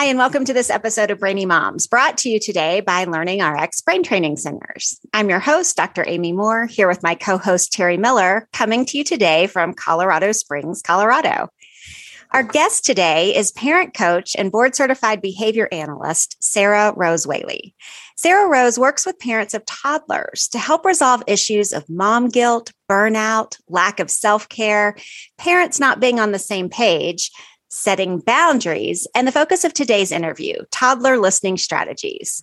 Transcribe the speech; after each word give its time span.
Hi, 0.00 0.06
and 0.06 0.18
welcome 0.18 0.46
to 0.46 0.54
this 0.54 0.70
episode 0.70 1.10
of 1.10 1.18
Brainy 1.18 1.44
Moms, 1.44 1.86
brought 1.86 2.16
to 2.16 2.30
you 2.30 2.40
today 2.40 2.80
by 2.80 3.04
Learning 3.04 3.42
RX 3.42 3.82
Brain 3.82 4.02
Training 4.02 4.38
Centers. 4.38 4.98
I'm 5.12 5.28
your 5.28 5.40
host, 5.40 5.76
Dr. 5.76 6.06
Amy 6.08 6.32
Moore, 6.32 6.64
here 6.64 6.88
with 6.88 7.02
my 7.02 7.14
co 7.14 7.36
host, 7.36 7.70
Terry 7.70 7.98
Miller, 7.98 8.48
coming 8.54 8.86
to 8.86 8.96
you 8.96 9.04
today 9.04 9.46
from 9.46 9.74
Colorado 9.74 10.32
Springs, 10.32 10.80
Colorado. 10.80 11.50
Our 12.30 12.42
guest 12.42 12.86
today 12.86 13.36
is 13.36 13.52
parent 13.52 13.92
coach 13.92 14.34
and 14.38 14.50
board 14.50 14.74
certified 14.74 15.20
behavior 15.20 15.68
analyst, 15.70 16.42
Sarah 16.42 16.94
Rose 16.96 17.26
Whaley. 17.26 17.74
Sarah 18.16 18.48
Rose 18.48 18.78
works 18.78 19.04
with 19.04 19.18
parents 19.18 19.52
of 19.52 19.66
toddlers 19.66 20.48
to 20.52 20.58
help 20.58 20.86
resolve 20.86 21.22
issues 21.26 21.74
of 21.74 21.90
mom 21.90 22.30
guilt, 22.30 22.72
burnout, 22.88 23.58
lack 23.68 24.00
of 24.00 24.10
self 24.10 24.48
care, 24.48 24.96
parents 25.36 25.78
not 25.78 26.00
being 26.00 26.18
on 26.18 26.32
the 26.32 26.38
same 26.38 26.70
page, 26.70 27.30
setting 27.70 28.18
boundaries, 28.18 29.06
and 29.14 29.26
the 29.26 29.32
focus 29.32 29.64
of 29.64 29.72
today's 29.72 30.12
interview 30.12 30.56
toddler 30.70 31.16
listening 31.16 31.56
strategies. 31.56 32.42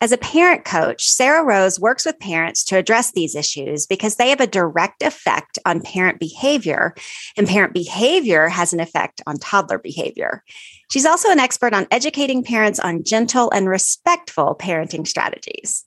As 0.00 0.12
a 0.12 0.18
parent 0.18 0.66
coach, 0.66 1.08
Sarah 1.08 1.44
Rose 1.44 1.80
works 1.80 2.04
with 2.04 2.18
parents 2.18 2.62
to 2.64 2.76
address 2.76 3.12
these 3.12 3.34
issues 3.34 3.86
because 3.86 4.16
they 4.16 4.28
have 4.28 4.40
a 4.40 4.46
direct 4.46 5.02
effect 5.02 5.58
on 5.64 5.80
parent 5.80 6.20
behavior, 6.20 6.94
and 7.38 7.48
parent 7.48 7.72
behavior 7.72 8.48
has 8.48 8.74
an 8.74 8.80
effect 8.80 9.22
on 9.26 9.38
toddler 9.38 9.78
behavior. 9.78 10.42
She's 10.90 11.06
also 11.06 11.30
an 11.30 11.38
expert 11.38 11.72
on 11.72 11.86
educating 11.90 12.44
parents 12.44 12.78
on 12.78 13.02
gentle 13.02 13.50
and 13.52 13.66
respectful 13.68 14.56
parenting 14.60 15.06
strategies. 15.06 15.86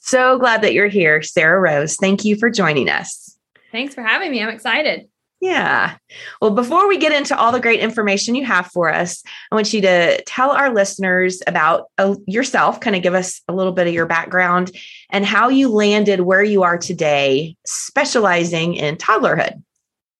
So 0.00 0.38
glad 0.38 0.62
that 0.62 0.72
you're 0.72 0.88
here, 0.88 1.20
Sarah 1.20 1.60
Rose. 1.60 1.96
Thank 1.96 2.24
you 2.24 2.36
for 2.36 2.48
joining 2.48 2.88
us. 2.88 3.36
Thanks 3.72 3.94
for 3.94 4.02
having 4.02 4.30
me. 4.30 4.42
I'm 4.42 4.48
excited. 4.48 5.08
Yeah. 5.40 5.96
Well, 6.42 6.50
before 6.50 6.88
we 6.88 6.98
get 6.98 7.12
into 7.12 7.36
all 7.36 7.52
the 7.52 7.60
great 7.60 7.78
information 7.78 8.34
you 8.34 8.44
have 8.44 8.66
for 8.72 8.92
us, 8.92 9.22
I 9.52 9.54
want 9.54 9.72
you 9.72 9.80
to 9.82 10.20
tell 10.22 10.50
our 10.50 10.74
listeners 10.74 11.40
about 11.46 11.86
uh, 11.96 12.16
yourself, 12.26 12.80
kind 12.80 12.96
of 12.96 13.02
give 13.02 13.14
us 13.14 13.40
a 13.46 13.52
little 13.52 13.72
bit 13.72 13.86
of 13.86 13.94
your 13.94 14.06
background 14.06 14.72
and 15.10 15.24
how 15.24 15.48
you 15.48 15.68
landed 15.68 16.22
where 16.22 16.42
you 16.42 16.64
are 16.64 16.76
today, 16.76 17.56
specializing 17.64 18.74
in 18.74 18.96
toddlerhood. 18.96 19.62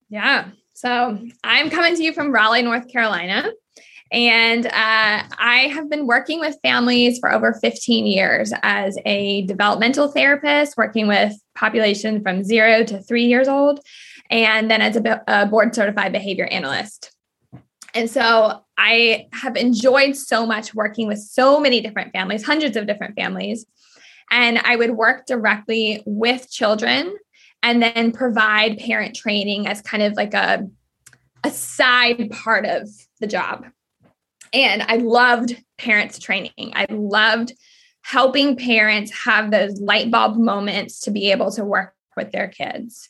Yeah. 0.08 0.50
So 0.74 1.18
I'm 1.42 1.70
coming 1.70 1.96
to 1.96 2.02
you 2.02 2.12
from 2.12 2.30
Raleigh, 2.30 2.62
North 2.62 2.86
Carolina. 2.88 3.50
And 4.10 4.66
uh, 4.66 4.70
I 4.72 5.70
have 5.74 5.90
been 5.90 6.06
working 6.06 6.40
with 6.40 6.56
families 6.62 7.18
for 7.18 7.30
over 7.30 7.54
15 7.54 8.06
years 8.06 8.52
as 8.62 8.96
a 9.04 9.42
developmental 9.42 10.08
therapist, 10.08 10.76
working 10.78 11.08
with 11.08 11.34
population 11.54 12.22
from 12.22 12.44
zero 12.44 12.84
to 12.84 13.02
three 13.02 13.26
years 13.26 13.48
old 13.48 13.80
and 14.30 14.70
then 14.70 14.80
as 14.80 14.96
a, 14.96 15.22
a 15.26 15.46
board 15.46 15.74
certified 15.74 16.12
behavior 16.12 16.46
analyst. 16.46 17.12
And 17.94 18.10
so 18.10 18.64
I 18.76 19.28
have 19.32 19.56
enjoyed 19.56 20.16
so 20.16 20.46
much 20.46 20.74
working 20.74 21.08
with 21.08 21.18
so 21.18 21.58
many 21.58 21.80
different 21.80 22.12
families, 22.12 22.44
hundreds 22.44 22.76
of 22.76 22.86
different 22.86 23.16
families. 23.16 23.66
And 24.30 24.58
I 24.58 24.76
would 24.76 24.92
work 24.92 25.26
directly 25.26 26.02
with 26.04 26.50
children 26.50 27.16
and 27.62 27.82
then 27.82 28.12
provide 28.12 28.78
parent 28.78 29.16
training 29.16 29.66
as 29.66 29.80
kind 29.80 30.02
of 30.02 30.12
like 30.14 30.34
a, 30.34 30.68
a 31.44 31.50
side 31.50 32.30
part 32.30 32.66
of 32.66 32.88
the 33.20 33.26
job. 33.26 33.64
And 34.52 34.82
I 34.82 34.96
loved 34.96 35.56
parents 35.78 36.18
training. 36.18 36.72
I 36.74 36.86
loved 36.90 37.52
helping 38.02 38.56
parents 38.56 39.12
have 39.24 39.50
those 39.50 39.80
light 39.80 40.10
bulb 40.10 40.36
moments 40.36 41.00
to 41.00 41.10
be 41.10 41.30
able 41.30 41.50
to 41.52 41.64
work 41.64 41.94
with 42.16 42.32
their 42.32 42.48
kids. 42.48 43.08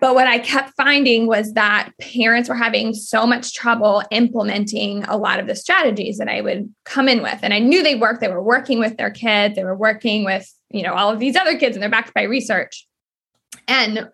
But 0.00 0.14
what 0.14 0.26
I 0.26 0.38
kept 0.38 0.72
finding 0.76 1.26
was 1.26 1.52
that 1.52 1.90
parents 2.00 2.48
were 2.48 2.54
having 2.54 2.94
so 2.94 3.26
much 3.26 3.54
trouble 3.54 4.02
implementing 4.10 5.04
a 5.04 5.16
lot 5.16 5.38
of 5.38 5.46
the 5.46 5.54
strategies 5.54 6.16
that 6.18 6.28
I 6.28 6.40
would 6.40 6.72
come 6.84 7.06
in 7.06 7.22
with. 7.22 7.38
And 7.42 7.52
I 7.52 7.58
knew 7.58 7.82
they 7.82 7.96
worked. 7.96 8.20
They 8.20 8.28
were 8.28 8.42
working 8.42 8.78
with 8.78 8.96
their 8.96 9.10
kids, 9.10 9.56
they 9.56 9.64
were 9.64 9.76
working 9.76 10.24
with, 10.24 10.50
you 10.70 10.82
know, 10.82 10.94
all 10.94 11.10
of 11.10 11.18
these 11.18 11.36
other 11.36 11.58
kids, 11.58 11.76
and 11.76 11.82
they're 11.82 11.90
backed 11.90 12.14
by 12.14 12.22
research. 12.22 12.86
And 13.68 14.08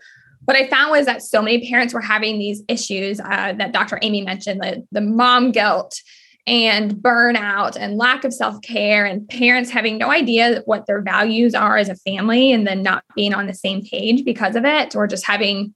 what 0.45 0.57
I 0.57 0.69
found 0.69 0.91
was 0.91 1.07
that 1.07 1.23
so 1.23 1.41
many 1.41 1.69
parents 1.69 1.95
were 1.95 2.01
having 2.01 2.39
these 2.39 2.63
issues 2.69 3.21
uh, 3.21 3.55
that 3.59 3.73
Dr. 3.73 3.99
Amy 4.03 4.23
mentioned, 4.23 4.61
the, 4.61 4.87
the 4.93 5.01
mom 5.01 5.53
guilt 5.53 6.01
and 6.47 6.95
burnout 6.95 7.77
and 7.77 7.97
lack 7.97 8.25
of 8.25 8.33
self 8.33 8.61
care, 8.63 9.05
and 9.05 9.29
parents 9.29 9.71
having 9.71 9.99
no 9.99 10.11
idea 10.11 10.63
what 10.65 10.87
their 10.87 11.03
values 11.03 11.55
are 11.55 11.77
as 11.77 11.89
a 11.89 11.97
family 11.97 12.53
and 12.53 12.67
then 12.67 12.83
not 12.83 13.03
being 13.15 13.35
on 13.35 13.47
the 13.47 13.55
same 13.55 13.83
page 13.83 14.25
because 14.25 14.55
of 14.55 14.65
it, 14.65 14.95
or 14.95 15.07
just 15.07 15.27
having 15.27 15.75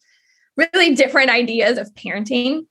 really 0.72 0.94
different 0.94 1.30
ideas 1.30 1.78
of 1.78 1.92
parenting. 1.94 2.66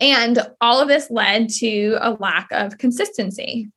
And 0.00 0.38
all 0.60 0.80
of 0.80 0.88
this 0.88 1.10
led 1.10 1.48
to 1.60 1.98
a 2.00 2.12
lack 2.12 2.48
of 2.50 2.78
consistency. 2.78 3.70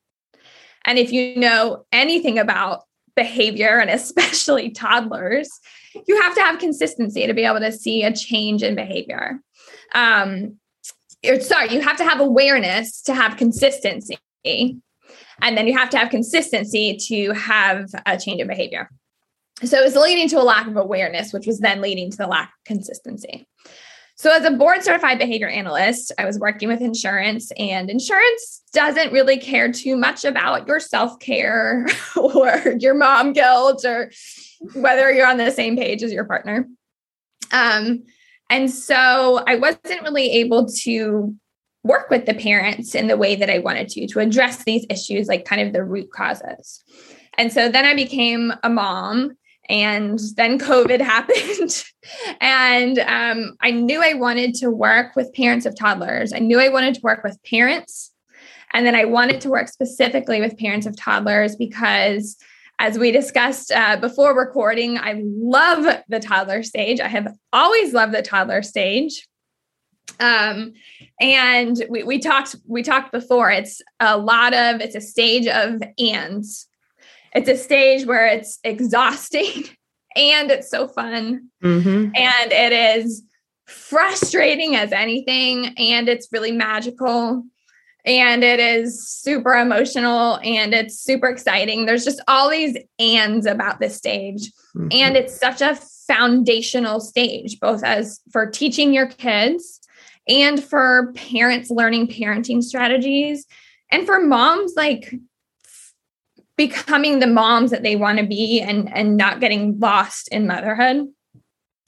And 0.86 0.98
if 0.98 1.12
you 1.12 1.36
know 1.36 1.86
anything 1.92 2.40
about 2.40 2.84
behavior 3.16 3.80
and 3.80 3.90
especially 3.90 4.70
toddlers, 4.72 5.50
you 6.08 6.22
have 6.22 6.36
to 6.36 6.42
have 6.42 6.60
consistency 6.60 7.28
to 7.28 7.34
be 7.34 7.44
able 7.44 7.60
to 7.60 7.72
see 7.72 8.04
a 8.04 8.16
change 8.16 8.64
in 8.64 8.76
behavior. 8.76 9.40
Um, 9.94 10.58
or 11.26 11.40
sorry, 11.42 11.74
you 11.74 11.82
have 11.82 11.98
to 11.98 12.06
have 12.06 12.22
awareness 12.22 13.02
to 13.04 13.14
have 13.14 13.36
consistency. 13.38 14.18
And 14.46 15.58
then 15.58 15.68
you 15.68 15.78
have 15.78 15.90
to 15.92 15.98
have 15.98 16.10
consistency 16.10 16.98
to 17.08 17.34
have 17.34 17.90
a 18.06 18.18
change 18.18 18.42
in 18.42 18.48
behavior. 18.48 18.90
So 19.64 19.78
it 19.78 19.84
was 19.84 19.96
leading 19.96 20.30
to 20.30 20.42
a 20.42 20.44
lack 20.44 20.68
of 20.68 20.78
awareness, 20.78 21.34
which 21.34 21.48
was 21.48 21.60
then 21.60 21.82
leading 21.82 22.10
to 22.12 22.18
the 22.18 22.28
lack 22.28 22.50
of 22.50 22.64
consistency. 22.66 23.48
So, 24.16 24.32
as 24.32 24.44
a 24.44 24.52
board 24.52 24.84
certified 24.84 25.18
behavior 25.18 25.48
analyst, 25.48 26.12
I 26.20 26.26
was 26.26 26.38
working 26.38 26.68
with 26.68 26.82
insurance, 26.82 27.54
and 27.58 27.90
insurance 27.90 28.62
doesn't 28.74 29.14
really 29.14 29.38
care 29.38 29.72
too 29.72 29.96
much 29.96 30.26
about 30.26 30.68
your 30.68 30.82
self 30.82 31.20
care 31.20 31.88
or 32.18 32.76
your 32.80 32.96
mom 32.96 33.32
guilt 33.32 33.86
or 33.86 34.12
whether 34.74 35.10
you're 35.12 35.26
on 35.26 35.38
the 35.38 35.52
same 35.52 35.78
page 35.78 36.04
as 36.04 36.12
your 36.12 36.26
partner. 36.26 36.68
Um, 37.54 38.04
and 38.50 38.70
so 38.70 39.42
I 39.48 39.56
wasn't 39.56 40.02
really 40.04 40.32
able 40.32 40.68
to 40.82 41.34
work 41.84 42.10
with 42.10 42.26
the 42.26 42.34
parents 42.34 42.96
in 42.96 43.08
the 43.08 43.18
way 43.18 43.36
that 43.36 43.50
I 43.50 43.60
wanted 43.60 43.88
to, 43.90 44.08
to 44.08 44.20
address 44.20 44.64
these 44.64 44.86
issues, 44.90 45.28
like 45.28 45.46
kind 45.46 45.62
of 45.62 45.72
the 45.72 45.84
root 45.84 46.12
causes. 46.12 46.84
And 47.38 47.54
so 47.54 47.70
then 47.70 47.86
I 47.86 47.96
became 47.96 48.52
a 48.64 48.70
mom, 48.70 49.38
and 49.70 50.20
then 50.36 50.60
COVID 50.60 51.00
happened. 51.16 51.84
and 52.42 53.00
um, 53.00 53.56
I 53.62 53.72
knew 53.72 54.04
I 54.04 54.16
wanted 54.16 54.56
to 54.56 54.70
work 54.70 55.16
with 55.16 55.34
parents 55.34 55.66
of 55.66 55.78
toddlers. 55.78 56.34
I 56.34 56.40
knew 56.40 56.60
I 56.60 56.70
wanted 56.70 56.96
to 56.96 57.02
work 57.02 57.24
with 57.24 57.42
parents. 57.44 58.12
And 58.74 58.86
then 58.86 58.96
I 58.96 59.06
wanted 59.06 59.42
to 59.42 59.50
work 59.50 59.68
specifically 59.68 60.42
with 60.42 60.58
parents 60.58 60.86
of 60.86 60.96
toddlers 60.96 61.56
because 61.56 62.38
as 62.78 62.98
we 62.98 63.12
discussed 63.12 63.72
uh, 63.72 63.98
before 63.98 64.38
recording, 64.38 64.98
I 64.98 65.22
love 65.26 66.02
the 66.08 66.20
toddler 66.20 66.64
stage. 66.64 67.00
I 67.00 67.08
have 67.08 67.36
always 67.52 67.94
loved 67.94 68.14
the 68.14 68.22
toddler 68.22 68.62
stage. 68.62 69.28
Um, 70.20 70.74
and 71.20 71.84
we, 71.90 72.04
we 72.04 72.20
talked 72.20 72.56
we 72.68 72.84
talked 72.84 73.12
before. 73.12 73.52
It's 73.52 73.82
a 74.00 74.18
lot 74.18 74.54
of 74.54 74.82
it's 74.82 74.96
a 74.96 75.02
stage 75.02 75.48
of 75.48 75.82
ands. 76.00 76.69
It's 77.34 77.50
a 77.50 77.58
stage 77.58 78.06
where 78.06 78.28
it's 78.28 78.60
exhausting 78.64 79.66
and 80.16 80.52
it's 80.52 80.70
so 80.70 80.88
fun, 80.88 81.50
mm-hmm. 81.64 82.12
and 82.16 82.52
it 82.52 82.98
is 82.98 83.24
frustrating 83.68 84.76
as 84.76 84.92
anything, 84.92 85.74
and 85.78 86.10
it's 86.10 86.30
really 86.32 86.52
magical 86.52 87.44
and 88.06 88.44
it 88.44 88.60
is 88.60 89.08
super 89.08 89.54
emotional 89.54 90.40
and 90.42 90.74
it's 90.74 91.00
super 91.00 91.28
exciting. 91.28 91.86
There's 91.86 92.06
just 92.06 92.22
all 92.28 92.50
these 92.50 92.78
ands 92.98 93.46
about 93.46 93.80
this 93.80 93.96
stage. 93.96 94.52
Mm-hmm. 94.76 94.88
And 94.92 95.18
it's 95.18 95.38
such 95.38 95.62
a 95.62 95.76
foundational 96.08 97.00
stage, 97.00 97.60
both 97.60 97.84
as 97.84 98.20
for 98.32 98.50
teaching 98.50 98.94
your 98.94 99.08
kids 99.08 99.80
and 100.28 100.64
for 100.64 101.12
parents 101.14 101.70
learning 101.70 102.08
parenting 102.08 102.64
strategies 102.64 103.46
and 103.92 104.06
for 104.06 104.20
moms 104.20 104.74
like 104.76 105.14
becoming 106.60 107.20
the 107.20 107.26
moms 107.28 107.72
that 107.72 107.84
they 107.84 107.96
want 107.96 108.20
to 108.20 108.26
be 108.26 108.60
and 108.60 108.94
and 108.94 109.16
not 109.16 109.40
getting 109.40 109.80
lost 109.80 110.28
in 110.28 110.46
motherhood. 110.46 111.08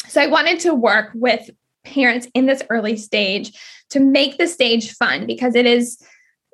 So 0.08 0.22
I 0.22 0.28
wanted 0.28 0.62
to 0.62 0.74
work 0.74 1.12
with 1.14 1.50
parents 1.84 2.30
in 2.34 2.46
this 2.46 2.64
early 2.70 2.96
stage 2.96 3.52
to 3.90 4.00
make 4.00 4.38
the 4.38 4.48
stage 4.48 4.94
fun 4.94 5.28
because 5.28 5.56
it 5.56 5.66
is 5.66 6.02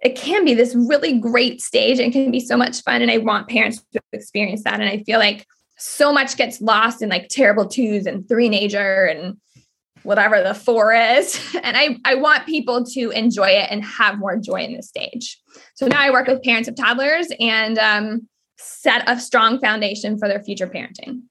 it 0.01 0.15
can 0.15 0.45
be 0.45 0.55
this 0.55 0.73
really 0.73 1.19
great 1.19 1.61
stage 1.61 1.99
and 1.99 2.11
can 2.11 2.31
be 2.31 2.39
so 2.39 2.55
much 2.55 2.81
fun 2.81 3.01
and 3.01 3.11
i 3.11 3.17
want 3.17 3.49
parents 3.49 3.83
to 3.91 3.99
experience 4.13 4.63
that 4.63 4.79
and 4.79 4.89
i 4.89 5.03
feel 5.03 5.19
like 5.19 5.45
so 5.77 6.13
much 6.13 6.37
gets 6.37 6.61
lost 6.61 7.01
in 7.01 7.09
like 7.09 7.27
terrible 7.27 7.67
twos 7.67 8.05
and 8.05 8.23
threenager 8.23 9.11
and 9.11 9.35
whatever 10.03 10.41
the 10.41 10.53
four 10.53 10.93
is 10.93 11.39
and 11.63 11.77
i 11.77 11.97
i 12.05 12.15
want 12.15 12.45
people 12.45 12.83
to 12.83 13.09
enjoy 13.11 13.49
it 13.49 13.67
and 13.71 13.83
have 13.83 14.17
more 14.17 14.37
joy 14.37 14.61
in 14.61 14.75
the 14.75 14.83
stage 14.83 15.39
so 15.75 15.87
now 15.87 16.01
i 16.01 16.09
work 16.09 16.27
with 16.27 16.41
parents 16.43 16.67
of 16.67 16.75
toddlers 16.75 17.27
and 17.39 17.77
um, 17.77 18.27
set 18.57 19.03
a 19.07 19.19
strong 19.19 19.59
foundation 19.59 20.17
for 20.17 20.27
their 20.27 20.43
future 20.43 20.67
parenting 20.67 21.21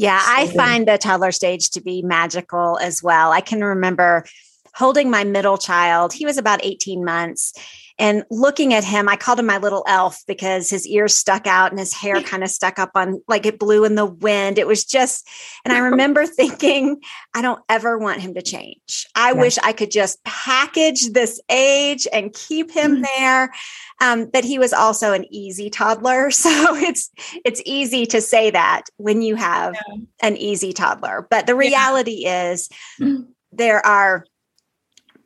yeah, 0.00 0.22
I 0.24 0.46
find 0.46 0.86
the 0.86 0.96
toddler 0.96 1.32
stage 1.32 1.70
to 1.70 1.80
be 1.80 2.02
magical 2.02 2.78
as 2.78 3.02
well. 3.02 3.32
I 3.32 3.40
can 3.40 3.64
remember 3.64 4.24
holding 4.72 5.10
my 5.10 5.24
middle 5.24 5.58
child. 5.58 6.12
He 6.12 6.24
was 6.24 6.38
about 6.38 6.64
18 6.64 7.04
months 7.04 7.52
and 7.98 8.24
looking 8.30 8.74
at 8.74 8.84
him, 8.84 9.08
I 9.08 9.16
called 9.16 9.40
him 9.40 9.46
my 9.46 9.58
little 9.58 9.84
elf 9.88 10.22
because 10.26 10.70
his 10.70 10.86
ears 10.86 11.14
stuck 11.14 11.46
out 11.46 11.72
and 11.72 11.78
his 11.78 11.92
hair 11.92 12.22
kind 12.22 12.44
of 12.44 12.50
stuck 12.50 12.78
up 12.78 12.90
on 12.94 13.22
like 13.26 13.44
it 13.44 13.58
blew 13.58 13.84
in 13.84 13.96
the 13.96 14.06
wind. 14.06 14.58
It 14.58 14.66
was 14.66 14.84
just, 14.84 15.28
and 15.64 15.72
I 15.72 15.78
remember 15.78 16.24
thinking, 16.26 17.00
I 17.34 17.42
don't 17.42 17.62
ever 17.68 17.98
want 17.98 18.20
him 18.20 18.34
to 18.34 18.42
change. 18.42 19.06
I 19.14 19.32
yeah. 19.32 19.40
wish 19.40 19.58
I 19.58 19.72
could 19.72 19.90
just 19.90 20.22
package 20.24 21.10
this 21.10 21.40
age 21.50 22.06
and 22.12 22.32
keep 22.32 22.70
him 22.70 22.96
mm-hmm. 22.96 23.02
there. 23.02 23.52
Um, 24.00 24.30
but 24.32 24.44
he 24.44 24.58
was 24.58 24.72
also 24.72 25.12
an 25.12 25.26
easy 25.30 25.70
toddler. 25.70 26.30
So 26.48 26.76
it's 26.76 27.10
it's 27.44 27.60
easy 27.66 28.06
to 28.06 28.20
say 28.20 28.50
that 28.50 28.84
when 28.96 29.22
you 29.22 29.34
have 29.34 29.74
yeah. 29.74 29.96
an 30.22 30.36
easy 30.36 30.72
toddler. 30.72 31.26
But 31.28 31.46
the 31.46 31.54
reality 31.54 32.22
yeah. 32.22 32.52
is 32.52 32.68
mm-hmm. 33.00 33.24
there 33.52 33.84
are 33.84 34.24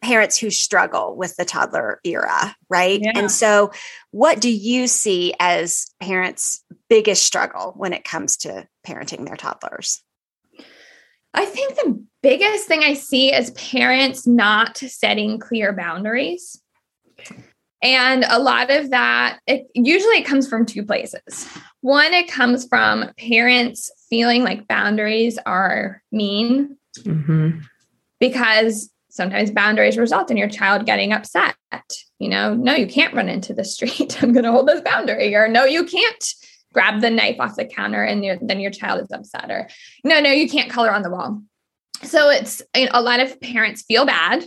parents 0.03 0.37
who 0.37 0.51
struggle 0.51 1.17
with 1.17 1.37
the 1.37 1.45
toddler 1.45 2.01
era, 2.05 2.55
right? 2.69 3.01
Yeah. 3.03 3.13
And 3.15 3.31
so, 3.31 3.71
what 4.11 4.41
do 4.41 4.51
you 4.51 4.87
see 4.87 5.33
as 5.41 5.87
parents' 6.01 6.65
biggest 6.89 7.25
struggle 7.25 7.73
when 7.77 7.93
it 7.93 8.05
comes 8.05 8.37
to 8.39 8.67
parenting 8.87 9.25
their 9.25 9.37
toddlers? 9.37 10.03
I 11.35 11.47
think 11.47 11.77
the 11.77 12.05
biggest 12.23 12.67
thing 12.67 12.83
I 12.83 12.95
see 12.95 13.33
is 13.33 13.51
parents 13.53 14.27
not 14.27 14.77
setting 14.77 15.39
clear 15.39 15.73
boundaries. 15.73 16.61
And 17.83 18.25
a 18.29 18.39
lot 18.39 18.71
of 18.71 18.91
that, 18.91 19.41
it 19.47 19.67
usually 19.75 20.19
it 20.19 20.27
comes 20.27 20.49
from 20.49 20.67
two 20.67 20.85
places. 20.85 21.49
One, 21.81 22.13
it 22.13 22.29
comes 22.29 22.67
from 22.67 23.11
parents 23.19 23.91
feeling 24.09 24.45
like 24.45 24.69
boundaries 24.69 25.39
are 25.47 26.01
mean 26.13 26.77
mm-hmm. 26.99 27.59
because 28.21 28.92
sometimes 29.13 29.51
boundaries 29.51 29.99
result 29.99 30.31
in 30.31 30.39
your 30.39 30.49
child 30.49 30.87
getting 30.87 31.13
upset. 31.13 31.55
You 32.19 32.31
know, 32.31 32.55
no, 32.55 32.75
you 32.75 32.87
can't 32.87 33.15
run 33.15 33.29
into 33.29 33.53
the 33.53 33.65
street. 33.65 34.19
I'm 34.23 34.33
going 34.33 34.45
to 34.45 34.51
hold 34.51 34.67
this 34.67 34.81
boundary. 34.81 35.35
Or 35.35 35.49
no, 35.49 35.65
you 35.65 35.85
can't 35.85 36.35
grab 36.73 37.03
the 37.03 37.11
knife 37.11 37.37
off 37.39 37.57
the 37.57 37.67
counter 37.67 38.03
and 38.03 38.25
then 38.41 38.59
your 38.59 38.71
child 38.71 39.03
is 39.03 39.13
upset. 39.13 39.51
Or 39.51 39.69
no, 40.03 40.19
no, 40.21 40.31
you 40.31 40.49
can't 40.49 40.71
color 40.71 40.91
on 40.91 41.03
the 41.03 41.11
wall. 41.11 41.43
So 42.03 42.31
it's 42.31 42.63
you 42.75 42.87
know, 42.87 42.93
a 42.95 43.03
lot 43.03 43.21
of 43.21 43.39
parents 43.41 43.83
feel 43.83 44.07
bad. 44.07 44.45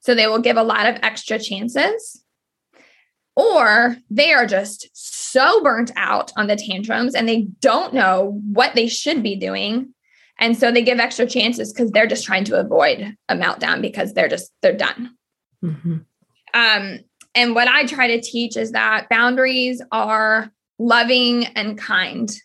So 0.00 0.14
they 0.14 0.26
will 0.26 0.40
give 0.40 0.58
a 0.58 0.62
lot 0.62 0.86
of 0.86 0.98
extra 1.02 1.38
chances. 1.38 2.22
Or 3.34 3.96
they 4.10 4.32
are 4.32 4.46
just 4.46 4.88
so 4.92 5.62
burnt 5.62 5.90
out 5.96 6.32
on 6.36 6.46
the 6.46 6.56
tantrums 6.56 7.14
and 7.14 7.28
they 7.28 7.48
don't 7.60 7.94
know 7.94 8.40
what 8.52 8.74
they 8.74 8.88
should 8.88 9.22
be 9.22 9.36
doing 9.36 9.94
and 10.38 10.56
so 10.56 10.70
they 10.70 10.82
give 10.82 10.98
extra 10.98 11.26
chances 11.26 11.72
because 11.72 11.90
they're 11.90 12.06
just 12.06 12.24
trying 12.24 12.44
to 12.44 12.58
avoid 12.58 13.16
a 13.28 13.34
meltdown 13.34 13.80
because 13.80 14.12
they're 14.12 14.28
just 14.28 14.52
they're 14.62 14.76
done 14.76 15.16
mm-hmm. 15.64 15.98
um, 16.54 16.98
and 17.34 17.54
what 17.54 17.68
i 17.68 17.84
try 17.86 18.06
to 18.08 18.20
teach 18.20 18.56
is 18.56 18.72
that 18.72 19.08
boundaries 19.08 19.82
are 19.92 20.50
loving 20.78 21.46
and 21.46 21.78
kind 21.78 22.36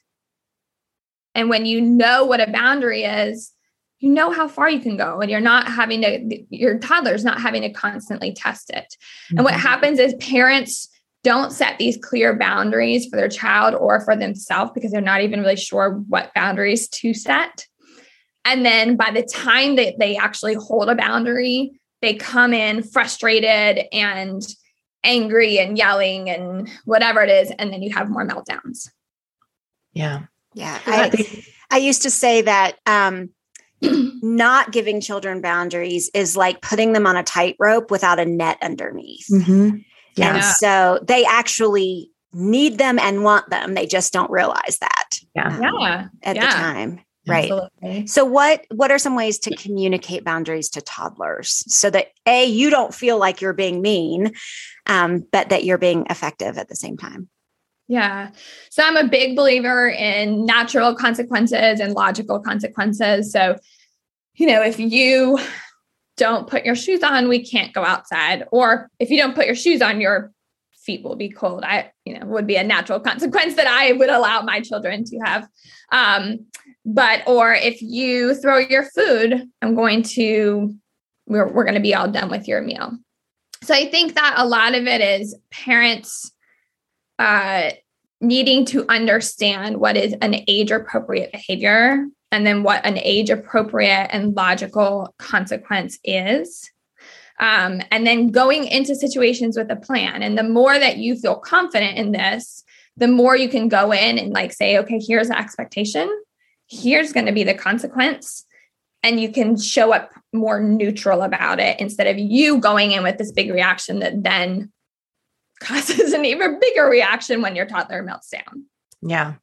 and 1.36 1.50
when 1.50 1.66
you 1.66 1.82
know 1.82 2.26
what 2.26 2.42
a 2.42 2.52
boundary 2.52 3.04
is 3.04 3.52
you 4.00 4.10
know 4.10 4.32
how 4.32 4.48
far 4.48 4.70
you 4.70 4.80
can 4.80 4.98
go 4.98 5.22
and 5.22 5.30
you're 5.30 5.40
not 5.40 5.68
having 5.68 6.02
to 6.02 6.44
your 6.50 6.80
toddler's 6.80 7.24
not 7.24 7.42
having 7.42 7.62
to 7.62 7.70
constantly 7.70 8.34
test 8.34 8.70
it 8.70 8.96
mm-hmm. 8.96 9.38
and 9.38 9.46
what 9.46 9.54
mm-hmm. 9.54 9.62
happens 9.62 10.00
is 10.00 10.14
parents 10.16 10.88
don't 11.24 11.52
set 11.52 11.78
these 11.78 11.98
clear 11.98 12.36
boundaries 12.36 13.06
for 13.06 13.16
their 13.16 13.30
child 13.30 13.76
or 13.76 14.04
for 14.04 14.16
themselves 14.16 14.72
because 14.74 14.92
they're 14.92 15.02
not 15.02 15.22
even 15.22 15.40
really 15.40 15.56
sure 15.56 16.02
what 16.08 16.34
boundaries 16.34 16.88
to 16.88 17.14
set 17.14 17.68
and 18.46 18.66
then 18.66 18.96
by 18.96 19.12
the 19.12 19.24
time 19.24 19.76
that 19.76 20.00
they 20.00 20.18
actually 20.18 20.56
hold 20.56 20.90
a 20.90 20.96
boundary, 20.96 21.80
they 22.02 22.16
come 22.16 22.54
in 22.54 22.84
frustrated 22.84 23.86
and 23.92 24.42
angry 25.04 25.60
and 25.60 25.78
yelling 25.78 26.30
and 26.30 26.70
whatever 26.86 27.22
it 27.22 27.30
is. 27.30 27.52
And 27.58 27.72
then 27.72 27.82
you 27.82 27.94
have 27.94 28.10
more 28.10 28.28
meltdowns. 28.28 28.90
Yeah. 29.94 30.24
Yeah. 30.54 30.80
I, 30.86 31.44
I 31.70 31.78
used 31.78 32.02
to 32.04 32.12
say 32.12 32.42
that 32.42 32.78
um, 32.86 33.30
not 33.82 34.72
giving 34.72 35.02
children 35.02 35.42
boundaries 35.42 36.10
is 36.14 36.36
like 36.36 36.62
putting 36.62 36.94
them 36.94 37.08
on 37.08 37.18
a 37.18 37.24
tightrope 37.24 37.92
without 37.92 38.20
a 38.20 38.26
net 38.26 38.58
underneath. 38.62 39.28
Mm-hmm. 39.32 39.78
Yeah. 40.16 40.36
And 40.36 40.44
so 40.44 41.00
they 41.04 41.26
actually 41.26 42.12
need 42.34 42.78
them 42.78 43.00
and 43.00 43.24
want 43.24 43.50
them. 43.50 43.74
They 43.74 43.86
just 43.86 44.14
don't 44.14 44.32
realize 44.32 44.78
that. 44.82 45.20
Yeah. 45.36 45.48
Um, 45.48 45.62
yeah. 45.80 46.08
At 46.24 46.36
yeah. 46.36 46.46
the 46.48 46.52
time. 46.52 47.00
Right. 47.28 47.52
Absolutely. 47.52 48.08
So 48.08 48.26
what 48.26 48.66
what 48.72 48.90
are 48.90 48.98
some 48.98 49.16
ways 49.16 49.38
to 49.40 49.56
communicate 49.56 50.24
boundaries 50.24 50.70
to 50.70 50.82
toddlers 50.82 51.64
so 51.72 51.90
that 51.92 52.08
a 52.26 52.46
you 52.46 52.72
don't 52.72 52.96
feel 52.96 53.20
like 53.20 53.42
you're 53.42 53.54
being 53.54 53.82
mean, 53.82 54.34
um, 54.88 55.26
but 55.32 55.50
that 55.50 55.64
you're 55.64 55.78
being 55.78 56.08
effective 56.10 56.58
at 56.58 56.68
the 56.68 56.76
same 56.76 56.98
time? 56.98 57.30
Yeah. 57.88 58.32
So 58.70 58.84
I'm 58.84 58.98
a 58.98 59.08
big 59.08 59.36
believer 59.36 59.90
in 59.90 60.46
natural 60.46 60.96
consequences 60.96 61.80
and 61.80 61.94
logical 61.94 62.40
consequences. 62.40 63.32
So, 63.32 63.58
you 64.36 64.48
know, 64.48 64.64
if 64.64 64.80
you 64.80 65.38
don't 66.18 66.48
put 66.48 66.66
your 66.66 66.76
shoes 66.76 67.04
on, 67.04 67.28
we 67.28 67.46
can't 67.46 67.74
go 67.74 67.84
outside. 67.84 68.46
Or 68.52 68.90
if 69.00 69.10
you 69.10 69.18
don't 69.18 69.36
put 69.36 69.46
your 69.46 69.56
shoes 69.56 69.82
on, 69.82 70.02
your 70.02 70.32
feet 70.92 71.04
will 71.04 71.16
be 71.16 71.30
cold. 71.30 71.64
I, 71.64 71.92
you 72.06 72.18
know, 72.18 72.26
would 72.28 72.48
be 72.48 72.58
a 72.58 72.64
natural 72.64 73.00
consequence 73.00 73.56
that 73.56 73.68
I 73.68 73.94
would 73.94 74.10
allow 74.10 74.42
my 74.42 74.60
children 74.62 75.04
to 75.06 75.20
have. 75.20 75.48
Um, 75.92 76.46
but, 76.86 77.24
or 77.28 77.54
if 77.54 77.82
you 77.82 78.36
throw 78.36 78.58
your 78.58 78.84
food, 78.84 79.48
I'm 79.62 79.76
going 79.76 80.04
to, 80.04 80.76
we're, 81.28 81.52
we're 81.52 81.64
going 81.64 81.76
to 81.76 81.82
be 81.82 81.96
all 81.96 82.10
done 82.10 82.30
with 82.30 82.48
your 82.48 82.62
meal. 82.62 82.98
So 83.64 83.74
I 83.74 83.90
think 83.90 84.16
that 84.16 84.36
a 84.38 84.46
lot 84.46 84.74
of 84.74 84.88
it 84.88 85.02
is 85.02 85.38
parents 85.52 86.32
uh, 87.20 87.72
needing 88.20 88.66
to 88.66 88.86
understand 88.90 89.78
what 89.78 89.96
is 89.96 90.14
an 90.22 90.36
age 90.48 90.72
appropriate 90.72 91.32
behavior 91.32 92.06
and 92.32 92.46
then 92.46 92.64
what 92.64 92.86
an 92.86 92.98
age 92.98 93.30
appropriate 93.30 94.10
and 94.12 94.36
logical 94.36 95.14
consequence 95.20 96.00
is. 96.04 96.72
Um, 97.42 97.82
and 97.92 98.08
then 98.08 98.28
going 98.28 98.66
into 98.66 98.96
situations 98.96 99.58
with 99.58 99.70
a 99.70 99.76
plan. 99.76 100.24
And 100.24 100.38
the 100.38 100.44
more 100.44 100.78
that 100.78 100.98
you 100.98 101.16
feel 101.16 101.36
confident 101.36 101.98
in 101.98 102.12
this, 102.14 102.64
the 102.96 103.08
more 103.08 103.36
you 103.36 103.50
can 103.50 103.68
go 103.68 103.92
in 103.92 104.18
and 104.18 104.32
like 104.32 104.54
say, 104.54 104.78
okay, 104.78 105.00
here's 105.00 105.28
the 105.28 105.38
expectation 105.38 106.10
here's 106.72 107.12
going 107.12 107.26
to 107.26 107.32
be 107.34 107.44
the 107.44 107.54
consequence 107.54 108.46
and 109.04 109.20
you 109.20 109.32
can 109.32 109.60
show 109.60 109.94
up 109.94 110.12
more 110.32 110.62
neutral 110.62 111.22
about 111.22 111.60
it 111.60 111.80
instead 111.80 112.08
of 112.08 112.18
you 112.18 112.60
going 112.60 112.92
in 112.92 113.04
with 113.04 113.18
this 113.18 113.32
big 113.32 113.52
reaction 113.52 114.00
that 114.00 114.24
then 114.24 114.72
causes 115.60 116.14
an 116.14 116.26
even 116.26 116.60
bigger 116.60 116.86
reaction 116.86 117.42
when 117.42 117.56
your 117.56 117.66
toddler 117.66 118.02
melts 118.02 118.30
down. 118.30 118.66
Yeah. 119.02 119.36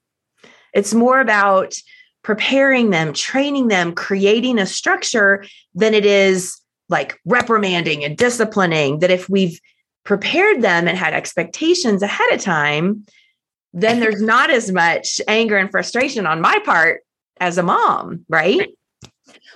It's 0.73 0.95
more 0.95 1.21
about 1.21 1.75
preparing 2.23 2.91
them, 2.91 3.13
training 3.13 3.69
them, 3.69 3.95
creating 3.95 4.59
a 4.59 4.67
structure 4.67 5.45
than 5.75 5.95
it 5.95 6.05
is 6.05 6.59
like 6.89 7.19
reprimanding 7.25 8.05
and 8.05 8.17
disciplining. 8.17 9.01
That 9.01 9.11
if 9.11 9.29
we've 9.29 9.61
prepared 10.05 10.63
them 10.63 10.89
and 10.89 10.97
had 10.97 11.15
expectations 11.15 12.03
ahead 12.03 12.33
of 12.33 12.41
time, 12.41 13.05
then 13.73 14.01
there's 14.01 14.23
not 14.23 14.51
as 14.51 14.73
much 14.73 15.21
anger 15.29 15.57
and 15.57 15.71
frustration 15.71 16.27
on 16.27 16.41
my 16.41 16.59
part 16.65 17.03
as 17.41 17.59
a 17.59 17.63
mom, 17.63 18.25
right? 18.29 18.69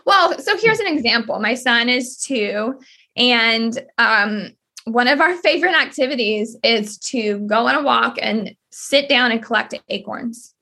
Well, 0.04 0.38
so 0.38 0.56
here's 0.56 0.80
an 0.80 0.86
example. 0.86 1.38
My 1.40 1.54
son 1.54 1.88
is 1.88 2.18
two, 2.18 2.78
and 3.16 3.78
um, 3.98 4.50
one 4.84 5.08
of 5.08 5.20
our 5.20 5.34
favorite 5.42 5.74
activities 5.74 6.56
is 6.62 6.98
to 6.98 7.38
go 7.40 7.66
on 7.66 7.74
a 7.74 7.82
walk 7.82 8.16
and 8.20 8.54
sit 8.70 9.08
down 9.08 9.32
and 9.32 9.42
collect 9.42 9.74
acorns. 9.88 10.54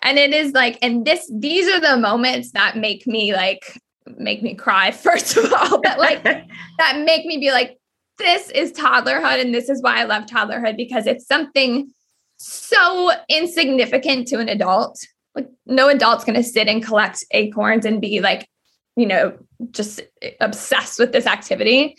And 0.00 0.18
it 0.18 0.34
is 0.34 0.52
like, 0.52 0.78
and 0.82 1.06
this, 1.06 1.30
these 1.32 1.66
are 1.68 1.80
the 1.80 1.96
moments 1.96 2.52
that 2.52 2.76
make 2.76 3.06
me 3.06 3.34
like, 3.34 3.80
make 4.06 4.42
me 4.42 4.54
cry, 4.54 4.90
first 4.92 5.36
of 5.36 5.52
all, 5.52 5.80
but 5.80 5.98
like, 5.98 6.22
that 6.78 7.02
make 7.04 7.26
me 7.26 7.38
be 7.38 7.50
like, 7.50 7.78
this 8.18 8.50
is 8.50 8.72
toddlerhood. 8.72 9.40
And 9.40 9.54
this 9.54 9.68
is 9.68 9.82
why 9.82 10.00
I 10.00 10.04
love 10.04 10.26
toddlerhood 10.26 10.76
because 10.76 11.06
it's 11.06 11.26
something 11.26 11.90
so 12.36 13.10
insignificant 13.28 14.28
to 14.28 14.38
an 14.38 14.48
adult 14.48 14.98
like 15.34 15.48
no 15.66 15.88
adult's 15.88 16.24
going 16.24 16.36
to 16.36 16.42
sit 16.42 16.68
and 16.68 16.84
collect 16.84 17.24
acorns 17.32 17.84
and 17.84 18.00
be 18.00 18.20
like 18.20 18.48
you 18.96 19.06
know 19.06 19.36
just 19.70 20.00
obsessed 20.40 20.98
with 20.98 21.12
this 21.12 21.26
activity 21.26 21.96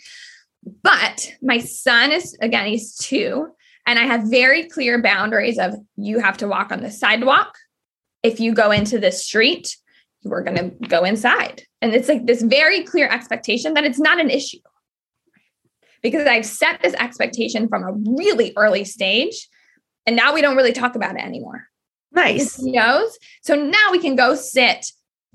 but 0.82 1.32
my 1.42 1.58
son 1.58 2.12
is 2.12 2.36
again 2.40 2.66
he's 2.66 2.96
two 2.96 3.48
and 3.86 3.98
i 3.98 4.02
have 4.02 4.30
very 4.30 4.68
clear 4.68 5.00
boundaries 5.00 5.58
of 5.58 5.74
you 5.96 6.18
have 6.18 6.36
to 6.36 6.48
walk 6.48 6.70
on 6.70 6.82
the 6.82 6.90
sidewalk 6.90 7.56
if 8.22 8.40
you 8.40 8.52
go 8.52 8.70
into 8.70 8.98
the 8.98 9.12
street 9.12 9.76
we're 10.28 10.42
going 10.42 10.56
to 10.56 10.88
go 10.88 11.04
inside 11.04 11.62
and 11.80 11.94
it's 11.94 12.08
like 12.08 12.26
this 12.26 12.42
very 12.42 12.82
clear 12.82 13.08
expectation 13.08 13.74
that 13.74 13.84
it's 13.84 13.98
not 13.98 14.20
an 14.20 14.30
issue 14.30 14.58
because 16.02 16.26
i've 16.26 16.46
set 16.46 16.80
this 16.82 16.94
expectation 16.94 17.68
from 17.68 17.82
a 17.82 17.92
really 18.16 18.52
early 18.56 18.84
stage 18.84 19.48
and 20.06 20.16
now 20.16 20.34
we 20.34 20.40
don't 20.40 20.56
really 20.56 20.72
talk 20.72 20.94
about 20.94 21.16
it 21.16 21.22
anymore 21.22 21.68
Nice. 22.16 22.58
Knows. 22.62 23.18
So 23.42 23.54
now 23.54 23.90
we 23.92 23.98
can 23.98 24.16
go 24.16 24.34
sit 24.34 24.86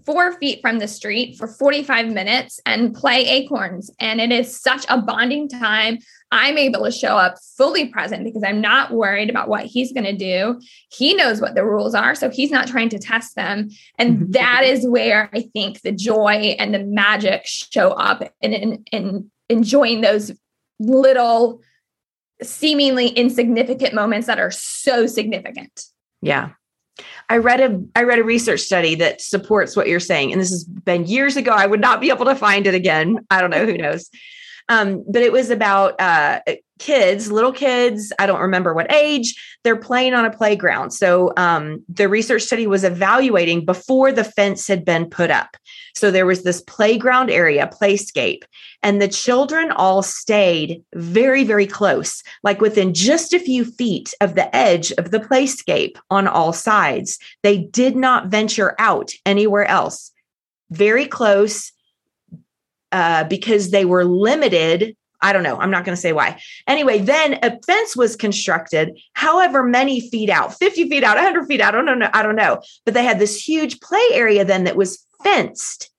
four 0.05 0.33
feet 0.33 0.59
from 0.61 0.79
the 0.79 0.87
street 0.87 1.37
for 1.37 1.47
45 1.47 2.11
minutes 2.11 2.59
and 2.65 2.93
play 2.93 3.27
acorns. 3.27 3.91
And 3.99 4.19
it 4.19 4.31
is 4.31 4.59
such 4.59 4.85
a 4.89 5.01
bonding 5.01 5.49
time. 5.49 5.99
I'm 6.31 6.57
able 6.57 6.85
to 6.85 6.91
show 6.91 7.17
up 7.17 7.35
fully 7.57 7.87
present 7.87 8.23
because 8.23 8.43
I'm 8.43 8.61
not 8.61 8.91
worried 8.91 9.29
about 9.29 9.49
what 9.49 9.65
he's 9.65 9.91
going 9.91 10.05
to 10.05 10.15
do. 10.15 10.61
He 10.89 11.13
knows 11.13 11.41
what 11.41 11.55
the 11.55 11.65
rules 11.65 11.93
are, 11.93 12.15
so 12.15 12.29
he's 12.29 12.51
not 12.51 12.67
trying 12.67 12.89
to 12.89 12.99
test 12.99 13.35
them. 13.35 13.69
And 13.97 14.17
mm-hmm. 14.17 14.31
that 14.31 14.63
is 14.63 14.87
where 14.87 15.29
I 15.33 15.41
think 15.53 15.81
the 15.81 15.91
joy 15.91 16.55
and 16.57 16.73
the 16.73 16.83
magic 16.83 17.45
show 17.45 17.91
up 17.91 18.23
in, 18.41 18.53
in, 18.53 18.83
in 18.91 19.31
enjoying 19.49 20.01
those 20.01 20.31
little, 20.79 21.61
seemingly 22.41 23.09
insignificant 23.09 23.93
moments 23.93 24.27
that 24.27 24.39
are 24.39 24.51
so 24.51 25.07
significant. 25.07 25.85
Yeah. 26.21 26.51
I 27.29 27.37
read 27.37 27.61
a 27.61 27.81
I 27.95 28.03
read 28.03 28.19
a 28.19 28.23
research 28.23 28.61
study 28.61 28.95
that 28.95 29.21
supports 29.21 29.75
what 29.75 29.87
you're 29.87 29.99
saying, 29.99 30.31
and 30.31 30.41
this 30.41 30.49
has 30.49 30.63
been 30.63 31.05
years 31.05 31.37
ago. 31.37 31.51
I 31.51 31.65
would 31.65 31.81
not 31.81 32.01
be 32.01 32.09
able 32.09 32.25
to 32.25 32.35
find 32.35 32.67
it 32.67 32.73
again. 32.73 33.25
I 33.29 33.41
don't 33.41 33.49
know 33.49 33.65
who 33.65 33.77
knows, 33.77 34.09
um, 34.69 35.03
but 35.07 35.21
it 35.21 35.31
was 35.31 35.49
about 35.49 35.99
uh, 35.99 36.41
kids, 36.81 37.31
little 37.31 37.51
kids. 37.51 38.11
I 38.17 38.25
don't 38.25 38.41
remember 38.41 38.73
what 38.73 38.91
age. 38.91 39.35
They're 39.63 39.77
playing 39.77 40.15
on 40.15 40.25
a 40.25 40.35
playground. 40.35 40.89
So 40.91 41.31
um, 41.37 41.85
the 41.87 42.09
research 42.09 42.41
study 42.41 42.65
was 42.65 42.83
evaluating 42.83 43.65
before 43.65 44.11
the 44.11 44.23
fence 44.23 44.67
had 44.67 44.83
been 44.83 45.07
put 45.07 45.29
up. 45.29 45.55
So 45.95 46.09
there 46.09 46.25
was 46.25 46.41
this 46.41 46.61
playground 46.61 47.29
area, 47.29 47.69
playscape, 47.79 48.41
and 48.81 48.99
the 48.99 49.07
children 49.07 49.69
all 49.69 50.01
stayed 50.01 50.83
very, 50.95 51.43
very 51.43 51.67
close, 51.67 52.23
like 52.41 52.61
within 52.61 52.95
just 52.95 53.31
a 53.31 53.39
few 53.39 53.63
feet 53.63 54.11
of 54.19 54.33
the 54.33 54.53
edge 54.55 54.91
of 54.93 55.11
the 55.11 55.19
playscape 55.19 55.97
on 56.09 56.27
all 56.27 56.51
sides. 56.51 57.19
They 57.43 57.59
did 57.59 57.95
not 57.95 58.27
venture 58.27 58.73
out 58.79 59.11
anywhere 59.23 59.65
else. 59.65 60.11
Very 60.71 61.05
close 61.05 61.71
uh, 62.91 63.25
because 63.25 63.69
they 63.69 63.85
were 63.85 64.03
limited 64.03 64.95
I 65.21 65.33
don't 65.33 65.43
know. 65.43 65.57
I'm 65.57 65.71
not 65.71 65.85
going 65.85 65.95
to 65.95 66.01
say 66.01 66.13
why. 66.13 66.41
Anyway, 66.67 66.99
then 66.99 67.39
a 67.43 67.59
fence 67.63 67.95
was 67.95 68.15
constructed, 68.15 68.99
however 69.13 69.63
many 69.63 70.09
feet 70.09 70.29
out, 70.29 70.57
50 70.57 70.89
feet 70.89 71.03
out, 71.03 71.15
100 71.15 71.45
feet 71.45 71.61
out. 71.61 71.75
I 71.75 71.83
don't 71.83 71.99
know. 71.99 72.09
I 72.13 72.23
don't 72.23 72.35
know. 72.35 72.61
But 72.85 72.93
they 72.93 73.03
had 73.03 73.19
this 73.19 73.35
huge 73.35 73.79
play 73.81 74.05
area 74.13 74.43
then 74.43 74.63
that 74.63 74.75
was 74.75 75.05
fenced. 75.23 75.89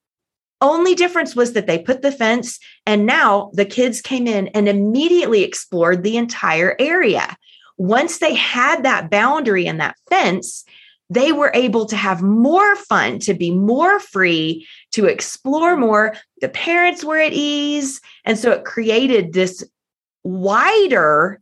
Only 0.61 0.95
difference 0.95 1.35
was 1.35 1.55
that 1.55 1.67
they 1.67 1.79
put 1.79 2.02
the 2.02 2.12
fence, 2.12 2.61
and 2.87 3.05
now 3.05 3.50
the 3.52 3.64
kids 3.64 4.00
came 4.00 4.29
in 4.29 4.47
and 4.49 4.69
immediately 4.69 5.43
explored 5.43 6.02
the 6.02 6.17
entire 6.17 6.76
area. 6.79 7.37
Once 7.79 8.19
they 8.19 8.35
had 8.35 8.85
that 8.85 9.11
boundary 9.11 9.67
and 9.67 9.81
that 9.81 9.97
fence, 10.09 10.64
they 11.12 11.33
were 11.33 11.50
able 11.54 11.87
to 11.87 11.97
have 11.97 12.23
more 12.23 12.76
fun, 12.76 13.19
to 13.21 13.35
be 13.35 13.50
more 13.50 14.00
free, 14.00 14.66
to 14.92 15.07
explore 15.07 15.76
more. 15.76 16.14
The 16.40 16.49
parents 16.49 17.04
were 17.04 17.19
at 17.19 17.33
ease. 17.33 18.00
And 18.25 18.38
so 18.38 18.50
it 18.52 18.64
created 18.64 19.33
this 19.33 19.64
wider 20.25 21.40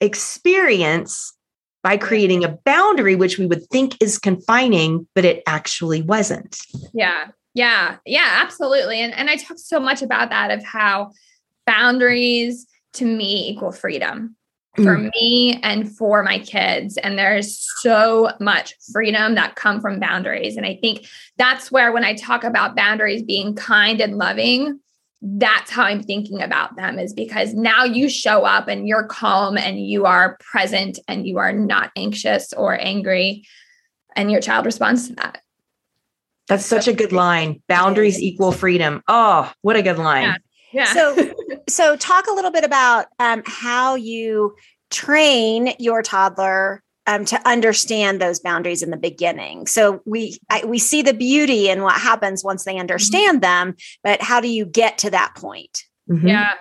experience 0.00 1.34
by 1.82 1.96
creating 1.96 2.44
a 2.44 2.58
boundary, 2.64 3.14
which 3.14 3.38
we 3.38 3.46
would 3.46 3.68
think 3.70 3.96
is 4.02 4.18
confining, 4.18 5.06
but 5.14 5.24
it 5.24 5.42
actually 5.46 6.02
wasn't. 6.02 6.58
Yeah. 6.92 7.28
Yeah. 7.54 7.96
Yeah, 8.04 8.40
absolutely. 8.42 9.00
And, 9.00 9.14
and 9.14 9.30
I 9.30 9.36
talk 9.36 9.58
so 9.58 9.80
much 9.80 10.02
about 10.02 10.30
that 10.30 10.50
of 10.50 10.64
how 10.64 11.12
boundaries 11.66 12.66
to 12.94 13.04
me 13.04 13.48
equal 13.48 13.72
freedom 13.72 14.36
for 14.78 14.96
mm. 14.96 15.10
me 15.14 15.60
and 15.62 15.90
for 15.96 16.22
my 16.22 16.38
kids. 16.38 16.96
And 16.98 17.18
there's 17.18 17.66
so 17.80 18.30
much 18.40 18.74
freedom 18.92 19.34
that 19.34 19.56
come 19.56 19.80
from 19.80 20.00
boundaries. 20.00 20.56
And 20.56 20.66
i 20.66 20.78
think 20.80 21.06
that's 21.36 21.70
where 21.70 21.92
when 21.92 22.04
i 22.04 22.14
talk 22.14 22.44
about 22.44 22.76
boundaries 22.76 23.22
being 23.22 23.54
kind 23.54 24.00
and 24.00 24.18
loving 24.18 24.80
that's 25.20 25.70
how 25.70 25.82
i'm 25.82 26.02
thinking 26.02 26.40
about 26.40 26.76
them 26.76 26.98
is 26.98 27.12
because 27.12 27.52
now 27.54 27.84
you 27.84 28.08
show 28.08 28.44
up 28.44 28.68
and 28.68 28.86
you're 28.86 29.04
calm 29.04 29.58
and 29.58 29.84
you 29.84 30.06
are 30.06 30.38
present 30.40 30.98
and 31.08 31.26
you 31.26 31.38
are 31.38 31.52
not 31.52 31.90
anxious 31.96 32.52
or 32.52 32.78
angry. 32.80 33.44
And 34.14 34.30
your 34.30 34.40
child 34.40 34.66
responds 34.66 35.08
to 35.08 35.14
that. 35.16 35.42
That's 36.48 36.64
such 36.64 36.88
a 36.88 36.92
good 36.92 37.12
line. 37.12 37.62
Boundaries 37.68 38.20
equal 38.20 38.52
freedom. 38.52 39.02
Oh 39.08 39.52
what 39.62 39.76
a 39.76 39.82
good 39.82 39.98
line. 39.98 40.22
Yeah. 40.22 40.36
Yeah. 40.72 40.92
So, 40.92 41.34
so 41.68 41.96
talk 41.96 42.26
a 42.26 42.32
little 42.32 42.50
bit 42.50 42.64
about 42.64 43.06
um, 43.18 43.42
how 43.46 43.94
you 43.94 44.54
train 44.90 45.74
your 45.78 46.02
toddler 46.02 46.82
um, 47.08 47.24
to 47.24 47.48
understand 47.48 48.20
those 48.20 48.38
boundaries 48.38 48.82
in 48.82 48.90
the 48.90 48.96
beginning. 48.98 49.66
So 49.66 50.02
we 50.04 50.38
I, 50.50 50.64
we 50.66 50.78
see 50.78 51.00
the 51.00 51.14
beauty 51.14 51.70
in 51.70 51.82
what 51.82 51.98
happens 51.98 52.44
once 52.44 52.64
they 52.64 52.72
mm-hmm. 52.72 52.80
understand 52.80 53.42
mm-hmm. 53.42 53.68
them, 53.68 53.76
but 54.04 54.20
how 54.20 54.40
do 54.40 54.48
you 54.48 54.66
get 54.66 54.98
to 54.98 55.10
that 55.10 55.34
point? 55.34 55.84
Mm-hmm. 56.08 56.28
Yeah, 56.28 56.54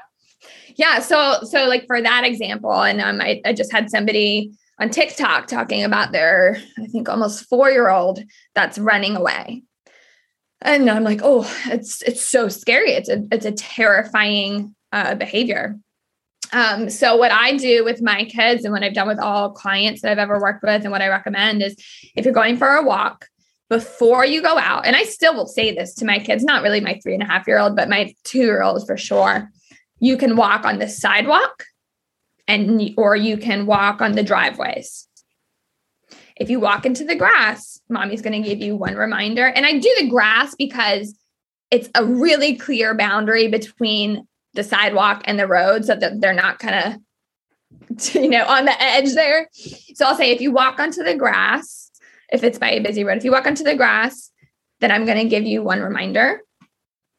yeah. 0.77 0.99
So 0.99 1.39
so 1.43 1.65
like 1.65 1.85
for 1.85 2.01
that 2.01 2.23
example, 2.23 2.81
and 2.81 3.01
um, 3.01 3.19
I, 3.19 3.41
I 3.45 3.51
just 3.51 3.73
had 3.73 3.89
somebody 3.89 4.51
on 4.79 4.89
TikTok 4.89 5.47
talking 5.47 5.83
about 5.83 6.13
their 6.13 6.57
I 6.79 6.85
think 6.85 7.09
almost 7.09 7.45
four 7.49 7.69
year 7.69 7.89
old 7.89 8.19
that's 8.55 8.79
running 8.79 9.17
away, 9.17 9.63
and 10.61 10.89
I'm 10.89 11.03
like, 11.03 11.21
oh, 11.23 11.51
it's 11.67 12.01
it's 12.01 12.21
so 12.21 12.47
scary. 12.47 12.91
It's 12.91 13.09
a 13.09 13.25
it's 13.31 13.45
a 13.45 13.51
terrifying 13.51 14.75
uh, 14.91 15.15
behavior. 15.15 15.77
Um, 16.53 16.89
so 16.89 17.17
what 17.17 17.31
I 17.31 17.57
do 17.57 17.83
with 17.83 18.01
my 18.01 18.23
kids 18.23 18.63
and 18.63 18.71
what 18.71 18.83
I've 18.83 18.93
done 18.93 19.07
with 19.07 19.19
all 19.19 19.51
clients 19.51 20.01
that 20.01 20.11
I've 20.11 20.17
ever 20.17 20.39
worked 20.39 20.63
with 20.63 20.83
and 20.83 20.91
what 20.91 21.01
I 21.01 21.09
recommend 21.09 21.61
is 21.61 21.75
if 22.15 22.23
you're 22.23 22.33
going 22.33 22.55
for 22.55 22.75
a 22.75 22.83
walk 22.83 23.27
before 23.69 24.25
you 24.25 24.41
go 24.41 24.57
out, 24.57 24.85
and 24.85 24.95
I 24.95 25.03
still 25.03 25.35
will 25.35 25.47
say 25.47 25.75
this 25.75 25.93
to 25.95 26.05
my 26.05 26.19
kids, 26.19 26.43
not 26.43 26.63
really 26.63 26.79
my 26.79 26.99
three 27.03 27.13
and 27.13 27.23
a 27.23 27.25
half 27.25 27.47
year 27.47 27.59
old, 27.59 27.75
but 27.75 27.89
my 27.89 28.13
two 28.23 28.39
year 28.39 28.63
olds 28.63 28.85
for 28.85 28.95
sure. 28.95 29.51
You 29.99 30.15
can 30.15 30.37
walk 30.37 30.63
on 30.63 30.79
the 30.79 30.87
sidewalk 30.87 31.65
and 32.47 32.93
or 32.97 33.15
you 33.15 33.37
can 33.37 33.65
walk 33.65 34.01
on 34.01 34.13
the 34.13 34.23
driveways. 34.23 35.07
If 36.37 36.49
you 36.49 36.59
walk 36.59 36.85
into 36.85 37.03
the 37.03 37.15
grass, 37.15 37.76
mommy's 37.89 38.21
going 38.21 38.41
to 38.41 38.47
give 38.47 38.59
you 38.59 38.75
one 38.75 38.95
reminder. 38.95 39.45
And 39.47 39.65
I 39.65 39.79
do 39.79 39.93
the 39.99 40.09
grass 40.09 40.55
because 40.55 41.17
it's 41.71 41.89
a 41.95 42.05
really 42.05 42.55
clear 42.55 42.93
boundary 42.95 43.47
between 43.47 44.27
the 44.53 44.63
sidewalk 44.63 45.21
and 45.25 45.39
the 45.39 45.47
road 45.47 45.85
so 45.85 45.95
that 45.95 46.19
they're 46.19 46.33
not 46.33 46.59
kind 46.59 46.75
of 46.93 47.01
you 48.15 48.29
know 48.29 48.45
on 48.45 48.65
the 48.65 48.81
edge 48.81 49.13
there 49.13 49.49
so 49.93 50.05
i'll 50.05 50.15
say 50.15 50.31
if 50.31 50.41
you 50.41 50.51
walk 50.51 50.79
onto 50.79 51.03
the 51.03 51.15
grass 51.15 51.91
if 52.31 52.43
it's 52.43 52.57
by 52.57 52.71
a 52.71 52.81
busy 52.81 53.03
road 53.03 53.17
if 53.17 53.23
you 53.23 53.31
walk 53.31 53.45
onto 53.45 53.63
the 53.63 53.75
grass 53.75 54.31
then 54.79 54.91
i'm 54.91 55.05
going 55.05 55.17
to 55.17 55.29
give 55.29 55.43
you 55.43 55.61
one 55.61 55.81
reminder 55.81 56.41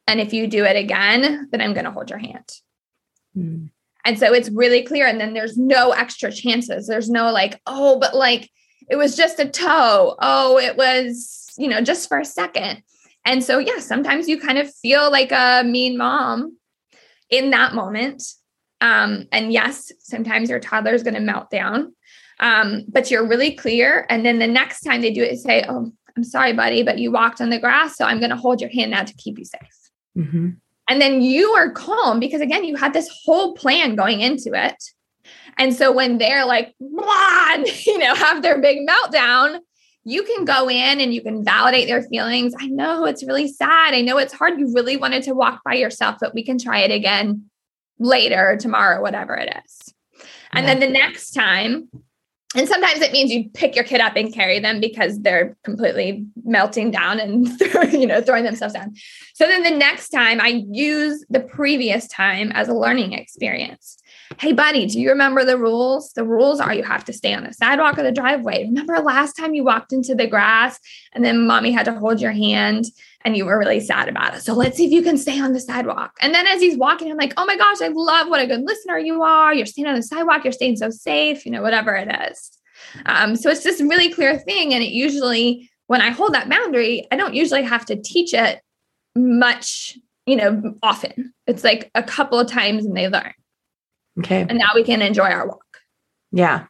and 0.06 0.20
if 0.20 0.32
you 0.32 0.46
do 0.46 0.64
it 0.64 0.76
again 0.76 1.48
then 1.50 1.60
i'm 1.60 1.74
going 1.74 1.84
to 1.84 1.90
hold 1.90 2.08
your 2.08 2.18
hand 2.18 2.50
mm. 3.36 3.68
and 4.04 4.18
so 4.18 4.32
it's 4.32 4.50
really 4.50 4.82
clear 4.82 5.06
and 5.06 5.20
then 5.20 5.34
there's 5.34 5.56
no 5.56 5.90
extra 5.90 6.32
chances 6.32 6.86
there's 6.86 7.10
no 7.10 7.30
like 7.30 7.60
oh 7.66 7.98
but 7.98 8.16
like 8.16 8.50
it 8.90 8.96
was 8.96 9.16
just 9.16 9.38
a 9.38 9.48
toe 9.48 10.14
oh 10.20 10.58
it 10.58 10.76
was 10.76 11.52
you 11.58 11.68
know 11.68 11.80
just 11.80 12.08
for 12.08 12.18
a 12.18 12.24
second 12.24 12.82
and 13.24 13.42
so 13.42 13.58
yeah 13.58 13.78
sometimes 13.78 14.28
you 14.28 14.40
kind 14.40 14.58
of 14.58 14.72
feel 14.74 15.10
like 15.10 15.32
a 15.32 15.62
mean 15.64 15.96
mom 15.96 16.58
in 17.30 17.50
that 17.50 17.74
moment. 17.74 18.22
Um, 18.80 19.26
and 19.32 19.52
yes, 19.52 19.92
sometimes 19.98 20.50
your 20.50 20.60
toddler 20.60 20.94
is 20.94 21.02
going 21.02 21.14
to 21.14 21.20
melt 21.20 21.50
down, 21.50 21.94
um, 22.40 22.84
but 22.88 23.10
you're 23.10 23.26
really 23.26 23.52
clear. 23.52 24.06
And 24.08 24.24
then 24.24 24.38
the 24.38 24.46
next 24.46 24.80
time 24.80 25.00
they 25.00 25.12
do 25.12 25.22
it, 25.22 25.38
say, 25.38 25.64
Oh, 25.68 25.92
I'm 26.16 26.24
sorry, 26.24 26.52
buddy, 26.52 26.82
but 26.82 26.98
you 26.98 27.10
walked 27.10 27.40
on 27.40 27.50
the 27.50 27.58
grass. 27.58 27.96
So 27.96 28.04
I'm 28.04 28.18
going 28.18 28.30
to 28.30 28.36
hold 28.36 28.60
your 28.60 28.70
hand 28.70 28.92
now 28.92 29.04
to 29.04 29.14
keep 29.14 29.38
you 29.38 29.44
safe. 29.44 29.90
Mm-hmm. 30.16 30.50
And 30.90 31.00
then 31.00 31.22
you 31.22 31.50
are 31.50 31.70
calm 31.70 32.18
because, 32.18 32.40
again, 32.40 32.64
you 32.64 32.76
had 32.76 32.92
this 32.92 33.10
whole 33.24 33.54
plan 33.54 33.94
going 33.94 34.20
into 34.20 34.52
it. 34.54 34.82
And 35.56 35.74
so 35.74 35.92
when 35.92 36.18
they're 36.18 36.44
like, 36.44 36.74
you 36.80 37.98
know, 37.98 38.14
have 38.14 38.42
their 38.42 38.60
big 38.60 38.86
meltdown, 38.86 39.60
you 40.04 40.22
can 40.22 40.44
go 40.44 40.70
in 40.70 41.00
and 41.00 41.12
you 41.12 41.22
can 41.22 41.44
validate 41.44 41.86
their 41.86 42.02
feelings. 42.02 42.54
I 42.58 42.66
know 42.66 43.04
it's 43.04 43.24
really 43.24 43.48
sad. 43.48 43.94
I 43.94 44.00
know 44.00 44.16
it's 44.18 44.32
hard. 44.32 44.58
You 44.58 44.72
really 44.72 44.96
wanted 44.96 45.22
to 45.24 45.34
walk 45.34 45.62
by 45.64 45.74
yourself, 45.74 46.16
but 46.20 46.34
we 46.34 46.44
can 46.44 46.58
try 46.58 46.80
it 46.80 46.90
again 46.90 47.50
later, 47.98 48.56
tomorrow, 48.58 49.02
whatever 49.02 49.34
it 49.34 49.54
is. 49.64 49.94
And 50.52 50.66
yeah. 50.66 50.74
then 50.74 50.80
the 50.80 50.98
next 50.98 51.32
time, 51.32 51.88
and 52.56 52.66
sometimes 52.66 53.02
it 53.02 53.12
means 53.12 53.30
you 53.30 53.50
pick 53.50 53.74
your 53.74 53.84
kid 53.84 54.00
up 54.00 54.16
and 54.16 54.32
carry 54.32 54.58
them 54.58 54.80
because 54.80 55.20
they're 55.20 55.56
completely 55.64 56.24
melting 56.44 56.90
down 56.90 57.20
and 57.20 57.46
you 57.92 58.06
know 58.06 58.22
throwing 58.22 58.44
themselves 58.44 58.72
down. 58.72 58.94
So 59.34 59.46
then 59.46 59.62
the 59.62 59.76
next 59.76 60.08
time 60.08 60.40
I 60.40 60.64
use 60.70 61.24
the 61.28 61.40
previous 61.40 62.08
time 62.08 62.50
as 62.52 62.68
a 62.68 62.74
learning 62.74 63.12
experience. 63.12 63.98
Hey, 64.36 64.52
buddy, 64.52 64.86
do 64.86 65.00
you 65.00 65.08
remember 65.08 65.44
the 65.44 65.56
rules? 65.56 66.12
The 66.12 66.24
rules 66.24 66.60
are 66.60 66.74
you 66.74 66.82
have 66.82 67.04
to 67.06 67.12
stay 67.12 67.32
on 67.32 67.44
the 67.44 67.52
sidewalk 67.54 67.98
or 67.98 68.02
the 68.02 68.12
driveway. 68.12 68.64
Remember 68.64 68.98
last 68.98 69.34
time 69.34 69.54
you 69.54 69.64
walked 69.64 69.92
into 69.92 70.14
the 70.14 70.26
grass 70.26 70.78
and 71.12 71.24
then 71.24 71.46
mommy 71.46 71.72
had 71.72 71.86
to 71.86 71.94
hold 71.94 72.20
your 72.20 72.32
hand 72.32 72.84
and 73.24 73.36
you 73.36 73.46
were 73.46 73.58
really 73.58 73.80
sad 73.80 74.08
about 74.08 74.34
it. 74.34 74.42
So 74.42 74.52
let's 74.52 74.76
see 74.76 74.84
if 74.84 74.92
you 74.92 75.02
can 75.02 75.16
stay 75.16 75.40
on 75.40 75.54
the 75.54 75.60
sidewalk. 75.60 76.12
And 76.20 76.34
then 76.34 76.46
as 76.46 76.60
he's 76.60 76.76
walking, 76.76 77.10
I'm 77.10 77.16
like, 77.16 77.32
oh 77.36 77.46
my 77.46 77.56
gosh, 77.56 77.80
I 77.80 77.88
love 77.88 78.28
what 78.28 78.40
a 78.40 78.46
good 78.46 78.62
listener 78.62 78.98
you 78.98 79.22
are. 79.22 79.54
You're 79.54 79.66
staying 79.66 79.88
on 79.88 79.94
the 79.94 80.02
sidewalk, 80.02 80.44
you're 80.44 80.52
staying 80.52 80.76
so 80.76 80.90
safe, 80.90 81.46
you 81.46 81.52
know, 81.52 81.62
whatever 81.62 81.94
it 81.94 82.08
is. 82.30 82.50
Um, 83.06 83.34
so 83.34 83.50
it's 83.50 83.64
a 83.64 83.86
really 83.86 84.12
clear 84.12 84.38
thing. 84.38 84.74
And 84.74 84.82
it 84.82 84.90
usually 84.90 85.70
when 85.88 86.02
I 86.02 86.10
hold 86.10 86.34
that 86.34 86.48
boundary, 86.48 87.06
I 87.10 87.16
don't 87.16 87.34
usually 87.34 87.62
have 87.62 87.86
to 87.86 87.96
teach 87.96 88.34
it 88.34 88.60
much, 89.16 89.98
you 90.26 90.36
know, 90.36 90.74
often. 90.82 91.32
It's 91.46 91.64
like 91.64 91.90
a 91.94 92.02
couple 92.02 92.38
of 92.38 92.46
times 92.46 92.84
and 92.84 92.96
they 92.96 93.08
learn. 93.08 93.32
Okay. 94.18 94.44
And 94.48 94.58
now 94.58 94.70
we 94.74 94.82
can 94.84 95.02
enjoy 95.02 95.24
our 95.30 95.46
walk. 95.46 95.78
Yeah. 96.32 96.66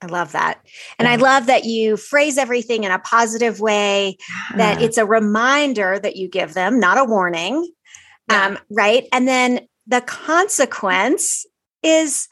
I 0.00 0.06
love 0.06 0.32
that. 0.32 0.60
And 0.98 1.08
I 1.08 1.16
love 1.16 1.46
that 1.46 1.64
you 1.64 1.96
phrase 1.96 2.38
everything 2.38 2.84
in 2.84 2.92
a 2.92 3.00
positive 3.00 3.58
way, 3.58 4.16
that 4.54 4.80
it's 4.80 4.96
a 4.96 5.04
reminder 5.04 5.98
that 5.98 6.14
you 6.14 6.28
give 6.28 6.54
them, 6.54 6.78
not 6.78 6.98
a 6.98 7.04
warning. 7.04 7.68
Yeah. 8.30 8.46
Um, 8.46 8.58
right. 8.70 9.06
And 9.12 9.26
then 9.26 9.66
the 9.88 10.00
consequence 10.02 11.46
is 11.82 12.28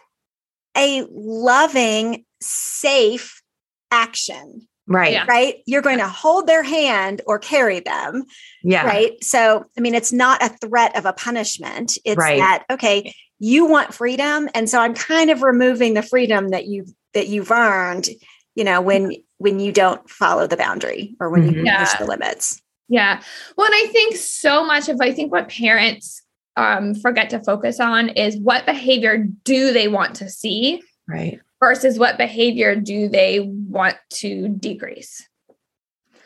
a 0.76 1.04
loving, 1.10 2.24
safe 2.40 3.42
action, 3.90 4.68
right. 4.86 5.12
Yeah. 5.12 5.24
right? 5.26 5.56
You're 5.66 5.82
going 5.82 5.98
to 5.98 6.08
hold 6.08 6.46
their 6.46 6.62
hand 6.62 7.22
or 7.26 7.40
carry 7.40 7.80
them, 7.80 8.24
Yeah. 8.62 8.86
right? 8.86 9.12
So, 9.24 9.64
I 9.76 9.80
mean, 9.80 9.94
it's 9.96 10.12
not 10.12 10.40
a 10.40 10.50
threat 10.50 10.96
of 10.96 11.04
a 11.06 11.12
punishment. 11.12 11.98
It's 12.04 12.16
Right. 12.16 12.38
that, 12.38 12.64
okay, 12.70 13.12
you 13.38 13.66
want 13.66 13.92
freedom. 13.94 14.48
And 14.54 14.68
so 14.68 14.80
I'm 14.80 14.94
kind 14.94 15.30
of 15.30 15.42
removing 15.42 15.94
the 15.94 16.02
freedom 16.02 16.48
that 16.50 16.66
you 16.66 16.86
that 17.14 17.28
you've 17.28 17.50
earned, 17.50 18.08
you 18.54 18.64
know, 18.64 18.80
when 18.80 19.12
when 19.38 19.60
you 19.60 19.72
don't 19.72 20.08
follow 20.08 20.46
the 20.46 20.56
boundary 20.56 21.14
or 21.20 21.30
when 21.30 21.44
you 21.44 21.50
Mhm. 21.52 21.78
push 21.78 21.92
Yeah. 21.92 21.98
the 21.98 22.06
limits. 22.06 22.60
Yeah. 22.88 23.20
Well, 23.56 23.66
and 23.66 23.74
I 23.74 23.86
think 23.92 24.16
so 24.16 24.64
much 24.64 24.88
of 24.88 24.98
I 25.00 25.12
think 25.12 25.32
what 25.32 25.48
parents 25.48 26.22
um, 26.58 26.94
forget 26.94 27.28
to 27.30 27.38
focus 27.40 27.80
on 27.80 28.08
is 28.08 28.38
what 28.38 28.64
behavior 28.64 29.26
do 29.44 29.72
they 29.74 29.88
want 29.88 30.16
to 30.16 30.30
see 30.30 30.80
Right. 31.06 31.38
versus 31.60 31.98
what 31.98 32.16
behavior 32.16 32.74
do 32.74 33.08
they 33.10 33.40
want 33.40 33.96
to 34.14 34.48
decrease. 34.48 35.28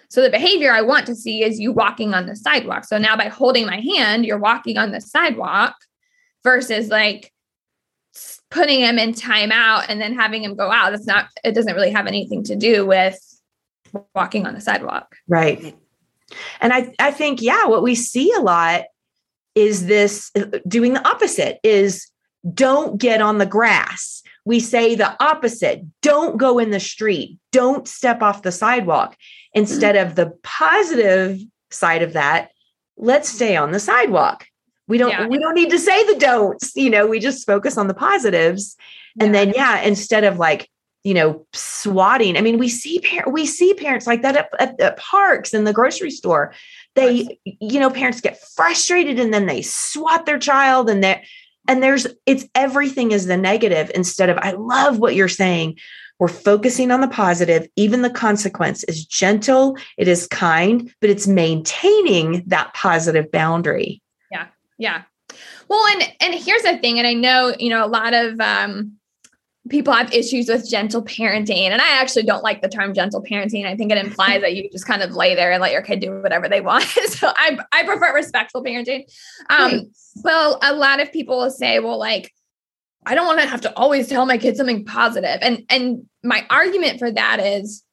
So 0.09 0.23
the 0.23 0.31
behavior 0.31 0.73
I 0.73 0.83
want 0.83 1.07
to 1.07 1.17
see 1.17 1.43
is 1.43 1.59
you 1.59 1.73
walking 1.73 2.15
on 2.15 2.27
the 2.27 2.37
sidewalk. 2.37 2.85
So 2.85 2.97
now 2.97 3.17
by 3.17 3.25
holding 3.27 3.67
my 3.67 3.81
hand, 3.81 4.25
you're 4.25 4.39
walking 4.39 4.79
on 4.79 4.93
the 4.93 5.01
sidewalk 5.01 5.75
versus 6.45 6.89
like 6.89 7.33
putting 8.51 8.81
him 8.81 8.99
in 8.99 9.13
timeout 9.13 9.87
and 9.89 10.01
then 10.01 10.15
having 10.15 10.43
him 10.43 10.57
go 10.57 10.71
out. 10.71 10.91
That's 10.91 11.07
not, 11.07 11.29
it 11.45 11.55
doesn't 11.55 11.75
really 11.75 11.91
have 11.91 12.07
anything 12.07 12.43
to 12.45 12.57
do 12.57 12.85
with 12.87 13.19
walking 14.15 14.47
on 14.47 14.55
the 14.55 14.61
sidewalk. 14.61 15.15
Right. 15.29 15.77
And 16.61 16.73
I, 16.73 16.93
I 16.99 17.11
think, 17.11 17.43
yeah, 17.43 17.67
what 17.67 17.83
we 17.83 17.95
see 17.95 18.33
a 18.33 18.41
lot 18.41 18.85
is 19.55 19.87
this 19.87 20.33
doing 20.67 20.95
the 20.95 21.09
opposite 21.09 21.59
is 21.63 22.09
don't 22.55 22.99
get 22.99 23.21
on 23.21 23.39
the 23.39 23.47
grass. 23.47 24.23
We 24.45 24.61
say 24.61 24.95
the 24.95 25.23
opposite. 25.23 25.83
Don't 26.01 26.39
go 26.39 26.59
in 26.59 26.71
the 26.71 26.81
street. 26.81 27.39
Don't 27.53 27.87
step 27.87 28.23
off 28.23 28.43
the 28.43 28.53
sidewalk. 28.53 29.17
Instead 29.53 29.97
of 29.97 30.15
the 30.15 30.33
positive 30.43 31.41
side 31.71 32.03
of 32.03 32.15
that, 32.15 32.51
let's 32.97 33.29
stay 33.29 33.57
on 33.57 33.73
the 33.73 33.81
sidewalk. 33.81 34.47
We 34.91 34.99
don't 34.99 35.11
Yeah. 35.11 35.29
we 35.29 35.39
don't 35.39 35.55
need 35.55 35.71
to 35.71 35.79
say 35.79 36.05
the 36.07 36.19
don'ts, 36.19 36.73
you 36.75 36.91
know, 36.91 37.07
we 37.07 37.21
just 37.21 37.47
focus 37.47 37.79
on 37.79 37.87
the 37.87 37.95
positives. 37.95 38.77
And 39.21 39.35
then 39.35 39.53
yeah, 39.55 39.81
instead 39.81 40.25
of 40.25 40.39
like 40.39 40.69
you 41.03 41.15
know 41.15 41.47
swatting 41.55 42.37
i 42.37 42.43
mean 42.43 42.59
we 42.59 42.69
see 42.69 43.01
par- 43.01 43.33
we 43.33 43.47
see 43.47 43.73
parents 43.73 44.07
like 44.07 44.21
that 44.21 44.37
at, 44.37 44.51
at, 44.59 44.79
at 44.79 44.99
parks 44.99 45.55
and 45.55 45.67
the 45.67 45.73
grocery 45.73 46.11
store. 46.11 46.53
They 46.95 47.39
you 47.45 47.81
know 47.81 47.89
parents 47.89 48.21
get 48.21 48.43
frustrated 48.57 49.19
and 49.19 49.33
then 49.33 49.47
they 49.47 49.63
swat 49.63 50.27
their 50.27 50.39
child 50.39 50.91
and 50.91 51.03
they 51.03 51.25
and 51.69 51.83
there's 51.83 52.07
it's 52.27 52.47
everything 52.55 53.13
is 53.13 53.27
the 53.27 53.37
negative 53.37 53.91
instead 53.95 54.29
of 54.29 54.39
i 54.39 54.51
love 54.53 54.99
what 54.99 55.15
you're 55.15 55.29
saying. 55.29 55.79
We're 56.19 56.29
focusing 56.29 56.91
on 56.91 57.01
the 57.01 57.09
positive. 57.09 57.67
Even 57.77 58.03
the 58.03 58.11
consequence 58.11 58.85
is 58.85 59.07
gentle 59.07 59.79
it 59.97 60.09
is 60.09 60.27
kind 60.27 60.93
but 61.01 61.11
it's 61.11 61.27
maintaining 61.27 62.43
that 62.49 62.75
positive 62.75 63.31
boundary 63.33 64.03
Yeah. 64.81 65.03
Well, 65.69 65.87
and 65.87 66.13
and 66.21 66.35
here's 66.35 66.63
the 66.63 66.79
thing, 66.79 66.99
and 66.99 67.07
I 67.07 67.13
know 67.13 67.55
you 67.59 67.69
know 67.69 67.85
a 67.85 67.87
lot 67.87 68.15
of 68.15 68.41
um, 68.41 68.97
people 69.69 69.93
have 69.93 70.13
issues 70.13 70.49
with 70.49 70.69
gentle 70.69 71.05
parenting, 71.05 71.69
and 71.69 71.81
I 71.81 72.01
actually 72.01 72.25
don't 72.25 72.43
like 72.43 72.63
the 72.63 72.69
term 72.69 72.95
gentle 72.95 73.23
parenting. 73.23 73.67
I 73.67 73.77
think 73.77 73.93
it 73.93 73.99
implies 73.99 74.41
that 74.41 74.57
you 74.57 74.69
just 74.71 74.87
kind 74.87 75.03
of 75.03 75.15
lay 75.15 75.35
there 75.35 75.53
and 75.53 75.61
let 75.61 75.73
your 75.73 75.83
kid 75.83 76.01
do 76.01 76.21
whatever 76.23 76.49
they 76.49 76.63
want. 76.63 76.85
so 77.07 77.31
I 77.37 77.59
I 77.71 77.85
prefer 77.85 78.13
respectful 78.15 78.65
parenting. 78.65 79.05
Um, 79.49 79.71
Right. 79.71 79.87
Well, 80.25 80.59
a 80.63 80.75
lot 80.75 81.01
of 81.01 81.13
people 81.13 81.39
will 81.39 81.51
say, 81.51 81.79
well, 81.79 81.99
like 81.99 82.33
I 83.07 83.15
don't 83.15 83.27
want 83.27 83.41
to 83.41 83.47
have 83.47 83.61
to 83.61 83.77
always 83.77 84.09
tell 84.09 84.27
my 84.27 84.39
kids 84.39 84.59
something 84.59 84.85
positive, 84.87 85.39
and 85.43 85.65
and 85.69 86.07
my 86.25 86.45
argument 86.51 86.99
for 86.99 87.13
that 87.13 87.39
is. 87.41 87.85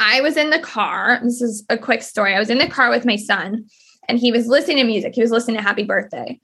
I 0.00 0.20
was 0.20 0.36
in 0.36 0.50
the 0.50 0.60
car. 0.60 1.18
This 1.24 1.42
is 1.42 1.64
a 1.68 1.76
quick 1.76 2.04
story. 2.04 2.32
I 2.32 2.38
was 2.38 2.50
in 2.50 2.58
the 2.58 2.68
car 2.68 2.88
with 2.88 3.04
my 3.04 3.16
son 3.16 3.64
and 4.08 4.18
he 4.18 4.32
was 4.32 4.46
listening 4.46 4.78
to 4.78 4.84
music. 4.84 5.14
He 5.14 5.20
was 5.20 5.30
listening 5.30 5.58
to 5.58 5.62
Happy 5.62 5.84
Birthday. 5.84 6.40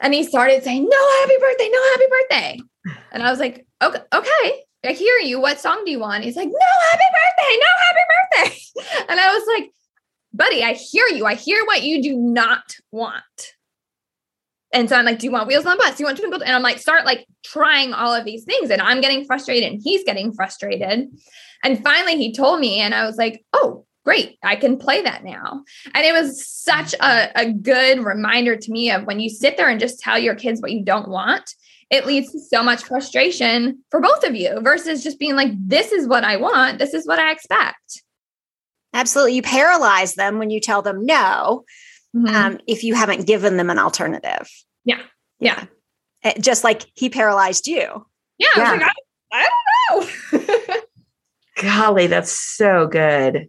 And 0.00 0.12
he 0.12 0.24
started 0.24 0.64
saying, 0.64 0.88
No, 0.88 1.10
happy 1.20 1.34
birthday, 1.40 1.68
no, 1.70 1.82
happy 1.90 2.04
birthday. 2.10 2.60
And 3.12 3.22
I 3.22 3.30
was 3.30 3.38
like, 3.38 3.66
Okay, 3.82 4.00
okay, 4.12 4.62
I 4.84 4.92
hear 4.92 5.16
you. 5.18 5.40
What 5.40 5.60
song 5.60 5.82
do 5.84 5.90
you 5.90 6.00
want? 6.00 6.24
He's 6.24 6.36
like, 6.36 6.48
No, 6.48 6.88
happy 6.90 7.04
birthday, 7.12 7.58
no, 7.60 7.66
happy 7.78 8.00
birthday. 8.08 8.60
And 9.08 9.20
I 9.20 9.32
was 9.32 9.44
like, 9.54 9.70
Buddy, 10.32 10.64
I 10.64 10.72
hear 10.72 11.06
you. 11.06 11.26
I 11.26 11.34
hear 11.34 11.64
what 11.64 11.82
you 11.82 12.02
do 12.02 12.16
not 12.16 12.74
want. 12.90 13.22
And 14.72 14.88
so 14.88 14.96
I'm 14.96 15.04
like, 15.04 15.20
Do 15.20 15.26
you 15.26 15.32
want 15.32 15.46
wheels 15.46 15.66
on 15.66 15.78
bus? 15.78 15.96
Do 15.96 16.02
you 16.02 16.06
want 16.06 16.18
twinkle? 16.18 16.42
And 16.42 16.56
I'm 16.56 16.62
like, 16.62 16.78
start 16.78 17.04
like 17.04 17.26
trying 17.44 17.92
all 17.92 18.12
of 18.12 18.24
these 18.24 18.44
things. 18.44 18.70
And 18.70 18.82
I'm 18.82 19.00
getting 19.00 19.24
frustrated 19.24 19.72
and 19.72 19.80
he's 19.82 20.02
getting 20.02 20.32
frustrated. 20.32 21.08
And 21.62 21.82
finally 21.82 22.16
he 22.16 22.32
told 22.32 22.58
me, 22.58 22.80
and 22.80 22.94
I 22.94 23.06
was 23.06 23.16
like, 23.16 23.44
Oh, 23.52 23.83
great, 24.04 24.38
I 24.42 24.56
can 24.56 24.76
play 24.76 25.02
that 25.02 25.24
now. 25.24 25.64
And 25.94 26.04
it 26.04 26.12
was 26.12 26.46
such 26.46 26.94
a, 26.94 27.30
a 27.40 27.52
good 27.52 28.04
reminder 28.04 28.56
to 28.56 28.70
me 28.72 28.90
of 28.90 29.04
when 29.04 29.18
you 29.20 29.30
sit 29.30 29.56
there 29.56 29.68
and 29.68 29.80
just 29.80 29.98
tell 30.00 30.18
your 30.18 30.34
kids 30.34 30.60
what 30.60 30.72
you 30.72 30.84
don't 30.84 31.08
want, 31.08 31.50
it 31.90 32.06
leads 32.06 32.30
to 32.32 32.40
so 32.40 32.62
much 32.62 32.82
frustration 32.84 33.82
for 33.90 34.00
both 34.00 34.24
of 34.24 34.34
you 34.34 34.60
versus 34.62 35.02
just 35.02 35.18
being 35.18 35.36
like, 35.36 35.50
this 35.58 35.92
is 35.92 36.06
what 36.06 36.24
I 36.24 36.36
want, 36.36 36.78
this 36.78 36.92
is 36.94 37.06
what 37.06 37.18
I 37.18 37.32
expect. 37.32 38.02
Absolutely. 38.92 39.34
You 39.36 39.42
paralyze 39.42 40.14
them 40.14 40.38
when 40.38 40.50
you 40.50 40.60
tell 40.60 40.82
them 40.82 41.04
no, 41.04 41.64
Mhm. 42.14 42.28
um, 42.32 42.58
if 42.68 42.84
you 42.84 42.94
haven't 42.94 43.26
given 43.26 43.56
them 43.56 43.70
an 43.70 43.78
alternative. 43.78 44.48
Yeah. 44.84 45.00
Yeah. 45.40 45.64
Eh, 46.22 46.34
Just 46.40 46.62
like 46.62 46.84
he 46.94 47.08
paralyzed 47.10 47.66
you. 47.66 48.06
yeah. 48.38 48.48
I 48.54 48.60
was 48.72 48.80
like, 48.80 48.90
I, 49.32 49.46
I 49.92 50.02
don't 50.32 50.68
know. 50.68 50.76
golly 51.62 52.06
that's 52.08 52.32
so 52.32 52.86
good 52.86 53.48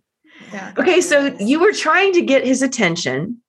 Okay, 0.78 1.02
so 1.02 1.36
you 1.40 1.60
were 1.60 1.74
trying 1.74 2.14
to 2.14 2.22
get 2.22 2.46
his 2.46 2.62
attention, 2.62 3.42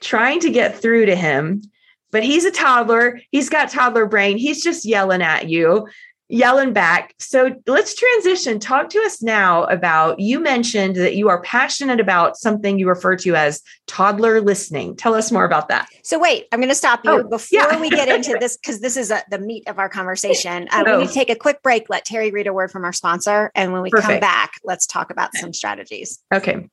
trying 0.00 0.40
to 0.40 0.50
get 0.50 0.78
through 0.78 1.06
to 1.06 1.16
him, 1.16 1.62
but 2.10 2.22
he's 2.22 2.44
a 2.44 2.50
toddler. 2.50 3.20
He's 3.30 3.48
got 3.48 3.70
toddler 3.70 4.06
brain. 4.06 4.38
He's 4.38 4.62
just 4.62 4.84
yelling 4.84 5.22
at 5.22 5.48
you, 5.48 5.88
yelling 6.28 6.72
back. 6.72 7.14
So 7.18 7.54
let's 7.66 7.94
transition. 7.94 8.58
Talk 8.58 8.90
to 8.90 8.98
us 9.00 9.22
now 9.22 9.64
about 9.64 10.18
you 10.18 10.40
mentioned 10.40 10.96
that 10.96 11.14
you 11.14 11.28
are 11.28 11.40
passionate 11.42 12.00
about 12.00 12.36
something 12.36 12.78
you 12.78 12.88
refer 12.88 13.14
to 13.18 13.36
as 13.36 13.62
toddler 13.86 14.40
listening. 14.40 14.96
Tell 14.96 15.14
us 15.14 15.30
more 15.30 15.44
about 15.44 15.68
that. 15.68 15.88
So 16.02 16.18
wait, 16.18 16.46
I'm 16.50 16.58
going 16.58 16.68
to 16.68 16.74
stop 16.74 17.04
you 17.04 17.10
Oh, 17.12 17.22
before 17.22 17.46
yeah. 17.60 17.80
we 17.80 17.90
get 17.90 18.08
into 18.08 18.36
this 18.40 18.56
because 18.56 18.80
this 18.80 18.96
is 18.96 19.10
a, 19.12 19.22
the 19.30 19.38
meat 19.38 19.68
of 19.68 19.78
our 19.78 19.88
conversation. 19.88 20.68
Uh, 20.72 20.82
We 20.84 20.92
Oh. 20.92 21.00
need 21.00 21.08
to 21.08 21.14
take 21.14 21.30
a 21.30 21.36
quick 21.36 21.62
break. 21.62 21.88
Let 21.88 22.04
Terry 22.04 22.30
read 22.32 22.48
a 22.48 22.52
word 22.52 22.70
from 22.72 22.84
our 22.84 22.92
sponsor, 22.92 23.52
and 23.54 23.72
when 23.72 23.82
we 23.82 23.90
come 23.92 24.18
back, 24.18 24.54
let's 24.64 24.86
talk 24.86 25.10
about 25.10 25.34
some 25.36 25.52
strategies. 25.52 26.18
Okay. 26.34 26.68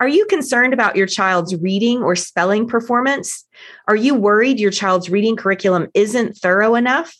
Are 0.00 0.08
you 0.08 0.26
concerned 0.26 0.74
about 0.74 0.96
your 0.96 1.06
child's 1.06 1.54
reading 1.56 2.02
or 2.02 2.14
spelling 2.16 2.66
performance? 2.68 3.44
Are 3.88 3.96
you 3.96 4.14
worried 4.14 4.58
your 4.60 4.70
child's 4.70 5.08
reading 5.08 5.36
curriculum 5.36 5.88
isn't 5.94 6.36
thorough 6.36 6.74
enough? 6.74 7.16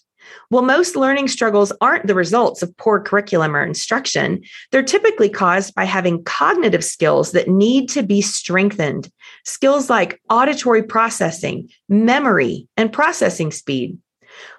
Well, 0.51 0.62
most 0.62 0.96
learning 0.96 1.29
struggles 1.29 1.72
aren't 1.81 2.07
the 2.07 2.14
results 2.14 2.62
of 2.62 2.77
poor 2.77 3.01
curriculum 3.01 3.57
or 3.57 3.64
instruction. 3.64 4.42
They're 4.70 4.83
typically 4.83 5.29
caused 5.29 5.75
by 5.75 5.85
having 5.85 6.25
cognitive 6.25 6.85
skills 6.85 7.33
that 7.33 7.49
need 7.49 7.88
to 7.90 8.03
be 8.03 8.22
strengthened. 8.22 9.11
Skills 9.44 9.90
like 9.90 10.20
auditory 10.31 10.83
processing, 10.83 11.70
memory, 11.88 12.68
and 12.77 12.92
processing 12.92 13.51
speed. 13.51 13.99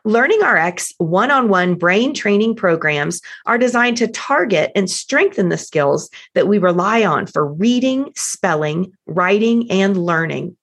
Learning 0.04 0.42
RX 0.42 0.94
one 0.98 1.32
on 1.32 1.50
one 1.50 1.76
brain 1.76 2.14
training 2.14 2.56
programs 2.56 3.22
are 3.46 3.58
designed 3.58 3.98
to 3.98 4.08
target 4.08 4.72
and 4.76 4.90
strengthen 4.90 5.50
the 5.50 5.58
skills 5.58 6.10
that 6.34 6.48
we 6.48 6.58
rely 6.58 7.06
on 7.06 7.28
for 7.28 7.46
reading, 7.46 8.12
spelling, 8.16 8.92
writing, 9.06 9.70
and 9.70 9.98
learning. 9.98 10.56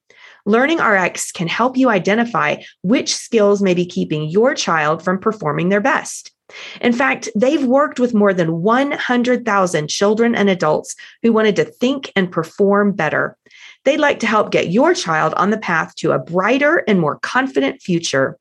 Learning 0.47 0.79
RX 0.79 1.33
can 1.33 1.49
help 1.49 1.77
you 1.77 1.89
identify 1.89 2.57
which 2.83 3.15
skills 3.15 3.63
may 3.63 3.73
be 3.73 3.87
keeping 3.87 4.29
your 4.29 4.55
child 4.55 5.03
from 5.03 5.19
performing 5.19 5.71
their 5.71 5.81
best. 5.81 6.33
In 6.81 6.93
fact, 6.93 7.29
they've 7.35 7.65
worked 7.65 7.99
with 7.99 8.13
more 8.13 8.35
than 8.35 8.61
100,000 8.61 9.89
children 9.89 10.35
and 10.35 10.51
adults 10.51 10.95
who 11.23 11.33
wanted 11.33 11.57
to 11.57 11.65
think 11.65 12.13
and 12.15 12.31
perform 12.31 12.93
better. 12.93 13.37
They'd 13.85 13.97
like 13.99 14.21
to 14.21 14.27
help 14.27 14.51
get 14.51 14.71
your 14.71 14.95
child 14.95 15.33
on 15.35 15.51
the 15.51 15.59
path 15.59 15.95
to 15.97 16.13
a 16.13 16.19
brighter 16.19 16.85
and 16.87 17.01
more 17.01 17.19
confident 17.21 17.81
future. 17.81 18.39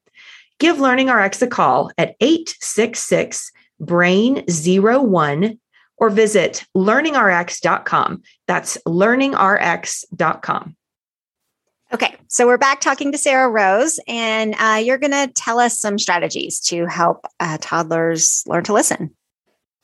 Give 0.60 0.80
Learning 0.80 1.10
RX 1.10 1.42
a 1.42 1.48
call 1.48 1.92
at 1.98 2.16
866 2.20 3.52
Brain 3.80 4.44
01 4.48 5.60
or 5.98 6.10
visit 6.10 6.66
learningrx.com. 6.76 8.22
That's 8.48 8.78
learningrx.com. 8.86 10.76
Okay, 11.94 12.16
so 12.28 12.48
we're 12.48 12.58
back 12.58 12.82
talking 12.82 13.12
to 13.12 13.20
Sarah 13.20 13.48
Rose, 13.50 14.00
and 14.08 14.56
uh, 14.58 14.82
you're 14.84 14.98
going 14.98 15.12
to 15.12 15.32
tell 15.36 15.60
us 15.60 15.80
some 15.80 16.00
strategies 16.00 16.60
to 16.62 16.88
help 16.88 17.24
uh, 17.40 17.60
toddlers 17.62 18.44
learn 18.48 18.64
to 18.64 18.74
listen. 18.74 19.14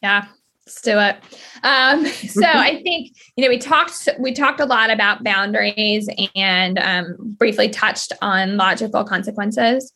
Yeah, 0.01 0.25
let's 0.65 0.81
do 0.81 0.97
it. 0.97 1.17
Um, 1.61 2.05
so 2.07 2.47
I 2.47 2.81
think 2.81 3.15
you 3.35 3.43
know 3.43 3.49
we 3.49 3.59
talked 3.59 4.09
we 4.17 4.33
talked 4.33 4.59
a 4.59 4.65
lot 4.65 4.89
about 4.89 5.23
boundaries 5.23 6.09
and 6.35 6.79
um, 6.79 7.15
briefly 7.19 7.69
touched 7.69 8.11
on 8.23 8.57
logical 8.57 9.03
consequences. 9.03 9.93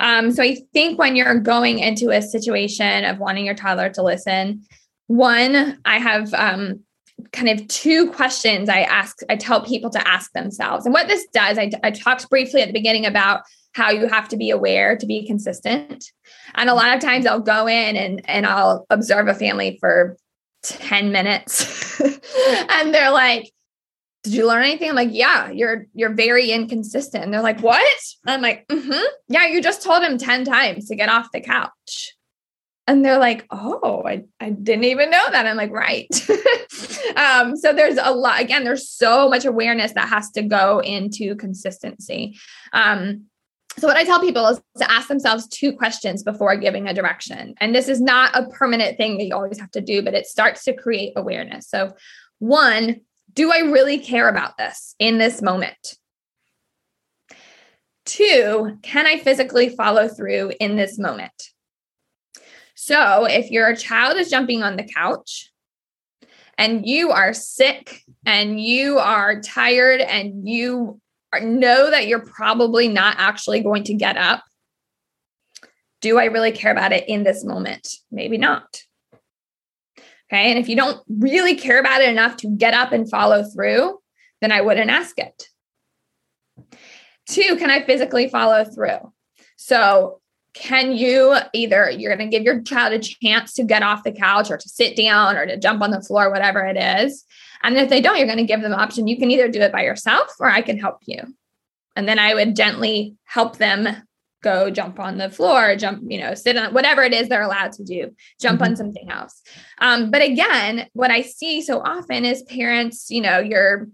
Um, 0.00 0.32
so 0.32 0.42
I 0.42 0.58
think 0.74 0.98
when 0.98 1.16
you're 1.16 1.38
going 1.38 1.78
into 1.78 2.10
a 2.10 2.20
situation 2.20 3.06
of 3.06 3.20
wanting 3.20 3.46
your 3.46 3.54
toddler 3.54 3.88
to 3.88 4.02
listen, 4.02 4.64
one 5.06 5.78
I 5.86 5.98
have 5.98 6.34
um, 6.34 6.80
kind 7.32 7.48
of 7.48 7.66
two 7.68 8.10
questions 8.12 8.68
I 8.68 8.80
ask, 8.80 9.18
I 9.28 9.36
tell 9.36 9.64
people 9.64 9.90
to 9.90 10.08
ask 10.08 10.32
themselves. 10.32 10.84
And 10.84 10.92
what 10.92 11.08
this 11.08 11.26
does, 11.32 11.58
I, 11.58 11.70
I 11.82 11.90
talked 11.90 12.28
briefly 12.30 12.62
at 12.62 12.68
the 12.68 12.72
beginning 12.72 13.06
about 13.06 13.42
how 13.72 13.90
you 13.90 14.06
have 14.06 14.28
to 14.28 14.36
be 14.36 14.50
aware 14.50 14.96
to 14.96 15.06
be 15.06 15.26
consistent. 15.26 16.12
And 16.54 16.70
a 16.70 16.74
lot 16.74 16.94
of 16.94 17.00
times 17.00 17.26
I'll 17.26 17.40
go 17.40 17.66
in 17.66 17.96
and, 17.96 18.22
and 18.26 18.46
I'll 18.46 18.86
observe 18.90 19.28
a 19.28 19.34
family 19.34 19.76
for 19.80 20.16
10 20.62 21.12
minutes 21.12 22.00
and 22.70 22.94
they're 22.94 23.10
like, 23.10 23.50
did 24.24 24.32
you 24.32 24.46
learn 24.48 24.62
anything? 24.62 24.88
I'm 24.88 24.96
like, 24.96 25.10
yeah, 25.12 25.50
you're 25.50 25.86
you're 25.92 26.14
very 26.14 26.50
inconsistent. 26.50 27.22
And 27.22 27.32
they're 27.32 27.42
like, 27.42 27.60
what? 27.60 28.00
I'm 28.26 28.40
like, 28.40 28.66
mm-hmm. 28.68 29.04
yeah, 29.28 29.46
you 29.46 29.62
just 29.62 29.82
told 29.82 30.02
him 30.02 30.16
10 30.16 30.46
times 30.46 30.88
to 30.88 30.96
get 30.96 31.10
off 31.10 31.28
the 31.32 31.42
couch. 31.42 32.13
And 32.86 33.04
they're 33.04 33.18
like, 33.18 33.46
oh, 33.50 34.02
I, 34.06 34.24
I 34.40 34.50
didn't 34.50 34.84
even 34.84 35.10
know 35.10 35.30
that. 35.30 35.46
I'm 35.46 35.56
like, 35.56 35.72
right. 35.72 36.06
um, 37.16 37.56
so 37.56 37.72
there's 37.72 37.98
a 38.00 38.12
lot, 38.12 38.40
again, 38.40 38.64
there's 38.64 38.88
so 38.88 39.28
much 39.28 39.46
awareness 39.46 39.92
that 39.92 40.08
has 40.08 40.30
to 40.32 40.42
go 40.42 40.80
into 40.80 41.34
consistency. 41.36 42.38
Um, 42.74 43.24
so, 43.76 43.88
what 43.88 43.96
I 43.96 44.04
tell 44.04 44.20
people 44.20 44.46
is 44.46 44.60
to 44.78 44.90
ask 44.90 45.08
themselves 45.08 45.48
two 45.48 45.72
questions 45.72 46.22
before 46.22 46.56
giving 46.56 46.86
a 46.86 46.94
direction. 46.94 47.54
And 47.58 47.74
this 47.74 47.88
is 47.88 48.00
not 48.00 48.36
a 48.36 48.48
permanent 48.50 48.96
thing 48.96 49.18
that 49.18 49.24
you 49.24 49.34
always 49.34 49.58
have 49.58 49.70
to 49.72 49.80
do, 49.80 50.00
but 50.02 50.14
it 50.14 50.26
starts 50.26 50.62
to 50.64 50.74
create 50.74 51.12
awareness. 51.16 51.68
So, 51.68 51.94
one, 52.38 53.00
do 53.32 53.50
I 53.52 53.60
really 53.60 53.98
care 53.98 54.28
about 54.28 54.56
this 54.58 54.94
in 54.98 55.18
this 55.18 55.42
moment? 55.42 55.96
Two, 58.04 58.78
can 58.82 59.06
I 59.06 59.18
physically 59.18 59.70
follow 59.70 60.08
through 60.08 60.52
in 60.60 60.76
this 60.76 60.98
moment? 60.98 61.50
So 62.74 63.24
if 63.24 63.50
your 63.50 63.74
child 63.76 64.16
is 64.16 64.30
jumping 64.30 64.62
on 64.62 64.76
the 64.76 64.84
couch 64.84 65.50
and 66.58 66.86
you 66.86 67.10
are 67.10 67.32
sick 67.32 68.02
and 68.26 68.60
you 68.60 68.98
are 68.98 69.40
tired 69.40 70.00
and 70.00 70.48
you 70.48 71.00
know 71.40 71.90
that 71.90 72.06
you're 72.06 72.24
probably 72.24 72.88
not 72.88 73.16
actually 73.18 73.60
going 73.60 73.84
to 73.84 73.94
get 73.94 74.16
up, 74.16 74.44
do 76.00 76.18
I 76.18 76.26
really 76.26 76.52
care 76.52 76.72
about 76.72 76.92
it 76.92 77.08
in 77.08 77.22
this 77.22 77.44
moment? 77.44 77.88
Maybe 78.10 78.36
not. 78.36 78.82
Okay. 80.30 80.50
And 80.50 80.58
if 80.58 80.68
you 80.68 80.76
don't 80.76 81.00
really 81.08 81.54
care 81.54 81.78
about 81.78 82.02
it 82.02 82.08
enough 82.08 82.36
to 82.38 82.48
get 82.48 82.74
up 82.74 82.92
and 82.92 83.08
follow 83.08 83.44
through, 83.44 83.98
then 84.40 84.52
I 84.52 84.60
wouldn't 84.60 84.90
ask 84.90 85.18
it. 85.18 85.48
Two, 87.26 87.56
can 87.56 87.70
I 87.70 87.82
physically 87.84 88.28
follow 88.28 88.64
through? 88.64 89.12
So 89.56 90.20
can 90.54 90.92
you 90.92 91.36
either 91.52 91.90
you're 91.90 92.16
going 92.16 92.30
to 92.30 92.36
give 92.36 92.44
your 92.44 92.62
child 92.62 92.92
a 92.92 92.98
chance 92.98 93.52
to 93.54 93.64
get 93.64 93.82
off 93.82 94.04
the 94.04 94.12
couch 94.12 94.50
or 94.50 94.56
to 94.56 94.68
sit 94.68 94.96
down 94.96 95.36
or 95.36 95.46
to 95.46 95.58
jump 95.58 95.82
on 95.82 95.90
the 95.90 96.00
floor 96.00 96.30
whatever 96.30 96.64
it 96.64 96.76
is. 96.76 97.24
And 97.62 97.76
if 97.76 97.88
they 97.90 98.00
don't 98.00 98.16
you're 98.16 98.26
going 98.26 98.38
to 98.38 98.44
give 98.44 98.62
them 98.62 98.70
the 98.70 98.80
option 98.80 99.08
you 99.08 99.18
can 99.18 99.30
either 99.30 99.48
do 99.48 99.60
it 99.60 99.72
by 99.72 99.82
yourself 99.82 100.30
or 100.40 100.48
i 100.48 100.62
can 100.62 100.78
help 100.78 101.00
you. 101.06 101.20
And 101.96 102.08
then 102.08 102.18
i 102.18 102.34
would 102.34 102.56
gently 102.56 103.16
help 103.24 103.58
them 103.58 103.88
go 104.42 104.70
jump 104.70 105.00
on 105.00 105.16
the 105.16 105.30
floor 105.30 105.74
jump 105.74 106.02
you 106.06 106.18
know 106.18 106.34
sit 106.34 106.56
on 106.56 106.74
whatever 106.74 107.02
it 107.02 107.14
is 107.14 107.28
they're 107.28 107.42
allowed 107.42 107.72
to 107.72 107.82
do 107.82 108.14
jump 108.38 108.60
mm-hmm. 108.60 108.70
on 108.70 108.76
something 108.76 109.10
else. 109.10 109.42
Um, 109.78 110.10
but 110.10 110.22
again 110.22 110.88
what 110.92 111.10
i 111.10 111.22
see 111.22 111.62
so 111.62 111.80
often 111.80 112.24
is 112.24 112.42
parents 112.42 113.10
you 113.10 113.22
know 113.22 113.40
you're 113.40 113.88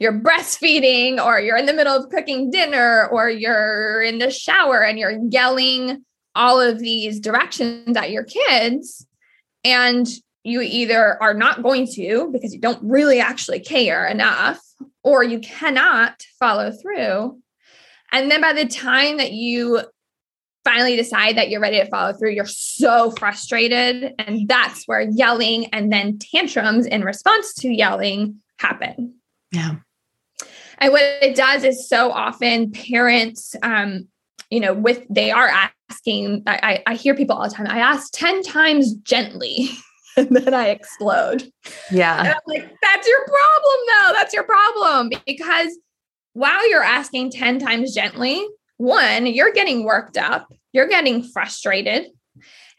you're 0.00 0.18
breastfeeding 0.18 1.22
or 1.22 1.38
you're 1.38 1.58
in 1.58 1.66
the 1.66 1.74
middle 1.74 1.94
of 1.94 2.10
cooking 2.10 2.50
dinner 2.50 3.06
or 3.12 3.28
you're 3.28 4.02
in 4.02 4.18
the 4.18 4.30
shower 4.30 4.82
and 4.82 4.98
you're 4.98 5.18
yelling 5.28 6.04
all 6.34 6.58
of 6.58 6.78
these 6.78 7.20
directions 7.20 7.96
at 7.96 8.10
your 8.10 8.24
kids 8.24 9.06
and 9.62 10.08
you 10.42 10.62
either 10.62 11.22
are 11.22 11.34
not 11.34 11.62
going 11.62 11.86
to 11.86 12.30
because 12.32 12.54
you 12.54 12.60
don't 12.60 12.82
really 12.82 13.20
actually 13.20 13.60
care 13.60 14.06
enough 14.06 14.58
or 15.04 15.22
you 15.22 15.38
cannot 15.38 16.22
follow 16.38 16.72
through. 16.72 17.38
And 18.10 18.30
then 18.30 18.40
by 18.40 18.54
the 18.54 18.66
time 18.66 19.18
that 19.18 19.32
you 19.32 19.82
finally 20.64 20.96
decide 20.96 21.36
that 21.36 21.50
you're 21.50 21.60
ready 21.60 21.78
to 21.78 21.88
follow 21.90 22.14
through 22.14 22.30
you're 22.30 22.46
so 22.46 23.10
frustrated 23.12 24.14
and 24.18 24.48
that's 24.48 24.84
where 24.84 25.02
yelling 25.02 25.66
and 25.66 25.92
then 25.92 26.18
tantrums 26.18 26.86
in 26.86 27.02
response 27.04 27.52
to 27.54 27.68
yelling 27.68 28.36
happen. 28.58 29.14
Yeah 29.52 29.76
and 30.80 30.92
what 30.92 31.02
it 31.02 31.36
does 31.36 31.62
is 31.64 31.88
so 31.88 32.10
often 32.10 32.72
parents, 32.72 33.54
um, 33.62 34.08
you 34.50 34.60
know, 34.60 34.72
with 34.72 35.04
they 35.10 35.30
are 35.30 35.50
asking, 35.90 36.42
I, 36.46 36.82
I 36.86 36.94
hear 36.94 37.14
people 37.14 37.36
all 37.36 37.48
the 37.48 37.54
time, 37.54 37.66
I 37.66 37.78
ask 37.78 38.10
10 38.12 38.42
times 38.42 38.94
gently. 38.94 39.70
and 40.16 40.34
then 40.34 40.54
I 40.54 40.68
explode. 40.68 41.50
Yeah. 41.90 42.18
And 42.18 42.28
I'm 42.28 42.40
like, 42.46 42.70
that's 42.82 43.06
your 43.06 43.26
problem, 43.26 43.76
though. 43.88 44.12
That's 44.14 44.34
your 44.34 44.44
problem. 44.44 45.10
Because 45.26 45.78
while 46.32 46.68
you're 46.68 46.82
asking 46.82 47.30
10 47.32 47.58
times 47.58 47.94
gently, 47.94 48.44
one, 48.78 49.26
you're 49.26 49.52
getting 49.52 49.84
worked 49.84 50.16
up, 50.16 50.48
you're 50.72 50.88
getting 50.88 51.22
frustrated. 51.22 52.06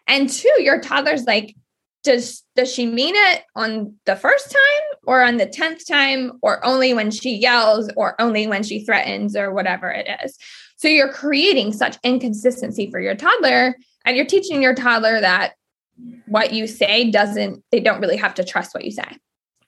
And 0.07 0.29
two, 0.29 0.51
your 0.57 0.81
toddler's 0.81 1.25
like, 1.25 1.55
does 2.03 2.43
does 2.55 2.73
she 2.73 2.85
mean 2.85 3.13
it 3.15 3.43
on 3.55 3.95
the 4.05 4.15
first 4.15 4.51
time 4.51 4.99
or 5.05 5.21
on 5.23 5.37
the 5.37 5.45
10th 5.45 5.87
time 5.87 6.33
or 6.41 6.63
only 6.65 6.93
when 6.93 7.11
she 7.11 7.35
yells 7.35 7.89
or 7.95 8.19
only 8.19 8.47
when 8.47 8.63
she 8.63 8.83
threatens 8.83 9.35
or 9.35 9.53
whatever 9.53 9.89
it 9.89 10.07
is? 10.23 10.37
So 10.77 10.87
you're 10.87 11.13
creating 11.13 11.73
such 11.73 11.97
inconsistency 12.03 12.89
for 12.89 12.99
your 12.99 13.15
toddler 13.15 13.75
and 14.05 14.17
you're 14.17 14.25
teaching 14.25 14.61
your 14.61 14.73
toddler 14.73 15.21
that 15.21 15.53
what 16.25 16.53
you 16.53 16.65
say 16.65 17.11
doesn't 17.11 17.63
they 17.71 17.79
don't 17.79 18.01
really 18.01 18.17
have 18.17 18.33
to 18.35 18.43
trust 18.43 18.73
what 18.73 18.85
you 18.85 18.91
say. 18.91 19.17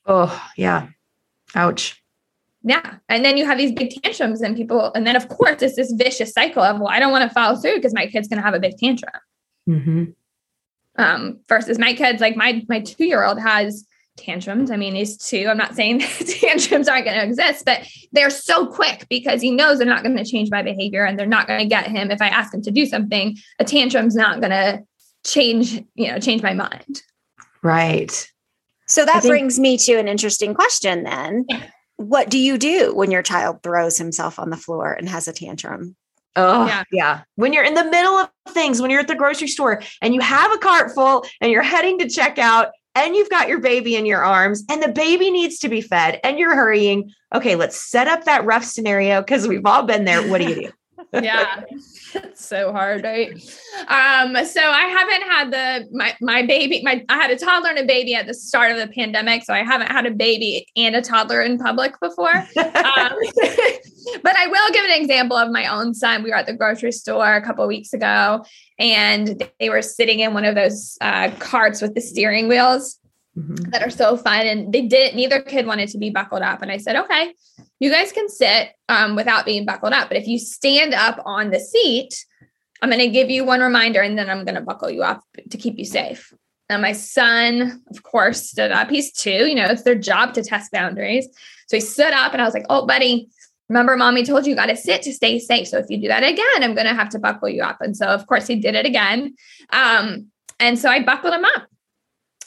Oh 0.05 0.43
yeah. 0.57 0.87
Ouch. 1.55 2.01
Yeah. 2.63 2.95
And 3.09 3.23
then 3.23 3.37
you 3.37 3.45
have 3.45 3.57
these 3.57 3.73
big 3.73 3.91
tantrums 4.01 4.41
and 4.41 4.55
people 4.55 4.91
and 4.93 5.05
then 5.05 5.15
of 5.15 5.27
course 5.29 5.61
it's 5.61 5.75
this 5.75 5.91
vicious 5.91 6.33
cycle 6.33 6.63
of 6.63 6.79
well 6.79 6.89
i 6.89 6.99
don't 6.99 7.11
want 7.11 7.29
to 7.29 7.33
follow 7.33 7.55
through 7.59 7.75
because 7.75 7.93
my 7.93 8.07
kid's 8.07 8.27
going 8.27 8.37
to 8.37 8.43
have 8.43 8.55
a 8.55 8.59
big 8.59 8.77
tantrum. 8.77 9.13
Mm-hmm 9.69 10.03
um, 10.97 11.39
versus 11.47 11.79
my 11.79 11.93
kids, 11.93 12.21
like 12.21 12.35
my 12.35 12.63
my 12.69 12.79
two 12.79 13.05
year 13.05 13.23
old 13.23 13.39
has 13.39 13.85
tantrums. 14.17 14.69
I 14.71 14.77
mean, 14.77 14.95
he's 14.95 15.17
two. 15.17 15.47
I'm 15.49 15.57
not 15.57 15.75
saying 15.75 15.97
that 15.99 16.37
tantrums 16.39 16.87
aren't 16.87 17.05
going 17.05 17.17
to 17.17 17.25
exist, 17.25 17.65
but 17.65 17.87
they're 18.11 18.29
so 18.29 18.67
quick 18.67 19.07
because 19.09 19.41
he 19.41 19.51
knows 19.51 19.77
they're 19.77 19.87
not 19.87 20.03
going 20.03 20.17
to 20.17 20.25
change 20.25 20.51
my 20.51 20.61
behavior 20.61 21.05
and 21.05 21.17
they're 21.17 21.25
not 21.25 21.47
going 21.47 21.59
to 21.59 21.65
get 21.65 21.87
him 21.87 22.11
if 22.11 22.21
I 22.21 22.27
ask 22.27 22.53
him 22.53 22.61
to 22.63 22.71
do 22.71 22.85
something. 22.85 23.37
A 23.59 23.65
tantrum's 23.65 24.15
not 24.15 24.39
going 24.39 24.51
to 24.51 24.83
change, 25.25 25.83
you 25.95 26.11
know, 26.11 26.19
change 26.19 26.41
my 26.41 26.53
mind. 26.53 27.01
Right. 27.61 28.29
So 28.87 29.05
that 29.05 29.21
think- 29.21 29.31
brings 29.31 29.59
me 29.59 29.77
to 29.77 29.93
an 29.93 30.07
interesting 30.07 30.53
question 30.53 31.03
then. 31.03 31.45
What 31.97 32.29
do 32.29 32.37
you 32.37 32.57
do 32.57 32.93
when 32.93 33.11
your 33.11 33.21
child 33.21 33.63
throws 33.63 33.97
himself 33.97 34.39
on 34.39 34.49
the 34.49 34.57
floor 34.57 34.91
and 34.91 35.07
has 35.07 35.27
a 35.27 35.33
tantrum? 35.33 35.95
Oh, 36.35 36.65
yeah. 36.65 36.83
yeah. 36.91 37.21
When 37.35 37.53
you're 37.53 37.63
in 37.63 37.75
the 37.75 37.85
middle 37.85 38.13
of 38.13 38.29
things, 38.49 38.81
when 38.81 38.89
you're 38.89 38.99
at 38.99 39.07
the 39.07 39.15
grocery 39.15 39.47
store 39.47 39.81
and 40.01 40.13
you 40.13 40.21
have 40.21 40.51
a 40.53 40.57
cart 40.57 40.91
full 40.91 41.25
and 41.41 41.51
you're 41.51 41.61
heading 41.61 41.99
to 41.99 42.09
check 42.09 42.39
out 42.39 42.69
and 42.95 43.15
you've 43.15 43.29
got 43.29 43.47
your 43.47 43.59
baby 43.59 43.95
in 43.95 44.05
your 44.05 44.23
arms 44.23 44.63
and 44.69 44.81
the 44.81 44.89
baby 44.89 45.31
needs 45.31 45.59
to 45.59 45.69
be 45.69 45.81
fed 45.81 46.19
and 46.23 46.39
you're 46.39 46.55
hurrying. 46.55 47.11
Okay, 47.33 47.55
let's 47.55 47.89
set 47.89 48.07
up 48.07 48.25
that 48.25 48.45
rough 48.45 48.63
scenario 48.63 49.21
because 49.21 49.47
we've 49.47 49.65
all 49.65 49.83
been 49.83 50.05
there. 50.05 50.27
What 50.27 50.41
do 50.41 50.49
you 50.49 50.55
do? 50.55 50.71
Yeah 51.21 51.63
it's 52.15 52.45
so 52.45 52.71
hard 52.71 53.03
right 53.03 53.31
um 53.87 54.35
so 54.45 54.61
i 54.61 54.85
haven't 54.87 55.21
had 55.29 55.51
the 55.51 55.87
my 55.91 56.15
my 56.21 56.45
baby 56.45 56.81
my 56.83 57.03
i 57.09 57.15
had 57.15 57.31
a 57.31 57.37
toddler 57.37 57.69
and 57.69 57.79
a 57.79 57.85
baby 57.85 58.15
at 58.15 58.25
the 58.27 58.33
start 58.33 58.71
of 58.71 58.77
the 58.77 58.87
pandemic 58.93 59.43
so 59.43 59.53
i 59.53 59.63
haven't 59.63 59.91
had 59.91 60.05
a 60.05 60.11
baby 60.11 60.65
and 60.75 60.95
a 60.95 61.01
toddler 61.01 61.41
in 61.41 61.57
public 61.57 61.99
before 61.99 62.35
um, 62.35 62.45
but 62.55 64.35
i 64.35 64.47
will 64.47 64.71
give 64.71 64.85
an 64.85 65.01
example 65.01 65.37
of 65.37 65.51
my 65.51 65.67
own 65.67 65.93
son 65.93 66.23
we 66.23 66.29
were 66.29 66.37
at 66.37 66.45
the 66.45 66.53
grocery 66.53 66.91
store 66.91 67.35
a 67.35 67.41
couple 67.41 67.65
weeks 67.67 67.93
ago 67.93 68.43
and 68.79 69.47
they 69.59 69.69
were 69.69 69.81
sitting 69.81 70.19
in 70.19 70.33
one 70.33 70.45
of 70.45 70.55
those 70.55 70.97
uh, 71.01 71.29
carts 71.39 71.81
with 71.81 71.93
the 71.93 72.01
steering 72.01 72.47
wheels 72.47 72.99
mm-hmm. 73.37 73.69
that 73.69 73.83
are 73.83 73.89
so 73.89 74.17
fun. 74.17 74.45
And 74.45 74.73
they 74.73 74.81
didn't 74.81 75.15
neither 75.15 75.41
kid 75.41 75.65
wanted 75.65 75.89
to 75.89 75.97
be 75.97 76.09
buckled 76.09 76.41
up. 76.41 76.61
And 76.61 76.71
I 76.71 76.77
said, 76.77 76.95
okay, 76.95 77.33
you 77.83 77.91
guys 77.91 78.13
can 78.13 78.29
sit 78.29 78.69
um, 78.87 79.17
without 79.17 79.45
being 79.45 79.65
buckled 79.65 79.91
up. 79.91 80.07
But 80.07 80.15
if 80.15 80.25
you 80.25 80.39
stand 80.39 80.93
up 80.93 81.21
on 81.25 81.51
the 81.51 81.59
seat, 81.59 82.25
I'm 82.81 82.89
going 82.89 83.01
to 83.01 83.09
give 83.09 83.29
you 83.29 83.43
one 83.43 83.59
reminder 83.59 83.99
and 84.01 84.17
then 84.17 84.29
I'm 84.29 84.45
going 84.45 84.55
to 84.55 84.61
buckle 84.61 84.89
you 84.89 85.03
up 85.03 85.21
to 85.49 85.57
keep 85.57 85.77
you 85.77 85.83
safe. 85.83 86.33
And 86.69 86.81
my 86.81 86.93
son, 86.93 87.83
of 87.89 88.01
course, 88.03 88.49
stood 88.49 88.71
up. 88.71 88.89
He's 88.89 89.11
two, 89.11 89.47
you 89.47 89.55
know, 89.55 89.65
it's 89.65 89.81
their 89.81 89.95
job 89.95 90.33
to 90.35 90.43
test 90.43 90.71
boundaries. 90.71 91.27
So 91.67 91.75
he 91.75 91.81
stood 91.81 92.13
up 92.13 92.31
and 92.31 92.41
I 92.41 92.45
was 92.45 92.53
like, 92.53 92.65
oh, 92.69 92.85
buddy, 92.85 93.27
remember 93.67 93.97
mommy 93.97 94.23
told 94.23 94.45
you 94.45 94.51
you 94.51 94.55
got 94.55 94.67
to 94.67 94.77
sit 94.77 95.01
to 95.01 95.11
stay 95.11 95.37
safe. 95.37 95.67
So 95.67 95.77
if 95.77 95.89
you 95.89 95.97
do 95.97 96.07
that 96.07 96.23
again, 96.23 96.63
I'm 96.63 96.75
going 96.75 96.87
to 96.87 96.93
have 96.93 97.09
to 97.09 97.19
buckle 97.19 97.49
you 97.49 97.63
up. 97.63 97.81
And 97.81 97.97
so, 97.97 98.05
of 98.05 98.27
course, 98.27 98.47
he 98.47 98.55
did 98.55 98.75
it 98.75 98.85
again. 98.85 99.35
Um, 99.73 100.27
and 100.57 100.79
so 100.79 100.87
I 100.87 101.03
buckled 101.03 101.33
him 101.33 101.43
up 101.43 101.67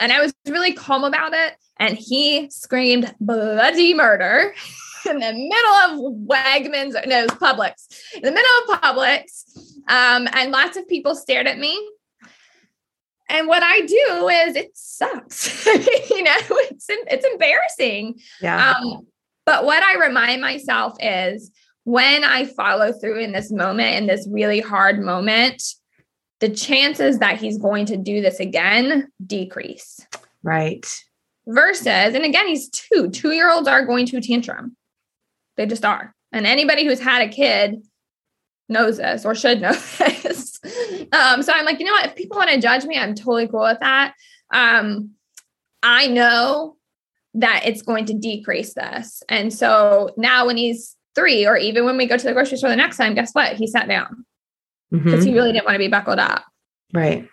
and 0.00 0.12
I 0.12 0.22
was 0.22 0.32
really 0.48 0.72
calm 0.72 1.04
about 1.04 1.34
it. 1.34 1.56
And 1.78 1.98
he 1.98 2.48
screamed 2.48 3.14
bloody 3.20 3.92
murder 3.92 4.54
in 5.10 5.20
the 5.20 5.32
middle 5.32 6.08
of 6.08 6.14
Wegmans, 6.26 7.06
no, 7.06 7.18
it 7.22 7.30
was 7.30 7.38
Publix, 7.38 8.14
in 8.14 8.22
the 8.22 8.32
middle 8.32 8.74
of 8.74 8.80
Publix. 8.80 9.46
Um, 9.88 10.28
and 10.32 10.50
lots 10.50 10.76
of 10.76 10.88
people 10.88 11.14
stared 11.14 11.46
at 11.46 11.58
me. 11.58 11.78
And 13.28 13.48
what 13.48 13.62
I 13.62 13.80
do 13.80 14.28
is 14.28 14.56
it 14.56 14.70
sucks. 14.74 15.66
you 16.10 16.22
know, 16.22 16.36
it's 16.70 16.86
it's 16.88 17.26
embarrassing. 17.26 18.20
Yeah. 18.40 18.72
Um, 18.72 19.06
but 19.44 19.64
what 19.64 19.82
I 19.82 20.06
remind 20.06 20.40
myself 20.40 20.96
is 21.00 21.50
when 21.84 22.24
I 22.24 22.46
follow 22.46 22.92
through 22.92 23.20
in 23.20 23.32
this 23.32 23.50
moment, 23.50 23.94
in 23.94 24.06
this 24.06 24.28
really 24.30 24.60
hard 24.60 25.00
moment, 25.00 25.62
the 26.40 26.48
chances 26.48 27.18
that 27.18 27.40
he's 27.40 27.58
going 27.58 27.86
to 27.86 27.96
do 27.96 28.20
this 28.20 28.40
again 28.40 29.08
decrease. 29.24 30.04
Right. 30.42 30.86
Versus, 31.46 31.86
and 31.86 32.24
again, 32.24 32.48
he's 32.48 32.68
two. 32.68 33.08
Two 33.10 33.30
year 33.30 33.50
olds 33.50 33.68
are 33.68 33.86
going 33.86 34.06
to 34.06 34.20
tantrum. 34.20 34.75
They 35.56 35.66
just 35.66 35.84
are. 35.84 36.14
And 36.32 36.46
anybody 36.46 36.84
who's 36.84 37.00
had 37.00 37.22
a 37.22 37.28
kid 37.28 37.82
knows 38.68 38.98
this 38.98 39.24
or 39.24 39.34
should 39.34 39.60
know 39.60 39.72
this. 39.98 40.60
Um, 41.12 41.42
so 41.42 41.52
I'm 41.54 41.64
like, 41.64 41.78
you 41.78 41.86
know 41.86 41.92
what? 41.92 42.06
If 42.06 42.16
people 42.16 42.36
want 42.36 42.50
to 42.50 42.60
judge 42.60 42.84
me, 42.84 42.98
I'm 42.98 43.14
totally 43.14 43.48
cool 43.48 43.60
with 43.60 43.80
that. 43.80 44.14
Um, 44.52 45.10
I 45.82 46.08
know 46.08 46.76
that 47.34 47.62
it's 47.64 47.82
going 47.82 48.06
to 48.06 48.14
decrease 48.14 48.74
this. 48.74 49.22
And 49.28 49.52
so 49.52 50.12
now 50.16 50.46
when 50.46 50.56
he's 50.56 50.96
three, 51.14 51.46
or 51.46 51.56
even 51.56 51.84
when 51.84 51.96
we 51.96 52.06
go 52.06 52.16
to 52.16 52.24
the 52.24 52.32
grocery 52.32 52.58
store 52.58 52.70
the 52.70 52.76
next 52.76 52.96
time, 52.96 53.14
guess 53.14 53.32
what? 53.32 53.54
He 53.54 53.66
sat 53.66 53.88
down 53.88 54.24
because 54.90 55.20
mm-hmm. 55.20 55.26
he 55.26 55.34
really 55.34 55.52
didn't 55.52 55.64
want 55.64 55.74
to 55.74 55.78
be 55.78 55.88
buckled 55.88 56.18
up. 56.18 56.44
Right. 56.92 57.28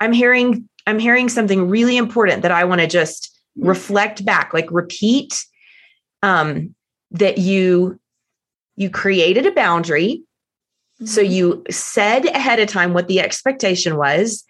I'm 0.00 0.12
hearing 0.12 0.68
I'm 0.86 0.98
hearing 0.98 1.28
something 1.28 1.68
really 1.68 1.96
important 1.96 2.42
that 2.42 2.50
I 2.50 2.64
want 2.64 2.80
to 2.80 2.86
just 2.86 3.34
mm-hmm. 3.58 3.68
reflect 3.68 4.24
back, 4.24 4.52
like 4.52 4.70
repeat 4.70 5.44
um, 6.24 6.74
that 7.10 7.38
you 7.38 8.00
you 8.76 8.90
created 8.90 9.46
a 9.46 9.52
boundary. 9.52 10.22
Mm-hmm. 10.96 11.06
So 11.06 11.20
you 11.20 11.62
said 11.70 12.24
ahead 12.26 12.58
of 12.58 12.68
time 12.68 12.94
what 12.94 13.08
the 13.08 13.20
expectation 13.20 13.96
was, 13.96 14.42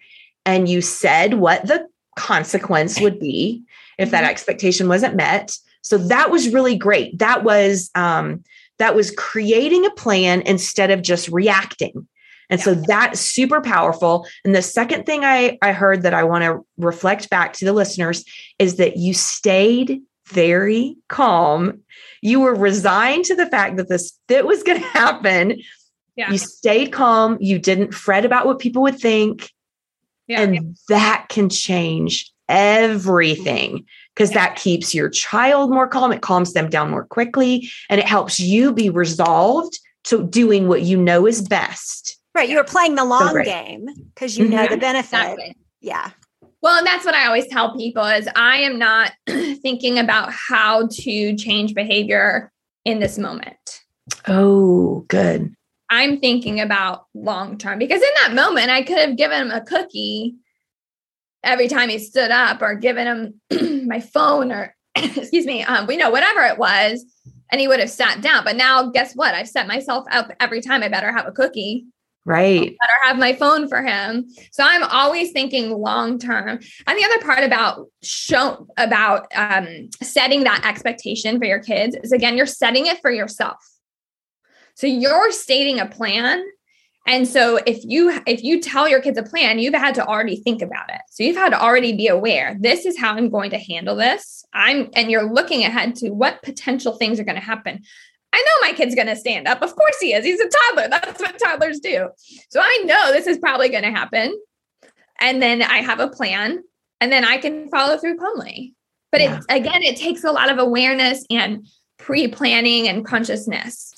and 0.45 0.69
you 0.69 0.81
said 0.81 1.35
what 1.35 1.67
the 1.67 1.85
consequence 2.15 2.99
would 3.01 3.19
be 3.19 3.61
if 3.97 4.11
that 4.11 4.23
mm-hmm. 4.23 4.31
expectation 4.31 4.87
wasn't 4.87 5.15
met. 5.15 5.55
So 5.81 5.97
that 5.97 6.31
was 6.31 6.53
really 6.53 6.77
great. 6.77 7.19
That 7.19 7.43
was 7.43 7.91
um, 7.93 8.43
that 8.79 8.95
was 8.95 9.11
creating 9.11 9.85
a 9.85 9.91
plan 9.91 10.41
instead 10.45 10.91
of 10.91 11.01
just 11.01 11.27
reacting. 11.27 12.07
And 12.49 12.61
so 12.61 12.75
that's 12.75 13.19
super 13.19 13.59
powerful. 13.59 14.27
And 14.45 14.53
the 14.53 14.61
second 14.61 15.05
thing 15.05 15.25
I, 15.25 15.57
I 15.63 15.71
heard 15.71 16.03
that 16.03 16.13
I 16.13 16.23
want 16.23 16.43
to 16.43 16.63
reflect 16.77 17.29
back 17.31 17.53
to 17.53 17.65
the 17.65 17.73
listeners 17.73 18.23
is 18.59 18.75
that 18.75 18.97
you 18.97 19.15
stayed 19.15 20.01
very 20.27 20.97
calm. 21.07 21.81
You 22.21 22.39
were 22.39 22.55
resigned 22.55 23.25
to 23.25 23.35
the 23.35 23.45
fact 23.47 23.77
that 23.77 23.89
this 23.89 24.17
fit 24.27 24.45
was 24.45 24.63
going 24.63 24.79
to 24.81 24.87
happen. 24.87 25.61
Yeah. 26.15 26.31
You 26.31 26.37
stayed 26.37 26.91
calm. 26.91 27.37
You 27.39 27.59
didn't 27.59 27.93
fret 27.93 28.25
about 28.25 28.45
what 28.45 28.59
people 28.59 28.81
would 28.83 28.99
think. 28.99 29.51
Yeah. 30.27 30.41
And 30.41 30.77
that 30.89 31.27
can 31.29 31.49
change 31.49 32.31
everything 32.49 33.85
because 34.15 34.31
yeah. 34.31 34.47
that 34.47 34.55
keeps 34.55 34.95
your 34.95 35.09
child 35.09 35.69
more 35.69 35.87
calm. 35.87 36.11
It 36.11 36.21
calms 36.21 36.53
them 36.53 36.69
down 36.69 36.89
more 36.89 37.05
quickly 37.05 37.69
and 37.89 37.99
it 37.99 38.07
helps 38.07 38.39
you 38.39 38.73
be 38.73 38.89
resolved 38.89 39.77
to 40.05 40.25
doing 40.25 40.67
what 40.67 40.83
you 40.83 40.97
know 40.97 41.27
is 41.27 41.41
best. 41.41 42.19
Right. 42.33 42.49
You 42.49 42.59
are 42.59 42.65
playing 42.65 42.95
the 42.95 43.05
long 43.05 43.33
so 43.33 43.43
game 43.43 43.87
because 44.13 44.37
you 44.37 44.47
know 44.47 44.63
mm-hmm. 44.63 44.73
the 44.73 44.77
benefit. 44.77 45.13
Exactly. 45.13 45.57
Yeah. 45.81 46.11
Well, 46.65 46.79
and 46.79 46.87
that's 46.87 47.05
what 47.05 47.13
I 47.13 47.27
always 47.27 47.45
tell 47.45 47.77
people 47.77 48.03
is 48.05 48.27
I 48.35 48.57
am 48.57 48.79
not 48.79 49.11
thinking 49.27 49.99
about 49.99 50.33
how 50.33 50.87
to 50.87 51.35
change 51.35 51.75
behavior 51.75 52.51
in 52.85 52.97
this 52.97 53.19
moment. 53.19 53.83
Oh, 54.27 55.05
good. 55.07 55.53
I'm 55.91 56.19
thinking 56.19 56.59
about 56.59 57.05
long 57.13 57.59
term 57.59 57.77
because 57.77 58.01
in 58.01 58.09
that 58.23 58.33
moment 58.33 58.71
I 58.71 58.81
could 58.81 58.97
have 58.97 59.15
given 59.15 59.43
him 59.43 59.51
a 59.51 59.61
cookie 59.61 60.37
every 61.43 61.67
time 61.67 61.89
he 61.89 61.99
stood 61.99 62.31
up 62.31 62.63
or 62.63 62.73
given 62.73 63.35
him 63.51 63.85
my 63.87 63.99
phone 63.99 64.51
or 64.51 64.75
excuse 64.95 65.45
me, 65.45 65.61
um, 65.61 65.85
we 65.85 65.97
know 65.97 66.09
whatever 66.09 66.41
it 66.41 66.57
was, 66.57 67.05
and 67.51 67.61
he 67.61 67.67
would 67.67 67.79
have 67.79 67.91
sat 67.91 68.23
down. 68.23 68.43
But 68.43 68.55
now 68.55 68.89
guess 68.89 69.13
what? 69.13 69.35
I've 69.35 69.47
set 69.47 69.67
myself 69.67 70.05
up 70.09 70.31
every 70.39 70.61
time 70.61 70.81
I 70.81 70.87
better 70.87 71.11
have 71.11 71.27
a 71.27 71.31
cookie 71.31 71.85
Right. 72.25 72.75
I 72.81 72.85
better 72.87 72.99
have 73.03 73.17
my 73.17 73.33
phone 73.35 73.69
for 73.69 73.83
him. 73.83 74.27
So 74.51 74.63
I'm 74.63 74.83
always 74.83 75.31
thinking 75.31 75.69
long 75.71 76.17
term. 76.17 76.59
And 76.87 76.99
the 76.99 77.05
other 77.05 77.19
part 77.23 77.43
about 77.43 77.87
show 78.01 78.67
about 78.77 79.27
um, 79.35 79.89
setting 80.01 80.43
that 80.43 80.65
expectation 80.65 81.37
for 81.37 81.45
your 81.45 81.59
kids 81.59 81.95
is 82.03 82.11
again, 82.11 82.35
you're 82.35 82.47
setting 82.47 82.87
it 82.87 82.99
for 82.99 83.11
yourself. 83.11 83.57
So 84.73 84.87
you're 84.87 85.31
stating 85.31 85.79
a 85.79 85.85
plan. 85.85 86.43
And 87.07 87.27
so 87.27 87.59
if 87.67 87.81
you 87.83 88.19
if 88.25 88.43
you 88.43 88.59
tell 88.59 88.89
your 88.89 89.01
kids 89.01 89.19
a 89.19 89.23
plan, 89.23 89.59
you've 89.59 89.75
had 89.75 89.93
to 89.95 90.05
already 90.05 90.37
think 90.37 90.63
about 90.63 90.89
it. 90.89 91.01
So 91.11 91.21
you've 91.21 91.35
had 91.35 91.49
to 91.49 91.61
already 91.61 91.95
be 91.95 92.07
aware. 92.07 92.57
This 92.59 92.87
is 92.87 92.97
how 92.97 93.13
I'm 93.13 93.29
going 93.29 93.51
to 93.51 93.59
handle 93.59 93.95
this. 93.95 94.43
I'm 94.51 94.89
and 94.95 95.11
you're 95.11 95.31
looking 95.31 95.63
ahead 95.63 95.95
to 95.97 96.09
what 96.09 96.41
potential 96.41 96.93
things 96.93 97.19
are 97.19 97.23
going 97.23 97.39
to 97.39 97.41
happen. 97.41 97.83
Know 98.45 98.67
my 98.67 98.73
kid's 98.73 98.95
going 98.95 99.07
to 99.07 99.15
stand 99.15 99.47
up. 99.47 99.61
Of 99.61 99.75
course 99.75 99.99
he 99.99 100.13
is. 100.13 100.23
He's 100.23 100.39
a 100.39 100.49
toddler. 100.49 100.87
That's 100.89 101.19
what 101.19 101.39
toddlers 101.39 101.79
do. 101.79 102.09
So 102.49 102.59
I 102.61 102.83
know 102.85 103.11
this 103.11 103.27
is 103.27 103.37
probably 103.37 103.69
going 103.69 103.83
to 103.83 103.91
happen. 103.91 104.39
And 105.19 105.41
then 105.41 105.61
I 105.61 105.77
have 105.77 105.99
a 105.99 106.09
plan 106.09 106.63
and 107.01 107.11
then 107.11 107.25
I 107.25 107.37
can 107.37 107.69
follow 107.69 107.97
through 107.97 108.17
calmly. 108.17 108.73
But 109.11 109.21
yeah. 109.21 109.37
it 109.37 109.45
again, 109.49 109.81
it 109.83 109.95
takes 109.95 110.23
a 110.23 110.31
lot 110.31 110.51
of 110.51 110.57
awareness 110.59 111.25
and 111.29 111.65
pre-planning 111.97 112.87
and 112.87 113.05
consciousness. 113.05 113.93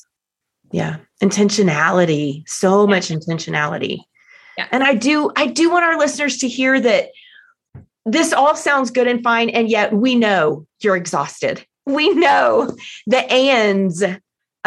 Yeah. 0.71 0.97
Intentionality. 1.23 2.47
So 2.47 2.83
yeah. 2.83 2.89
much 2.89 3.10
intentionality. 3.10 3.99
Yeah. 4.57 4.67
And 4.71 4.83
I 4.83 4.93
do 4.93 5.31
I 5.36 5.47
do 5.47 5.69
want 5.71 5.86
our 5.86 5.97
listeners 5.97 6.38
to 6.38 6.47
hear 6.47 6.79
that 6.79 7.10
this 8.05 8.33
all 8.33 8.55
sounds 8.55 8.91
good 8.91 9.07
and 9.07 9.23
fine 9.23 9.49
and 9.49 9.69
yet 9.69 9.93
we 9.93 10.15
know 10.15 10.65
you're 10.81 10.95
exhausted. 10.95 11.65
We 11.86 12.13
know 12.13 12.75
the 13.07 13.31
ands 13.31 14.03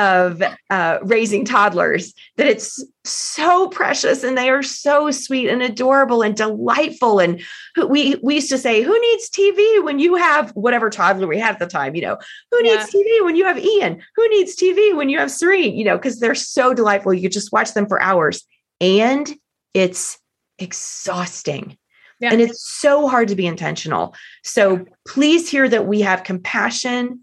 of 0.01 0.43
uh, 0.71 0.99
raising 1.03 1.45
toddlers 1.45 2.15
that 2.39 2.47
it's 2.47 2.83
so 3.05 3.69
precious 3.69 4.25
and 4.25 4.37
they 4.37 4.49
are 4.49 4.63
so 4.63 5.11
sweet 5.11 5.51
and 5.51 5.63
adorable 5.63 6.23
and 6.23 6.35
delightful. 6.35 7.19
And 7.19 7.43
we 7.87 8.17
we 8.23 8.37
used 8.37 8.49
to 8.49 8.57
say 8.57 8.81
who 8.81 8.99
needs 8.99 9.29
tv 9.29 9.85
when 9.85 9.99
you 9.99 10.15
have 10.15 10.53
whatever 10.53 10.89
toddler 10.89 11.27
we 11.27 11.39
had 11.39 11.53
at 11.53 11.59
the 11.59 11.67
time 11.67 11.95
you 11.95 12.01
know? 12.01 12.17
Who 12.51 12.65
yeah. 12.65 12.77
needs 12.77 12.91
tv 12.91 13.25
when 13.25 13.37
you 13.37 13.45
have 13.45 13.59
ian? 13.59 14.01
Who 14.17 14.29
needs 14.31 14.57
tv 14.57 14.97
when 14.97 15.11
you 15.11 15.19
have 15.19 15.31
serene? 15.31 15.77
You 15.77 15.85
know 15.85 15.99
because 15.99 16.19
they're 16.19 16.35
so 16.35 16.73
delightful. 16.73 17.13
You 17.13 17.23
could 17.23 17.33
just 17.33 17.53
watch 17.53 17.75
them 17.75 17.87
for 17.87 18.01
hours. 18.01 18.43
And 18.81 19.31
it's 19.75 20.19
exhausting. 20.59 21.77
Yeah. 22.21 22.33
and 22.33 22.43
it's 22.43 22.63
so 22.63 23.09
hard 23.09 23.29
to 23.29 23.35
be 23.35 23.47
intentional. 23.47 24.15
So 24.45 24.85
please 25.09 25.49
hear 25.49 25.67
that 25.67 25.87
we 25.87 26.03
have 26.03 26.23
compassion 26.23 27.21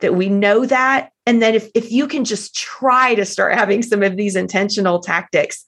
that 0.00 0.16
we 0.16 0.28
know 0.28 0.66
that 0.66 1.12
and 1.26 1.42
then 1.42 1.54
if, 1.54 1.68
if 1.74 1.90
you 1.90 2.06
can 2.06 2.24
just 2.24 2.54
try 2.54 3.14
to 3.16 3.24
start 3.24 3.54
having 3.54 3.82
some 3.82 4.02
of 4.02 4.16
these 4.16 4.36
intentional 4.36 5.00
tactics, 5.00 5.64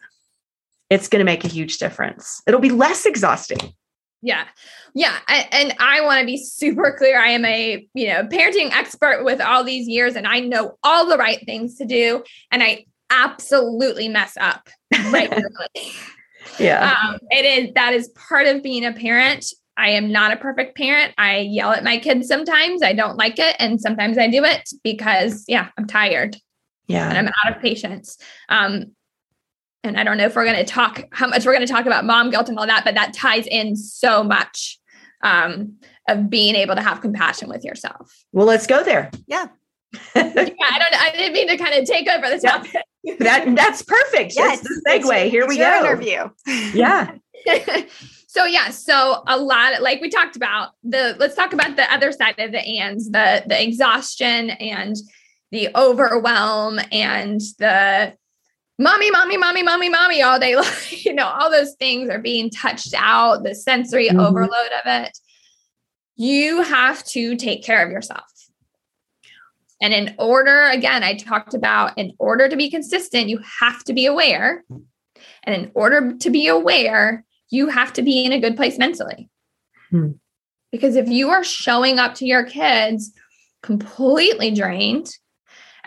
it's 0.88 1.08
going 1.08 1.18
to 1.18 1.24
make 1.24 1.44
a 1.44 1.48
huge 1.48 1.78
difference. 1.78 2.40
It'll 2.46 2.60
be 2.60 2.70
less 2.70 3.04
exhausting. 3.04 3.74
Yeah. 4.22 4.46
Yeah. 4.94 5.16
I, 5.28 5.48
and 5.52 5.74
I 5.78 6.00
want 6.00 6.20
to 6.20 6.26
be 6.26 6.38
super 6.38 6.94
clear. 6.96 7.20
I 7.20 7.28
am 7.30 7.44
a, 7.44 7.86
you 7.94 8.06
know, 8.06 8.24
parenting 8.24 8.72
expert 8.72 9.24
with 9.24 9.40
all 9.40 9.64
these 9.64 9.86
years 9.86 10.16
and 10.16 10.26
I 10.26 10.40
know 10.40 10.76
all 10.82 11.08
the 11.08 11.16
right 11.16 11.44
things 11.44 11.76
to 11.76 11.84
do. 11.84 12.24
And 12.50 12.62
I 12.62 12.86
absolutely 13.10 14.08
mess 14.08 14.36
up 14.40 14.68
regularly. 15.10 15.92
yeah. 16.58 16.94
Um, 17.04 17.18
it 17.30 17.44
is, 17.44 17.74
that 17.74 17.94
is 17.94 18.08
part 18.08 18.46
of 18.46 18.62
being 18.62 18.84
a 18.84 18.92
parent. 18.92 19.46
I 19.78 19.90
am 19.90 20.10
not 20.10 20.32
a 20.32 20.36
perfect 20.36 20.76
parent. 20.76 21.14
I 21.16 21.38
yell 21.38 21.70
at 21.70 21.84
my 21.84 21.98
kids 21.98 22.26
sometimes. 22.26 22.82
I 22.82 22.92
don't 22.92 23.16
like 23.16 23.38
it. 23.38 23.54
And 23.60 23.80
sometimes 23.80 24.18
I 24.18 24.28
do 24.28 24.44
it 24.44 24.68
because, 24.82 25.44
yeah, 25.46 25.68
I'm 25.78 25.86
tired. 25.86 26.36
Yeah. 26.88 27.08
And 27.08 27.16
I'm 27.16 27.28
out 27.28 27.56
of 27.56 27.62
patience. 27.62 28.18
Um, 28.48 28.92
and 29.84 29.98
I 29.98 30.02
don't 30.02 30.16
know 30.16 30.26
if 30.26 30.34
we're 30.34 30.44
going 30.44 30.56
to 30.56 30.64
talk 30.64 31.04
how 31.12 31.28
much 31.28 31.46
we're 31.46 31.54
going 31.54 31.66
to 31.66 31.72
talk 31.72 31.86
about 31.86 32.04
mom 32.04 32.30
guilt 32.30 32.48
and 32.48 32.58
all 32.58 32.66
that, 32.66 32.84
but 32.84 32.96
that 32.96 33.14
ties 33.14 33.46
in 33.46 33.76
so 33.76 34.24
much 34.24 34.80
um, 35.22 35.76
of 36.08 36.28
being 36.28 36.56
able 36.56 36.74
to 36.74 36.82
have 36.82 37.00
compassion 37.00 37.48
with 37.48 37.64
yourself. 37.64 38.12
Well, 38.32 38.46
let's 38.46 38.66
go 38.66 38.82
there. 38.82 39.12
Yeah. 39.28 39.46
yeah, 40.14 40.22
I 40.26 40.78
don't. 40.78 40.94
I 40.94 41.12
didn't 41.16 41.32
mean 41.32 41.48
to 41.48 41.56
kind 41.56 41.74
of 41.74 41.86
take 41.86 42.08
over 42.08 42.28
the 42.28 42.38
topic. 42.38 42.82
that 43.20 43.56
that's 43.56 43.80
perfect. 43.80 44.34
Yeah, 44.36 44.52
it's, 44.52 44.62
the 44.62 44.82
segue. 44.86 45.30
Here 45.30 45.46
we 45.48 45.56
go. 45.56 45.80
Interview. 45.80 46.28
Yeah. 46.74 47.12
So 48.28 48.44
yeah, 48.44 48.68
so 48.68 49.22
a 49.26 49.38
lot 49.38 49.80
like 49.80 50.02
we 50.02 50.10
talked 50.10 50.36
about 50.36 50.72
the 50.84 51.16
let's 51.18 51.34
talk 51.34 51.54
about 51.54 51.76
the 51.76 51.90
other 51.90 52.12
side 52.12 52.38
of 52.38 52.52
the 52.52 52.60
ands, 52.60 53.10
the 53.10 53.42
the 53.46 53.60
exhaustion 53.60 54.50
and 54.50 54.94
the 55.50 55.70
overwhelm 55.74 56.78
and 56.92 57.40
the 57.58 58.14
mommy, 58.78 59.10
mommy, 59.10 59.38
mommy, 59.38 59.62
mommy, 59.62 59.88
mommy 59.88 60.22
all 60.22 60.38
day 60.38 60.56
long. 60.56 60.66
you 60.90 61.14
know, 61.14 61.26
all 61.26 61.50
those 61.50 61.72
things 61.76 62.10
are 62.10 62.18
being 62.18 62.50
touched 62.50 62.92
out, 62.94 63.44
the 63.44 63.54
sensory 63.54 64.08
mm-hmm. 64.08 64.20
overload 64.20 64.72
of 64.72 64.82
it. 64.84 65.18
You 66.16 66.62
have 66.62 67.02
to 67.06 67.34
take 67.34 67.64
care 67.64 67.82
of 67.82 67.90
yourself. 67.90 68.30
And 69.80 69.94
in 69.94 70.14
order, 70.18 70.64
again, 70.64 71.02
I 71.02 71.14
talked 71.14 71.54
about 71.54 71.96
in 71.96 72.12
order 72.18 72.46
to 72.46 72.56
be 72.56 72.68
consistent, 72.68 73.30
you 73.30 73.40
have 73.60 73.84
to 73.84 73.94
be 73.94 74.04
aware. 74.04 74.64
And 75.44 75.54
in 75.54 75.70
order 75.72 76.14
to 76.14 76.30
be 76.30 76.48
aware, 76.48 77.24
you 77.50 77.68
have 77.68 77.92
to 77.94 78.02
be 78.02 78.24
in 78.24 78.32
a 78.32 78.40
good 78.40 78.56
place 78.56 78.78
mentally. 78.78 79.28
Hmm. 79.90 80.12
Because 80.70 80.96
if 80.96 81.08
you 81.08 81.30
are 81.30 81.44
showing 81.44 81.98
up 81.98 82.14
to 82.16 82.26
your 82.26 82.44
kids 82.44 83.12
completely 83.62 84.50
drained, 84.50 85.10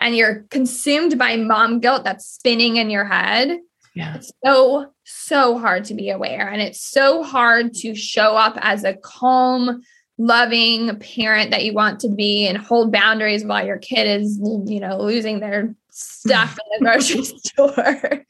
and 0.02 0.16
you're 0.16 0.44
consumed 0.50 1.18
by 1.18 1.36
mom 1.36 1.78
guilt 1.78 2.04
that's 2.04 2.26
spinning 2.26 2.76
in 2.76 2.90
your 2.90 3.04
head, 3.04 3.58
yeah. 3.94 4.16
it's 4.16 4.32
so, 4.44 4.92
so 5.04 5.58
hard 5.58 5.84
to 5.86 5.94
be 5.94 6.10
aware. 6.10 6.48
And 6.48 6.60
it's 6.60 6.82
so 6.82 7.22
hard 7.22 7.72
to 7.74 7.94
show 7.94 8.36
up 8.36 8.58
as 8.60 8.82
a 8.84 8.94
calm, 8.94 9.82
loving 10.18 10.98
parent 10.98 11.52
that 11.52 11.64
you 11.64 11.72
want 11.72 12.00
to 12.00 12.08
be 12.08 12.46
and 12.46 12.58
hold 12.58 12.92
boundaries 12.92 13.44
while 13.44 13.64
your 13.64 13.78
kid 13.78 14.20
is, 14.20 14.38
you 14.66 14.80
know, 14.80 14.98
losing 14.98 15.38
their 15.38 15.74
stuff 15.90 16.58
in 16.58 16.84
the 16.84 16.84
grocery 16.90 17.22
store. 17.24 18.24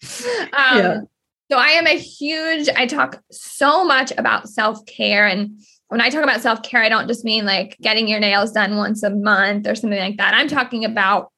Um, 0.52 0.78
yeah. 0.78 1.00
So 1.50 1.58
I 1.58 1.68
am 1.68 1.86
a 1.86 1.98
huge, 1.98 2.68
I 2.76 2.86
talk 2.86 3.22
so 3.30 3.84
much 3.84 4.12
about 4.16 4.48
self 4.48 4.84
care. 4.86 5.26
And 5.26 5.60
when 5.88 6.00
I 6.00 6.08
talk 6.08 6.22
about 6.22 6.40
self 6.40 6.62
care, 6.62 6.82
I 6.82 6.88
don't 6.88 7.08
just 7.08 7.24
mean 7.24 7.44
like 7.44 7.76
getting 7.80 8.08
your 8.08 8.20
nails 8.20 8.52
done 8.52 8.76
once 8.76 9.02
a 9.02 9.10
month 9.10 9.66
or 9.66 9.74
something 9.74 9.98
like 9.98 10.16
that. 10.16 10.34
I'm 10.34 10.48
talking 10.48 10.84
about 10.84 11.30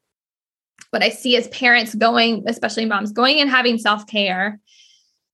what 0.90 1.03
I 1.03 1.09
see 1.09 1.37
as 1.37 1.49
parents 1.49 1.95
going, 1.95 2.45
especially 2.47 2.85
moms, 2.85 3.11
going 3.11 3.40
and 3.40 3.51
having 3.51 3.79
self 3.79 4.07
care, 4.07 4.61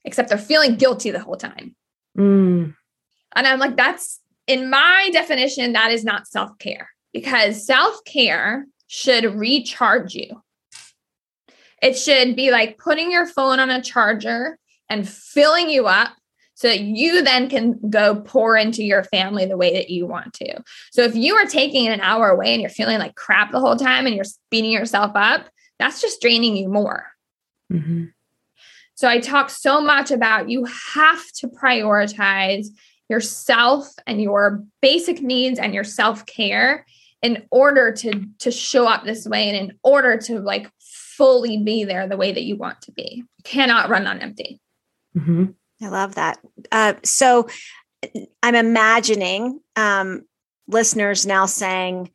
except 0.05 0.31
they're 0.31 0.39
feeling 0.39 0.77
guilty 0.77 1.11
the 1.11 1.21
whole 1.21 1.37
time. 1.37 1.77
Mm. 2.17 2.75
And 3.37 3.47
I'm 3.47 3.59
like, 3.59 3.77
that's 3.77 4.21
in 4.47 4.71
my 4.71 5.11
definition, 5.13 5.75
that 5.75 5.91
is 5.91 6.05
not 6.05 6.27
self 6.27 6.59
care 6.59 6.89
because 7.13 7.67
self 7.67 8.03
care 8.05 8.67
should 8.87 9.25
recharge 9.35 10.15
you. 10.15 10.43
It 11.81 11.97
should 11.97 12.37
be 12.37 12.51
like 12.51 12.79
putting 12.79 13.11
your 13.11 13.27
phone 13.27 13.59
on 13.61 13.71
a 13.71 13.83
charger 13.83 14.59
and 14.89 15.09
filling 15.09 15.71
you 15.71 15.87
up 15.87 16.11
so 16.55 16.69
that 16.69 16.81
you 16.81 17.23
then 17.23 17.49
can 17.49 17.81
go 17.89 18.17
pour 18.17 18.55
into 18.55 18.85
your 18.85 19.03
family 19.05 19.47
the 19.47 19.57
way 19.57 19.73
that 19.73 19.89
you 19.89 20.07
want 20.07 20.35
to. 20.35 20.63
So 20.93 21.03
if 21.03 21.15
you 21.15 21.35
are 21.37 21.47
taking 21.47 21.89
an 21.89 22.01
hour 22.01 22.29
away 22.29 22.53
and 22.53 22.61
you're 22.61 22.69
feeling 22.69 22.99
like 22.99 23.15
crap 23.15 23.51
the 23.51 23.61
whole 23.61 23.77
time 23.77 24.07
and 24.07 24.15
you're 24.15 24.27
beating 24.51 24.73
yourself 24.73 25.13
up, 25.15 25.49
that's 25.79 26.03
just 26.03 26.21
draining 26.21 26.57
you 26.57 26.69
more. 26.69 27.07
Mm-hmm. 27.73 28.07
So 28.95 29.09
I 29.09 29.21
talk 29.21 29.49
so 29.49 29.81
much 29.81 30.11
about 30.11 30.51
you 30.51 30.67
have 30.67 31.27
to 31.37 31.49
prioritize 31.49 32.67
yourself 33.09 33.89
and 34.07 34.21
your 34.21 34.63
basic 34.83 35.23
needs 35.23 35.59
and 35.59 35.73
your 35.73 35.85
self-care 35.85 36.85
in 37.23 37.47
order 37.51 37.93
to 37.93 38.27
to 38.39 38.51
show 38.51 38.87
up 38.87 39.05
this 39.05 39.27
way 39.27 39.49
and 39.49 39.71
in 39.71 39.79
order 39.83 40.19
to 40.19 40.41
like 40.41 40.71
fully 41.21 41.59
be 41.59 41.85
there 41.85 42.09
the 42.09 42.17
way 42.17 42.33
that 42.33 42.45
you 42.45 42.57
want 42.57 42.81
to 42.81 42.93
be. 42.93 43.25
You 43.37 43.45
cannot 43.45 43.91
run 43.91 44.07
on 44.07 44.21
empty. 44.21 44.59
Mm-hmm. 45.15 45.45
I 45.83 45.89
love 45.89 46.15
that. 46.15 46.39
Uh, 46.73 46.95
so 47.05 47.47
I'm 48.43 48.55
imagining 48.55 49.61
um, 49.77 50.23
listeners 50.67 51.27
now 51.27 51.45
saying, 51.45 52.11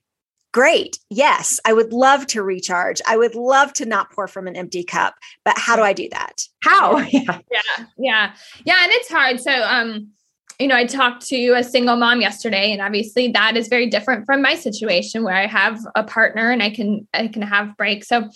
Great. 0.53 0.97
Yes, 1.09 1.59
I 1.65 1.73
would 1.73 1.93
love 1.93 2.25
to 2.27 2.41
recharge. 2.41 3.01
I 3.05 3.17
would 3.17 3.35
love 3.35 3.73
to 3.73 3.85
not 3.85 4.11
pour 4.11 4.25
from 4.27 4.47
an 4.47 4.55
empty 4.55 4.85
cup. 4.85 5.15
But 5.43 5.57
how 5.57 5.75
do 5.75 5.81
I 5.83 5.93
do 5.93 6.07
that? 6.09 6.41
How? 6.63 6.97
Yeah. 7.11 7.39
Yeah. 7.51 7.85
Yeah. 7.97 8.33
Yeah. 8.63 8.83
And 8.83 8.91
it's 8.93 9.09
hard. 9.09 9.39
So, 9.39 9.51
um, 9.51 10.11
you 10.57 10.67
know, 10.67 10.75
I 10.75 10.85
talked 10.85 11.27
to 11.27 11.51
a 11.51 11.63
single 11.63 11.97
mom 11.97 12.21
yesterday, 12.21 12.71
and 12.71 12.81
obviously 12.81 13.29
that 13.33 13.57
is 13.57 13.67
very 13.67 13.87
different 13.87 14.25
from 14.25 14.41
my 14.41 14.55
situation 14.55 15.23
where 15.23 15.35
I 15.35 15.45
have 15.45 15.77
a 15.95 16.03
partner 16.03 16.49
and 16.49 16.63
I 16.63 16.69
can 16.69 17.05
I 17.13 17.27
can 17.27 17.41
have 17.41 17.75
breaks. 17.77 18.07
So 18.07 18.29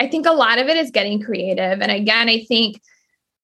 I 0.00 0.08
think 0.08 0.26
a 0.26 0.32
lot 0.32 0.58
of 0.58 0.68
it 0.68 0.76
is 0.76 0.90
getting 0.90 1.22
creative. 1.22 1.80
And 1.80 1.90
again, 1.90 2.28
I 2.28 2.44
think 2.44 2.80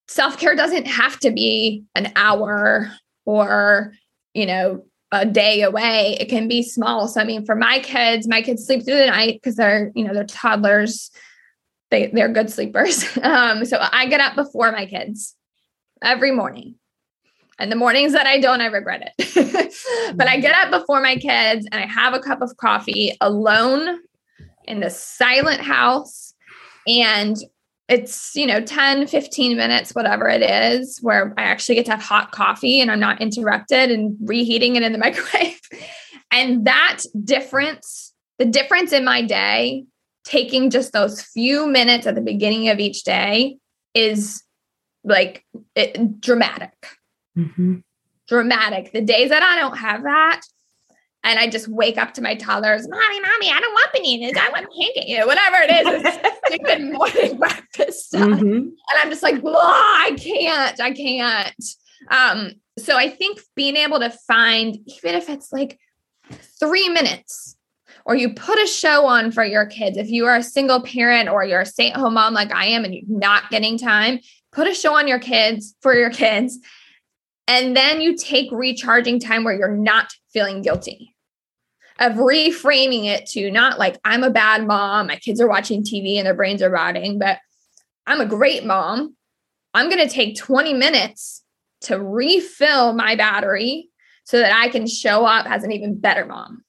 self 0.09 0.39
care 0.39 0.55
doesn't 0.55 0.87
have 0.87 1.19
to 1.21 1.31
be 1.31 1.85
an 1.95 2.13
hour 2.17 2.91
or, 3.25 3.95
you 4.35 4.47
know, 4.47 4.85
a 5.13 5.27
day 5.27 5.63
away. 5.63 6.17
It 6.19 6.29
can 6.29 6.49
be 6.49 6.63
small. 6.63 7.07
So, 7.07 7.21
I 7.21 7.25
mean, 7.25 7.45
for 7.45 7.55
my 7.55 7.81
kids, 7.81 8.27
my 8.27 8.43
kids 8.43 8.67
sleep 8.67 8.85
through 8.85 8.97
the 8.97 9.07
night 9.07 9.35
because 9.35 9.57
they're, 9.57 9.93
you 9.95 10.05
know, 10.05 10.15
they're 10.15 10.25
toddlers. 10.25 11.11
They, 11.91 12.07
they're 12.07 12.33
good 12.33 12.51
sleepers. 12.51 13.05
Um, 13.23 13.65
so 13.65 13.79
I 13.81 14.07
get 14.07 14.21
up 14.21 14.35
before 14.35 14.73
my 14.73 14.87
kids 14.87 15.37
every 16.03 16.33
morning. 16.33 16.77
And 17.59 17.71
the 17.71 17.77
mornings 17.77 18.15
that 18.15 18.27
I 18.27 18.41
don't, 18.41 18.61
I 18.61 18.67
regret 18.67 19.13
it. 19.17 20.15
but 20.17 20.27
I 20.27 20.41
get 20.41 20.55
up 20.55 20.81
before 20.81 21.01
my 21.01 21.17
kids 21.17 21.67
and 21.71 21.83
I 21.83 21.87
have 21.87 22.15
a 22.15 22.19
cup 22.19 22.43
of 22.43 22.57
coffee 22.57 23.17
alone 23.21 24.01
in 24.65 24.81
the 24.81 24.91
silent 24.91 25.61
house. 25.61 26.32
And 26.87 27.37
it's 27.89 28.35
you 28.35 28.47
know 28.47 28.61
10 28.61 29.07
15 29.07 29.57
minutes 29.57 29.95
whatever 29.95 30.29
it 30.29 30.43
is 30.43 30.99
where 31.03 31.35
i 31.37 31.43
actually 31.43 31.75
get 31.75 31.85
to 31.85 31.91
have 31.91 32.03
hot 32.03 32.31
coffee 32.31 32.81
and 32.81 32.91
i'm 32.91 33.01
not 33.01 33.21
interrupted 33.21 33.91
and 33.91 34.17
reheating 34.23 34.77
it 34.77 34.83
in 34.83 34.93
the 34.93 34.99
microwave. 35.07 35.61
And 36.31 36.65
that 36.67 37.03
difference 37.25 38.13
the 38.39 38.47
difference 38.47 38.93
in 38.93 39.05
my 39.05 39.23
day 39.23 39.85
taking 40.25 40.71
just 40.71 40.93
those 40.93 41.21
few 41.21 41.67
minutes 41.67 42.07
at 42.07 42.15
the 42.15 42.21
beginning 42.21 42.69
of 42.69 42.79
each 42.79 43.03
day 43.03 43.59
is 43.95 44.43
like 45.05 45.45
it, 45.75 46.21
dramatic. 46.21 46.87
Mm-hmm. 47.37 47.79
dramatic. 48.29 48.93
The 48.93 49.01
days 49.03 49.31
that 49.31 49.43
i 49.43 49.57
don't 49.59 49.77
have 49.77 50.05
that 50.05 50.43
and 51.25 51.39
I 51.39 51.49
just 51.49 51.69
wake 51.69 51.99
up 51.99 52.15
to 52.15 52.23
my 52.23 52.35
toddlers, 52.35 52.89
mommy, 52.89 53.21
mommy, 53.21 53.51
I 53.51 53.61
don't 53.61 53.73
want 53.73 53.93
bananas. 53.93 54.37
I 54.41 54.51
want 54.51 54.67
pancake, 54.67 55.09
you 55.09 55.19
know, 55.19 55.27
whatever 55.27 55.57
it 55.61 55.71
is. 55.71 56.23
It's 56.47 56.65
good 56.65 56.93
morning 56.93 57.39
breakfast 57.39 58.07
stuff. 58.07 58.29
Mm-hmm. 58.29 58.45
And 58.47 58.99
I'm 59.01 59.11
just 59.11 59.23
like, 59.23 59.37
I 59.45 60.17
can't, 60.19 60.81
I 60.81 60.93
can't. 60.93 61.65
Um, 62.11 62.53
so 62.79 62.97
I 62.97 63.09
think 63.09 63.41
being 63.55 63.77
able 63.77 64.01
to 64.01 64.11
find, 64.11 64.77
even 64.87 65.15
if 65.15 65.29
it's 65.29 65.53
like 65.53 65.79
three 66.59 66.89
minutes, 66.89 67.57
or 68.05 68.17
you 68.17 68.35
put 68.35 68.59
a 68.59 68.67
show 68.67 69.07
on 69.07 69.31
for 69.31 69.45
your 69.45 69.65
kids, 69.65 69.97
if 69.97 70.11
you 70.11 70.27
are 70.27 70.37
a 70.37 70.43
single 70.43 70.83
parent 70.83 71.29
or 71.29 71.45
you're 71.45 71.61
a 71.61 71.67
stay-at-home 71.67 72.15
mom 72.15 72.35
like 72.35 72.53
I 72.53 72.67
am 72.67 72.85
and 72.85 72.93
you're 72.93 73.05
not 73.07 73.49
getting 73.51 73.79
time, 73.79 74.19
put 74.51 74.67
a 74.67 74.75
show 74.75 74.97
on 74.97 75.07
your 75.07 75.21
kids 75.21 75.77
for 75.83 75.95
your 75.95 76.11
kids. 76.11 76.59
And 77.47 77.77
then 77.77 78.01
you 78.01 78.17
take 78.17 78.51
recharging 78.51 79.21
time 79.21 79.45
where 79.45 79.55
you're 79.55 79.77
not 79.77 80.13
feeling 80.33 80.63
guilty 80.63 81.12
of 82.03 82.15
reframing 82.15 83.05
it 83.05 83.27
to 83.27 83.51
not 83.51 83.79
like 83.79 83.99
I'm 84.05 84.25
a 84.25 84.31
bad 84.31 84.67
mom, 84.67 85.07
my 85.07 85.17
kids 85.17 85.41
are 85.41 85.49
watching 85.49 85.85
TV 85.85 86.17
and 86.17 86.27
their 86.27 86.35
brains 86.35 86.63
are 86.63 86.71
rotting, 86.71 87.19
but 87.19 87.39
I'm 88.07 88.21
a 88.21 88.27
great 88.27 88.65
mom. 88.65 89.17
I'm 89.73 89.89
going 89.89 90.07
to 90.07 90.13
take 90.13 90.37
20 90.37 90.75
minutes 90.75 91.43
to 91.83 91.99
refill 91.99 92.93
my 92.93 93.15
battery 93.15 93.89
so 94.25 94.39
that 94.39 94.53
I 94.53 94.69
can 94.69 94.87
show 94.87 95.25
up 95.25 95.49
as 95.49 95.65
an 95.65 95.73
even 95.73 95.99
better 95.99 96.27
mom. 96.27 96.65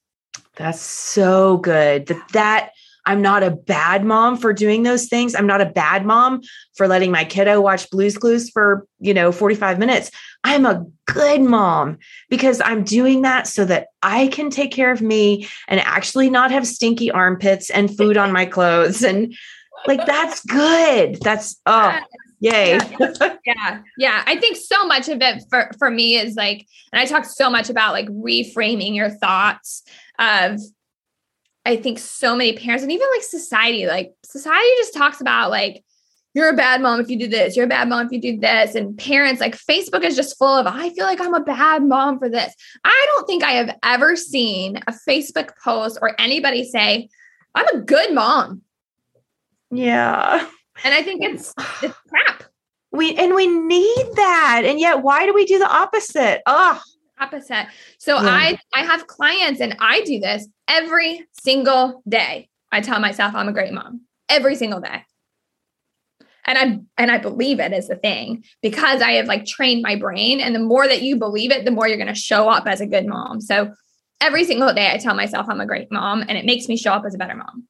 That's 0.56 0.82
so 0.82 1.58
good. 1.58 2.06
That 2.08 2.28
that 2.34 2.70
I'm 3.06 3.22
not 3.22 3.44
a 3.44 3.52
bad 3.52 4.06
mom 4.06 4.38
for 4.38 4.54
doing 4.54 4.84
those 4.84 5.08
things. 5.08 5.36
I'm 5.36 5.48
not 5.48 5.62
a 5.62 5.66
bad 5.66 6.06
mom 6.06 6.42
for 6.76 6.88
letting 6.88 7.12
my 7.12 7.26
kiddo 7.26 7.60
watch 7.60 7.90
Blues 7.90 8.18
Clues 8.18 8.50
for, 8.50 8.88
you 9.00 9.14
know, 9.14 9.32
45 9.32 9.80
minutes. 9.80 10.10
I'm 10.44 10.66
a 10.66 10.86
good 11.06 11.42
mom 11.42 11.98
because 12.30 12.62
I'm 12.64 12.84
doing 12.84 13.22
that 13.24 13.48
so 13.48 13.66
that 13.66 13.88
I 14.02 14.28
can 14.28 14.50
take 14.50 14.72
care 14.72 14.92
of 14.92 15.02
me 15.02 15.48
and 15.68 15.80
actually 15.82 16.30
not 16.30 16.52
have 16.52 16.66
stinky 16.66 17.12
armpits 17.12 17.70
and 17.70 17.96
food 17.96 18.18
on 18.18 18.32
my 18.32 18.46
clothes. 18.46 19.04
And 19.04 19.36
like, 19.86 20.06
that's 20.06 20.44
good. 20.46 21.20
That's, 21.22 21.60
oh, 21.66 21.98
yay. 22.40 22.78
Yeah. 22.78 23.36
yeah. 23.46 23.82
Yeah. 23.98 24.24
I 24.26 24.38
think 24.38 24.56
so 24.56 24.86
much 24.86 25.10
of 25.10 25.22
it 25.22 25.44
for, 25.50 25.72
for 25.78 25.92
me 25.92 26.16
is 26.16 26.36
like, 26.36 26.66
and 26.94 27.02
I 27.02 27.06
talk 27.06 27.26
so 27.26 27.50
much 27.50 27.70
about 27.70 27.92
like 27.92 28.08
reframing 28.08 28.96
your 28.96 29.10
thoughts 29.10 29.84
of 30.20 30.60
I 31.66 31.78
think 31.78 32.00
so 32.00 32.36
many 32.36 32.54
parents 32.54 32.84
and 32.84 32.92
even 32.92 33.08
like 33.14 33.24
society, 33.24 33.88
like 33.88 34.14
society 34.24 34.68
just 34.78 34.94
talks 34.94 35.22
about 35.22 35.50
like, 35.50 35.84
you're 36.34 36.50
a 36.50 36.56
bad 36.56 36.82
mom 36.82 37.00
if 37.00 37.10
you 37.10 37.18
do 37.18 37.28
this, 37.28 37.56
you're 37.56 37.66
a 37.66 37.70
bad 37.70 37.88
mom 37.88 38.08
if 38.08 38.12
you 38.12 38.20
do 38.20 38.40
this. 38.40 38.76
And 38.76 38.98
parents, 38.98 39.40
like 39.40 39.56
Facebook 39.56 40.04
is 40.04 40.16
just 40.16 40.38
full 40.38 40.56
of, 40.56 40.66
I 40.66 40.90
feel 40.90 41.06
like 41.06 41.22
I'm 41.22 41.36
a 41.36 41.44
bad 41.44 41.84
mom 41.84 42.18
for 42.18 42.28
this. 42.28 42.54
I 42.84 43.06
don't 43.10 43.28
think 43.28 43.44
I 43.44 43.52
have 43.52 43.78
ever 43.84 44.16
seen 44.16 44.78
a 44.88 44.94
Facebook 45.08 45.52
post 45.64 46.00
or 46.02 46.20
anybody 46.20 46.66
say, 46.66 47.10
I'm 47.56 47.68
a 47.68 47.82
good 47.82 48.14
mom. 48.14 48.64
Yeah. 49.70 50.48
And 50.84 50.94
I 50.94 51.04
think 51.04 51.24
it's 51.24 51.54
it's 51.82 51.98
crap. 52.10 52.44
We 52.92 53.16
and 53.16 53.36
we 53.36 53.48
need 53.48 54.06
that. 54.16 54.64
And 54.66 54.80
yet 54.80 55.02
why 55.02 55.26
do 55.26 55.34
we 55.34 55.46
do 55.46 55.60
the 55.60 55.72
opposite? 55.72 56.42
Oh, 56.46 56.82
opposite. 57.20 57.68
So 57.98 58.16
yeah. 58.16 58.30
I 58.30 58.58
I 58.74 58.84
have 58.84 59.08
clients 59.08 59.62
and 59.62 59.76
I 59.80 60.02
do 60.02 60.20
this 60.20 60.48
every 60.68 61.26
single 61.32 62.02
day. 62.08 62.50
I 62.72 62.82
tell 62.82 63.00
myself 63.00 63.36
I'm 63.36 63.48
a 63.48 63.54
great 63.54 63.74
mom 63.74 64.02
every 64.30 64.56
single 64.56 64.82
day. 64.82 65.06
And 66.46 66.58
I 66.58 66.80
and 67.02 67.12
I 67.12 67.20
believe 67.20 67.60
it 67.60 67.72
is 67.72 67.88
the 67.88 67.96
thing 67.96 68.44
because 68.62 69.02
I 69.02 69.14
have 69.14 69.28
like 69.28 69.46
trained 69.46 69.82
my 69.82 69.96
brain 69.96 70.42
and 70.42 70.54
the 70.54 70.60
more 70.60 70.88
that 70.88 71.02
you 71.02 71.18
believe 71.18 71.52
it 71.52 71.66
the 71.66 71.72
more 71.72 71.88
you're 71.88 71.98
going 71.98 72.14
to 72.14 72.16
show 72.16 72.50
up 72.50 72.68
as 72.68 72.82
a 72.82 72.86
good 72.86 73.06
mom. 73.06 73.40
So 73.40 73.74
every 74.20 74.44
single 74.44 74.74
day 74.74 74.92
I 74.92 74.98
tell 74.98 75.16
myself 75.16 75.46
I'm 75.50 75.62
a 75.62 75.66
great 75.66 75.92
mom 75.92 76.22
and 76.22 76.38
it 76.38 76.46
makes 76.46 76.68
me 76.68 76.76
show 76.76 76.92
up 76.92 77.06
as 77.06 77.16
a 77.16 77.18
better 77.18 77.36
mom. 77.36 77.68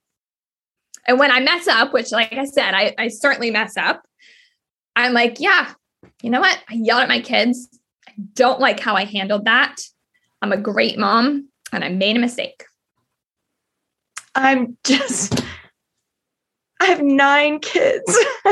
And 1.08 1.20
when 1.20 1.32
I 1.32 1.40
mess 1.40 1.68
up, 1.68 1.94
which 1.94 2.12
like 2.12 2.34
I 2.34 2.46
said, 2.46 2.74
I, 2.74 2.96
I 2.98 3.10
certainly 3.10 3.52
mess 3.52 3.76
up, 3.76 4.04
I'm 4.96 5.14
like, 5.14 5.40
yeah, 5.40 5.74
you 6.22 6.30
know 6.30 6.40
what? 6.40 6.58
I 6.70 6.76
yelled 6.76 7.02
at 7.02 7.10
my 7.10 7.20
kids. 7.20 7.68
Don't 8.34 8.60
like 8.60 8.80
how 8.80 8.96
I 8.96 9.06
handled 9.06 9.46
that. 9.46 9.78
I'm 10.42 10.52
a 10.52 10.58
great 10.58 10.98
mom 10.98 11.50
and 11.72 11.84
I 11.84 11.90
made 11.90 12.18
a 12.18 12.20
mistake. 12.20 12.66
I'm 14.36 14.78
just, 14.84 15.44
I 16.80 16.86
have 16.86 17.02
nine 17.02 17.60
kids 17.60 18.18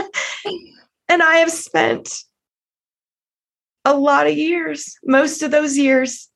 and 1.09 1.21
I 1.21 1.37
have 1.37 1.51
spent 1.51 2.23
a 3.83 3.95
lot 3.95 4.27
of 4.27 4.37
years, 4.37 4.95
most 5.03 5.41
of 5.41 5.51
those 5.51 5.77
years, 5.77 6.29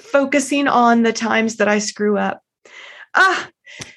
focusing 0.00 0.68
on 0.68 1.02
the 1.02 1.12
times 1.12 1.56
that 1.56 1.68
I 1.68 1.78
screw 1.78 2.18
up. 2.18 2.40
Ah, 3.14 3.48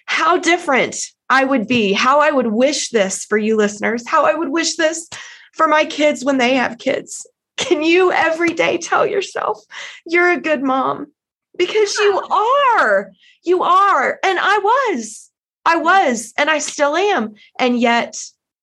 how 0.06 0.38
different 0.38 0.95
I 1.30 1.43
would 1.43 1.68
be, 1.68 1.93
how 1.93 2.20
I 2.20 2.32
would 2.32 2.47
wish 2.47 2.89
this 2.89 3.26
for 3.26 3.38
you 3.38 3.56
listeners, 3.58 4.08
how 4.08 4.26
I 4.26 4.34
would 4.34 4.50
wish 4.50 4.76
this 4.76 5.10
for 5.54 5.68
my 5.68 5.86
kids 5.86 6.24
when 6.24 6.38
they 6.38 6.56
have 6.56 6.78
kids. 6.78 7.26
Can 7.60 7.84
you 7.84 8.12
every 8.12 8.53
day 8.53 8.78
tell 8.78 9.05
yourself 9.05 9.62
you're 10.05 10.32
a 10.32 10.39
good 10.39 10.64
mom? 10.64 11.12
Because 11.57 11.95
you 11.97 12.20
are. 12.32 13.12
You 13.43 13.64
are. 13.64 14.18
And 14.24 14.39
I 14.39 14.57
was. 14.57 15.30
I 15.66 15.76
was. 15.76 16.34
And 16.38 16.49
I 16.49 16.60
still 16.60 16.95
am. 16.95 17.34
And 17.60 17.80
yet 17.80 18.16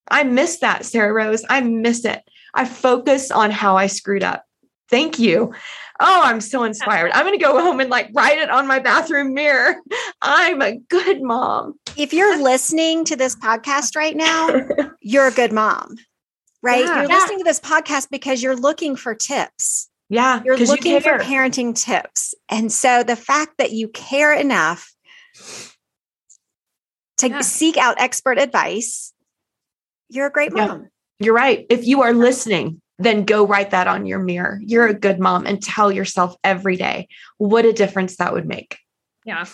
I 0.09 0.25
miss 0.25 0.59
that, 0.61 0.87
Sarah 0.87 1.13
Rose. 1.13 1.45
I 1.49 1.61
miss 1.61 2.05
it. 2.05 2.23
I 2.55 2.65
focus 2.65 3.31
on 3.31 3.51
how 3.51 3.77
I 3.77 3.87
screwed 3.87 4.25
up. 4.25 4.45
Thank 4.89 5.19
you. 5.19 5.53
Oh, 6.01 6.23
I'm 6.25 6.41
so 6.41 6.65
inspired. 6.65 7.11
I'm 7.13 7.27
going 7.27 7.39
to 7.39 7.45
go 7.45 7.61
home 7.61 7.81
and 7.81 7.91
like 7.91 8.11
write 8.15 8.39
it 8.39 8.51
on 8.51 8.67
my 8.67 8.79
bathroom 8.79 9.35
mirror. 9.35 9.77
I'm 10.23 10.63
a 10.63 10.79
good 10.89 11.23
mom. 11.23 11.79
If 11.97 12.13
you're 12.13 12.43
listening 12.43 13.05
to 13.07 13.17
this 13.17 13.37
podcast 13.37 13.97
right 13.97 14.17
now, 14.17 14.49
you're 15.01 15.27
a 15.27 15.33
good 15.33 15.53
mom, 15.53 15.97
right? 16.63 16.85
Yeah, 16.85 17.03
you're 17.03 17.11
yeah. 17.11 17.17
listening 17.17 17.39
to 17.39 17.45
this 17.45 17.61
podcast 17.61 18.09
because 18.11 18.43
you're 18.43 18.57
looking 18.57 18.97
for 18.97 19.15
tips. 19.15 19.89
Yeah. 20.09 20.41
You're 20.45 20.57
looking 20.59 20.95
you 20.95 21.01
for 21.01 21.19
parenting 21.19 21.75
tips. 21.75 22.35
And 22.49 22.73
so 22.73 23.03
the 23.03 23.17
fact 23.17 23.59
that 23.59 23.73
you 23.73 23.89
care 23.89 24.33
enough 24.33 24.93
to 27.19 27.29
yeah. 27.29 27.41
seek 27.41 27.77
out 27.77 28.01
expert 28.01 28.39
advice, 28.39 29.13
you're 30.09 30.27
a 30.27 30.31
great 30.31 30.53
mom. 30.53 30.89
You're 31.19 31.35
right. 31.35 31.67
If 31.71 31.87
you 31.87 32.03
are 32.03 32.13
listening, 32.13 32.81
then 32.99 33.25
go 33.25 33.47
write 33.47 33.71
that 33.71 33.89
on 33.89 34.07
your 34.07 34.19
mirror. 34.19 34.61
You're 34.63 34.87
a 34.87 34.95
good 34.95 35.19
mom 35.19 35.47
and 35.47 35.63
tell 35.63 35.91
yourself 35.91 36.37
every 36.45 36.77
day 36.77 37.09
what 37.39 37.65
a 37.65 37.73
difference 37.73 38.17
that 38.17 38.33
would 38.33 38.47
make. 38.47 38.79
Yeah. 39.25 39.45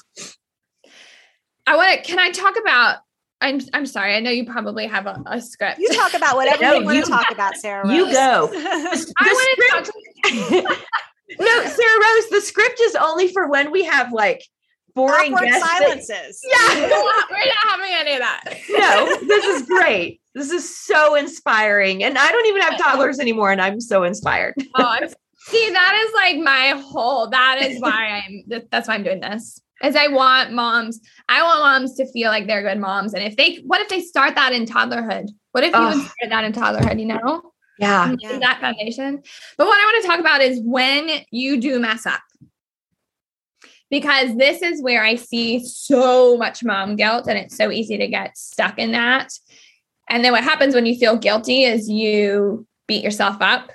I 1.66 1.76
want 1.76 1.96
to, 1.96 2.02
can 2.02 2.18
I 2.18 2.30
talk 2.30 2.56
about? 2.60 2.98
I'm, 3.42 3.60
I'm 3.74 3.86
sorry. 3.86 4.14
I 4.14 4.20
know 4.20 4.30
you 4.30 4.46
probably 4.46 4.86
have 4.86 5.06
a, 5.06 5.22
a 5.26 5.40
script. 5.40 5.80
You 5.80 5.88
talk 5.88 6.14
about 6.14 6.36
whatever 6.36 6.62
no, 6.62 6.78
you 6.78 6.84
want 6.84 7.04
to 7.04 7.10
talk 7.10 7.30
about, 7.30 7.56
Sarah. 7.56 7.86
Rose. 7.86 7.96
You 7.96 8.12
go. 8.12 8.48
The, 8.52 9.14
I 9.18 9.32
want 9.32 9.84
to 9.84 9.92
talk. 10.62 10.78
no, 11.40 11.64
Sarah 11.64 12.00
Rose, 12.00 12.28
the 12.30 12.40
script 12.40 12.80
is 12.80 12.94
only 12.94 13.28
for 13.28 13.48
when 13.48 13.70
we 13.72 13.84
have 13.84 14.12
like 14.12 14.44
boring 14.94 15.36
silences. 15.36 16.08
That, 16.08 16.76
yeah. 16.76 16.88
We're 17.30 17.46
not 17.46 17.70
having 17.70 17.92
any 17.92 18.12
of 18.12 18.20
that. 18.20 18.44
no, 18.70 19.26
this 19.26 19.44
is 19.44 19.66
great. 19.66 20.20
This 20.34 20.50
is 20.50 20.78
so 20.78 21.14
inspiring. 21.14 22.04
And 22.04 22.18
I 22.18 22.30
don't 22.30 22.46
even 22.46 22.62
have 22.62 22.78
toddlers 22.78 23.18
anymore, 23.18 23.50
and 23.50 23.60
I'm 23.60 23.80
so 23.80 24.04
inspired. 24.04 24.54
oh, 24.58 24.84
I'm, 24.84 25.08
see, 25.08 25.70
that 25.70 26.04
is 26.06 26.14
like 26.14 26.36
my 26.38 26.80
whole, 26.80 27.28
that 27.30 27.62
is 27.62 27.80
why 27.80 28.22
I'm, 28.24 28.64
that's 28.70 28.88
why 28.88 28.94
I'm 28.94 29.02
doing 29.02 29.20
this. 29.20 29.60
Is 29.82 29.96
I 29.96 30.08
want 30.08 30.52
moms, 30.52 31.00
I 31.28 31.42
want 31.42 31.60
moms 31.60 31.96
to 31.96 32.10
feel 32.12 32.30
like 32.30 32.46
they're 32.46 32.62
good 32.62 32.78
moms. 32.78 33.14
And 33.14 33.22
if 33.24 33.36
they, 33.36 33.56
what 33.66 33.80
if 33.80 33.88
they 33.88 34.00
start 34.00 34.34
that 34.36 34.52
in 34.52 34.64
toddlerhood? 34.64 35.28
What 35.52 35.64
if 35.64 35.72
you 35.72 35.80
oh. 35.80 35.90
started 35.90 36.30
that 36.30 36.44
in 36.44 36.52
toddlerhood, 36.52 37.00
you 37.00 37.06
know? 37.06 37.52
Yeah. 37.78 38.14
That 38.38 38.58
foundation. 38.60 39.22
But 39.58 39.66
what 39.66 39.78
I 39.80 39.84
want 39.84 40.02
to 40.02 40.08
talk 40.08 40.20
about 40.20 40.40
is 40.40 40.60
when 40.62 41.08
you 41.30 41.60
do 41.60 41.80
mess 41.80 42.06
up 42.06 42.20
because 43.90 44.36
this 44.36 44.62
is 44.62 44.82
where 44.82 45.04
I 45.04 45.16
see 45.16 45.64
so 45.64 46.38
much 46.38 46.64
mom 46.64 46.96
guilt 46.96 47.26
and 47.28 47.38
it's 47.38 47.56
so 47.56 47.70
easy 47.70 47.98
to 47.98 48.08
get 48.08 48.38
stuck 48.38 48.78
in 48.78 48.92
that. 48.92 49.32
And 50.08 50.24
then 50.24 50.32
what 50.32 50.44
happens 50.44 50.74
when 50.74 50.86
you 50.86 50.96
feel 50.96 51.16
guilty 51.16 51.64
is 51.64 51.90
you 51.90 52.66
beat 52.86 53.04
yourself 53.04 53.36
up 53.40 53.70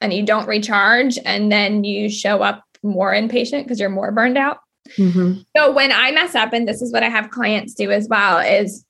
and 0.00 0.12
you 0.12 0.24
don't 0.24 0.46
recharge 0.46 1.18
and 1.24 1.50
then 1.50 1.82
you 1.82 2.08
show 2.08 2.42
up 2.42 2.62
more 2.82 3.12
impatient 3.12 3.64
because 3.64 3.80
you're 3.80 3.88
more 3.88 4.12
burned 4.12 4.38
out. 4.38 4.58
Mm-hmm. 4.96 5.40
So 5.56 5.72
when 5.72 5.92
I 5.92 6.10
mess 6.12 6.34
up, 6.34 6.52
and 6.52 6.66
this 6.66 6.82
is 6.82 6.92
what 6.92 7.02
I 7.02 7.08
have 7.08 7.30
clients 7.30 7.74
do 7.74 7.90
as 7.90 8.08
well, 8.08 8.38
is 8.38 8.84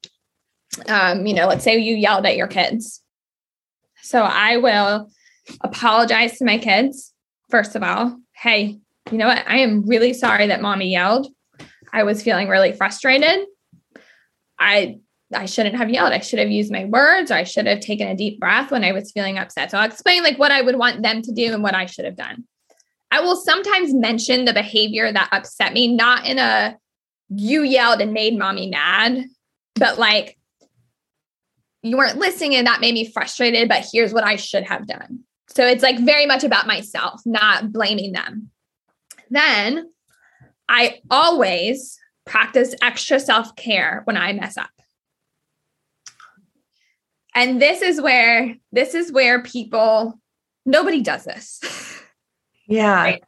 um, 0.89 1.27
you 1.27 1.35
know, 1.35 1.47
let's 1.47 1.65
say 1.65 1.79
you 1.79 1.97
yelled 1.97 2.27
at 2.27 2.37
your 2.37 2.47
kids. 2.47 3.03
So 4.03 4.23
I 4.23 4.57
will 4.57 5.11
apologize 5.63 6.39
to 6.39 6.45
my 6.45 6.59
kids, 6.59 7.13
first 7.49 7.75
of 7.75 7.83
all. 7.83 8.19
Hey, 8.33 8.79
you 9.11 9.19
know 9.19 9.27
what? 9.27 9.45
I 9.47 9.59
am 9.59 9.87
really 9.87 10.13
sorry 10.13 10.47
that 10.47 10.63
mommy 10.63 10.91
yelled. 10.91 11.29
I 11.93 12.05
was 12.05 12.23
feeling 12.23 12.49
really 12.49 12.73
frustrated. 12.73 13.47
I 14.59 14.99
I 15.33 15.47
shouldn't 15.47 15.77
have 15.77 15.91
yelled. 15.91 16.13
I 16.13 16.19
should 16.19 16.41
have 16.41 16.51
used 16.51 16.73
my 16.73 16.87
words 16.87 17.31
or 17.31 17.35
I 17.35 17.45
should 17.45 17.67
have 17.67 17.81
taken 17.81 18.09
a 18.09 18.17
deep 18.17 18.41
breath 18.41 18.73
when 18.73 18.83
I 18.83 18.93
was 18.93 19.13
feeling 19.13 19.39
upset. 19.39 19.71
So 19.71 19.79
I'll 19.79 19.89
explain 19.89 20.25
like 20.25 20.39
what 20.39 20.51
I 20.51 20.61
would 20.61 20.77
want 20.77 21.03
them 21.03 21.23
to 21.23 21.33
do 21.33 21.53
and 21.53 21.63
what 21.63 21.75
I 21.75 21.87
should 21.87 22.05
have 22.05 22.17
done. 22.17 22.45
I 23.11 23.21
will 23.21 23.37
sometimes 23.37 23.93
mention 23.93 24.45
the 24.45 24.53
behavior 24.53 25.13
that 25.13 25.29
upset 25.33 25.73
me, 25.73 25.89
not 25.89 26.27
in 26.27 26.39
a 26.39 26.77
you 27.29 27.63
yelled 27.63 28.01
and 28.01 28.13
made 28.13 28.39
mommy 28.39 28.69
mad, 28.69 29.25
but 29.75 29.99
like 29.99 30.37
you 31.83 31.97
weren't 31.97 32.19
listening 32.19 32.55
and 32.57 32.67
that 32.67 32.81
made 32.81 32.95
me 32.95 33.11
frustrated, 33.11 33.69
but 33.69 33.87
here's 33.91 34.13
what 34.13 34.25
I 34.25 34.37
should 34.37 34.65
have 34.65 34.87
done. 34.87 35.21
So 35.49 35.67
it's 35.67 35.83
like 35.83 35.99
very 35.99 36.27
much 36.27 36.45
about 36.45 36.67
myself, 36.67 37.23
not 37.25 37.73
blaming 37.73 38.13
them. 38.13 38.51
Then 39.31 39.91
I 40.69 41.01
always 41.11 41.99
practice 42.27 42.75
extra 42.83 43.19
self 43.19 43.57
care 43.57 44.03
when 44.05 44.17
I 44.17 44.33
mess 44.33 44.57
up. 44.57 44.71
And 47.35 47.61
this 47.61 47.83
is 47.83 48.01
where 48.01 48.57
this 48.73 48.95
is 48.95 49.13
where 49.13 49.43
people 49.43 50.21
nobody 50.67 51.01
does 51.01 51.25
this. 51.25 51.61
Yeah. 52.71 53.03
Right? 53.03 53.25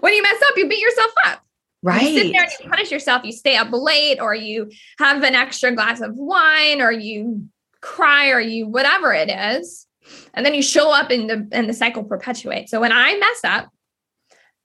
When 0.00 0.14
you 0.14 0.22
mess 0.22 0.42
up, 0.42 0.56
you 0.56 0.68
beat 0.68 0.80
yourself 0.80 1.12
up. 1.26 1.42
Right. 1.82 2.02
You 2.02 2.18
sit 2.18 2.32
there 2.32 2.42
and 2.42 2.52
you 2.60 2.68
punish 2.68 2.90
yourself. 2.90 3.24
You 3.24 3.32
stay 3.32 3.56
up 3.56 3.68
late, 3.70 4.20
or 4.20 4.34
you 4.34 4.70
have 4.98 5.22
an 5.22 5.34
extra 5.34 5.72
glass 5.72 6.00
of 6.00 6.14
wine, 6.14 6.80
or 6.82 6.90
you 6.90 7.48
cry, 7.80 8.30
or 8.30 8.40
you 8.40 8.66
whatever 8.66 9.12
it 9.12 9.30
is. 9.30 9.86
And 10.34 10.44
then 10.44 10.54
you 10.54 10.62
show 10.62 10.92
up 10.92 11.10
and 11.10 11.30
the 11.30 11.48
and 11.52 11.68
the 11.68 11.74
cycle 11.74 12.02
perpetuates. 12.02 12.70
So 12.70 12.80
when 12.80 12.92
I 12.92 13.16
mess 13.18 13.44
up, 13.44 13.70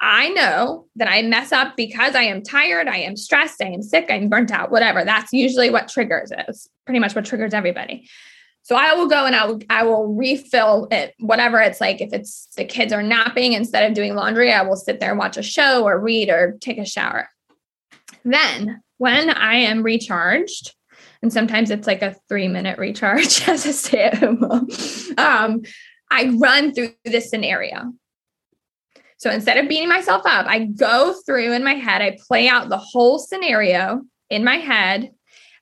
I 0.02 0.30
know 0.30 0.88
that 0.96 1.08
I 1.08 1.22
mess 1.22 1.52
up 1.52 1.78
because 1.78 2.16
I 2.16 2.24
am 2.24 2.44
tired, 2.44 2.88
I 2.88 2.98
am 2.98 3.16
stressed, 3.16 3.62
I 3.62 3.68
am 3.68 3.82
sick, 3.82 4.08
I'm 4.10 4.28
burnt 4.28 4.52
out, 4.52 4.72
whatever. 4.72 5.06
That's 5.06 5.32
usually 5.32 5.70
what 5.70 5.88
triggers 5.88 6.32
is 6.48 6.70
pretty 6.86 7.00
much 7.00 7.16
what 7.16 7.26
triggers 7.26 7.54
everybody. 7.54 8.10
So 8.66 8.76
I 8.76 8.96
will 8.96 9.08
go 9.08 9.28
and 9.28 9.36
I 9.36 9.46
will 9.46 9.60
I 9.70 9.84
will 9.84 10.08
refill 10.16 10.88
it, 10.90 11.14
whatever 11.20 11.60
it's 11.60 11.80
like. 11.80 12.02
If 12.02 12.12
it's 12.14 12.48
the 12.58 12.66
kids 12.66 12.92
are 12.92 13.04
napping 13.04 13.54
instead 13.54 13.88
of 13.88 13.94
doing 13.94 14.16
laundry, 14.16 14.52
I 14.52 14.64
will 14.64 14.76
sit 14.76 15.00
there 15.00 15.12
and 15.12 15.20
watch 15.20 15.38
a 15.38 15.44
show 15.44 15.84
or 15.84 16.00
read 16.00 16.30
or 16.30 16.58
take 16.62 16.80
a 16.80 16.86
shower. 16.86 17.30
Then 18.24 18.82
when 18.98 19.30
I 19.30 19.58
am 19.58 19.84
recharged, 19.84 20.74
and 21.22 21.32
sometimes 21.32 21.70
it's 21.70 21.86
like 21.86 22.02
a 22.02 22.16
three 22.28 22.48
minute 22.48 22.80
recharge 22.80 23.48
as 23.48 23.68
a 23.68 23.74
stay 23.74 24.06
at 24.06 24.18
home 24.18 24.40
mom, 24.40 24.68
um, 25.20 25.62
I 26.10 26.36
run 26.36 26.74
through 26.74 26.96
this 27.04 27.30
scenario. 27.30 27.94
So 29.18 29.30
instead 29.30 29.60
of 29.60 29.70
beating 29.70 29.90
myself 29.90 30.24
up, 30.26 30.48
I 30.48 30.66
go 30.66 31.14
through 31.24 31.54
in 31.54 31.64
my 31.64 31.76
head, 31.76 32.02
I 32.02 32.18
play 32.28 32.48
out 32.48 32.70
the 32.70 32.78
whole 32.78 33.20
scenario 33.20 34.02
in 34.32 34.44
my 34.44 34.58
head 34.58 35.12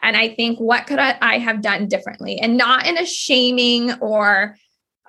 and 0.04 0.18
I 0.18 0.36
think, 0.36 0.60
what 0.60 0.86
could 0.86 1.00
I, 1.00 1.38
have 1.40 1.62
done 1.62 1.88
differently? 1.88 2.38
And 2.40 2.58
not 2.58 2.86
in 2.86 2.98
a 2.98 3.06
shaming 3.06 3.94
or 3.94 4.58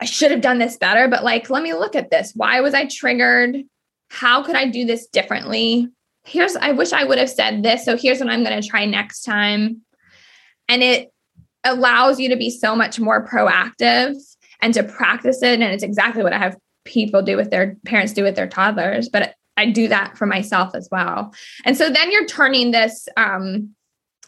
I 0.01 0.05
should 0.05 0.31
have 0.31 0.41
done 0.41 0.59
this 0.59 0.77
better, 0.77 1.09
but 1.09 1.25
like, 1.25 1.51
let 1.51 1.63
me 1.63 1.75
look 1.75 1.97
at 1.97 2.11
this. 2.11 2.33
Why 2.35 2.61
was 2.61 2.75
I 2.75 2.87
triggered? 2.87 3.57
How 4.09 4.43
could 4.43 4.55
I 4.55 4.69
do 4.69 4.85
this 4.85 5.07
differently? 5.09 5.89
Here's, 6.25 6.57
I 6.57 6.71
wish 6.71 6.93
I 6.93 7.05
would 7.05 7.19
have 7.19 7.29
said 7.29 7.63
this. 7.63 7.85
So 7.85 7.97
here's 7.97 8.21
what 8.21 8.31
I'm 8.31 8.45
going 8.45 8.61
to 8.61 8.67
try 8.67 8.85
next 8.87 9.23
time. 9.23 9.83
And 10.69 10.83
it 10.83 11.13
allows 11.65 12.21
you 12.21 12.29
to 12.29 12.37
be 12.37 12.51
so 12.51 12.77
much 12.77 13.01
more 13.01 13.27
proactive 13.27 14.15
and 14.63 14.73
to 14.75 14.85
practice 14.85 15.43
it. 15.43 15.61
And 15.61 15.63
it's 15.65 15.83
exactly 15.83 16.23
what 16.23 16.33
I 16.33 16.39
have 16.39 16.57
people 16.85 17.23
do 17.23 17.37
with 17.37 17.51
their 17.51 17.77
parents 17.85 18.13
do 18.13 18.23
with 18.23 18.37
their 18.37 18.49
toddlers. 18.49 19.09
But 19.09 19.35
I 19.57 19.71
do 19.71 19.89
that 19.89 20.17
for 20.17 20.27
myself 20.27 20.75
as 20.75 20.89
well. 20.91 21.35
And 21.65 21.77
so 21.77 21.91
then 21.91 22.13
you're 22.13 22.27
turning 22.27 22.71
this, 22.71 23.09
um, 23.17 23.75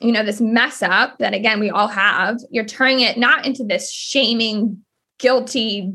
you 0.00 0.12
know, 0.12 0.24
this 0.24 0.40
mess 0.40 0.82
up 0.82 1.18
that 1.18 1.34
again 1.34 1.60
we 1.60 1.70
all 1.70 1.88
have. 1.88 2.38
You're 2.50 2.64
turning 2.64 3.00
it 3.00 3.16
not 3.16 3.46
into 3.46 3.64
this 3.64 3.92
shaming, 3.92 4.84
guilty 5.18 5.92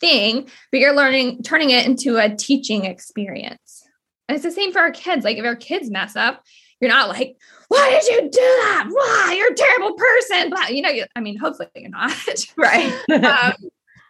thing, 0.00 0.48
but 0.70 0.80
you're 0.80 0.94
learning, 0.94 1.42
turning 1.42 1.70
it 1.70 1.86
into 1.86 2.16
a 2.16 2.34
teaching 2.34 2.84
experience. 2.84 3.82
And 4.28 4.36
it's 4.36 4.44
the 4.44 4.50
same 4.50 4.72
for 4.72 4.80
our 4.80 4.90
kids. 4.90 5.24
Like 5.24 5.36
if 5.36 5.44
our 5.44 5.56
kids 5.56 5.90
mess 5.90 6.16
up, 6.16 6.42
you're 6.80 6.90
not 6.90 7.08
like, 7.08 7.36
why 7.68 7.90
did 7.90 8.04
you 8.08 8.22
do 8.22 8.40
that? 8.40 8.86
Why 8.88 9.34
you're 9.38 9.52
a 9.52 9.54
terrible 9.54 9.94
person? 9.94 10.50
But 10.50 10.74
you 10.74 10.82
know, 10.82 10.90
you, 10.90 11.04
I 11.14 11.20
mean, 11.20 11.38
hopefully 11.38 11.68
you're 11.74 11.90
not, 11.90 12.12
right? 12.56 12.92
um, 13.10 13.54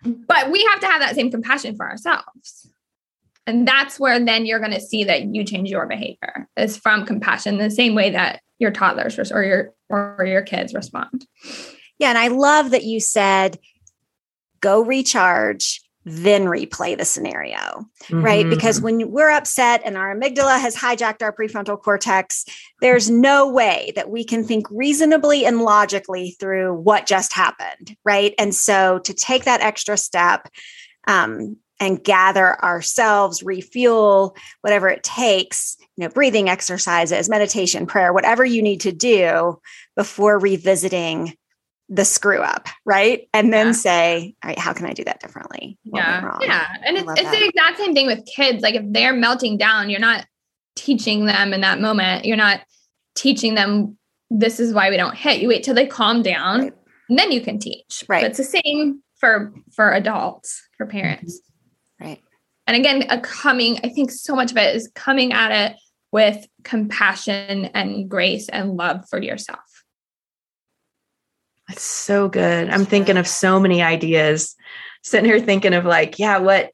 but 0.05 0.51
we 0.51 0.67
have 0.71 0.81
to 0.81 0.87
have 0.87 1.01
that 1.01 1.15
same 1.15 1.31
compassion 1.31 1.77
for 1.77 1.89
ourselves. 1.89 2.69
And 3.47 3.69
that's 3.69 4.01
where 4.01 4.19
then 4.25 4.47
you're 4.47 4.59
going 4.59 4.73
to 4.73 4.81
see 4.81 5.05
that 5.05 5.35
you 5.35 5.45
change 5.45 5.69
your 5.69 5.87
behavior 5.87 6.49
is 6.57 6.79
from 6.79 7.05
compassion, 7.05 7.59
the 7.59 7.71
same 7.71 7.95
way 7.95 8.11
that 8.11 8.41
your 8.59 8.71
toddlers 8.71 9.33
or 9.33 9.43
your 9.43 9.75
or 9.89 10.25
your 10.27 10.43
kids 10.43 10.75
respond. 10.75 11.27
Yeah, 11.99 12.09
and 12.09 12.19
I 12.19 12.29
love 12.29 12.71
that 12.71 12.85
you 12.85 13.01
said 13.01 13.59
go 14.61 14.83
recharge 14.83 15.85
then 16.07 16.45
replay 16.45 16.97
the 16.97 17.05
scenario, 17.05 17.57
mm-hmm. 17.57 18.23
right? 18.23 18.49
Because 18.49 18.81
when 18.81 19.11
we're 19.11 19.31
upset 19.31 19.81
and 19.85 19.97
our 19.97 20.15
amygdala 20.15 20.61
has 20.61 20.77
hijacked 20.77 21.23
our 21.23 21.35
prefrontal 21.35 21.81
cortex, 21.81 22.45
there's 22.81 23.09
no 23.09 23.49
way 23.49 23.93
that 23.97 24.11
we 24.11 24.23
can 24.23 24.45
think 24.45 24.67
reasonably 24.71 25.47
and 25.47 25.63
logically 25.63 26.37
through 26.39 26.75
what 26.75 27.07
just 27.07 27.33
happened, 27.33 27.97
right? 28.05 28.35
And 28.39 28.55
so 28.55 28.99
to 29.01 29.15
take 29.15 29.45
that 29.45 29.63
extra 29.63 29.97
step 29.97 30.49
um, 31.07 31.57
and 31.81 32.03
gather 32.03 32.63
ourselves, 32.65 33.43
refuel, 33.43 34.37
whatever 34.61 34.89
it 34.89 35.03
takes, 35.03 35.77
you 35.97 36.05
know, 36.05 36.09
breathing 36.09 36.49
exercises, 36.49 37.29
meditation, 37.29 37.87
prayer, 37.87 38.13
whatever 38.13 38.45
you 38.45 38.63
need 38.63 38.81
to 38.81 38.93
do 38.93 39.59
before 39.97 40.39
revisiting 40.39 41.37
the 41.89 42.05
screw 42.05 42.41
up, 42.41 42.69
right? 42.85 43.29
And 43.35 43.53
then 43.53 43.67
yeah. 43.67 43.73
say, 43.73 44.35
all 44.43 44.49
right, 44.49 44.59
how 44.59 44.73
can 44.73 44.87
I 44.87 44.93
do 44.93 45.05
that 45.05 45.21
differently? 45.21 45.79
What 45.85 46.01
yeah. 46.01 46.39
Yeah. 46.41 46.67
And 46.85 46.97
it's, 46.97 47.21
it's 47.21 47.31
the 47.31 47.45
exact 47.45 47.79
same 47.79 47.95
thing 47.95 48.07
with 48.07 48.25
kids. 48.25 48.63
Like 48.63 48.75
if 48.75 48.85
they're 48.87 49.13
melting 49.13 49.59
down, 49.59 49.91
you're 49.91 50.01
not 50.01 50.27
teaching 50.77 51.27
them 51.27 51.53
in 51.53 51.61
that 51.61 51.81
moment. 51.81 52.25
You're 52.25 52.37
not 52.37 52.61
teaching 53.15 53.55
them 53.55 53.99
this 54.31 54.59
is 54.59 54.73
why 54.73 54.91
we 54.91 54.97
don't 54.97 55.15
hit. 55.17 55.41
You 55.41 55.49
wait 55.49 55.63
till 55.63 55.75
they 55.75 55.87
calm 55.87 56.23
down 56.23 56.61
right. 56.61 56.73
and 57.09 57.19
then 57.19 57.33
you 57.33 57.41
can 57.41 57.59
teach. 57.59 58.05
Right. 58.09 58.23
But 58.23 58.31
it's 58.31 58.39
the 58.39 58.61
same 58.65 59.03
for 59.17 59.53
for 59.75 59.93
adults, 59.93 60.61
for 60.77 60.87
mm-hmm. 60.87 60.99
parents. 60.99 61.41
Right. 61.45 61.54
And 62.67 62.77
again, 62.77 63.05
a 63.11 63.21
coming, 63.21 63.79
I 63.85 63.89
think 63.89 64.11
so 64.11 64.35
much 64.35 64.51
of 64.51 64.57
it 64.57 64.75
is 64.75 64.91
coming 64.95 65.33
at 65.33 65.51
it 65.53 65.77
with 66.13 66.47
compassion 66.63 67.67
and 67.67 68.09
grace 68.09 68.49
and 68.49 68.77
love 68.77 69.05
for 69.11 69.21
yourself. 69.21 69.59
That's 71.69 71.83
so 71.83 72.29
good. 72.29 72.71
I'm 72.71 72.85
thinking 72.85 73.17
of 73.17 73.27
so 73.27 73.59
many 73.59 73.83
ideas, 73.83 74.55
sitting 75.03 75.29
here 75.29 75.41
thinking 75.41 75.75
of 75.75 75.85
like, 75.85 76.19
yeah, 76.19 76.39
what 76.39 76.71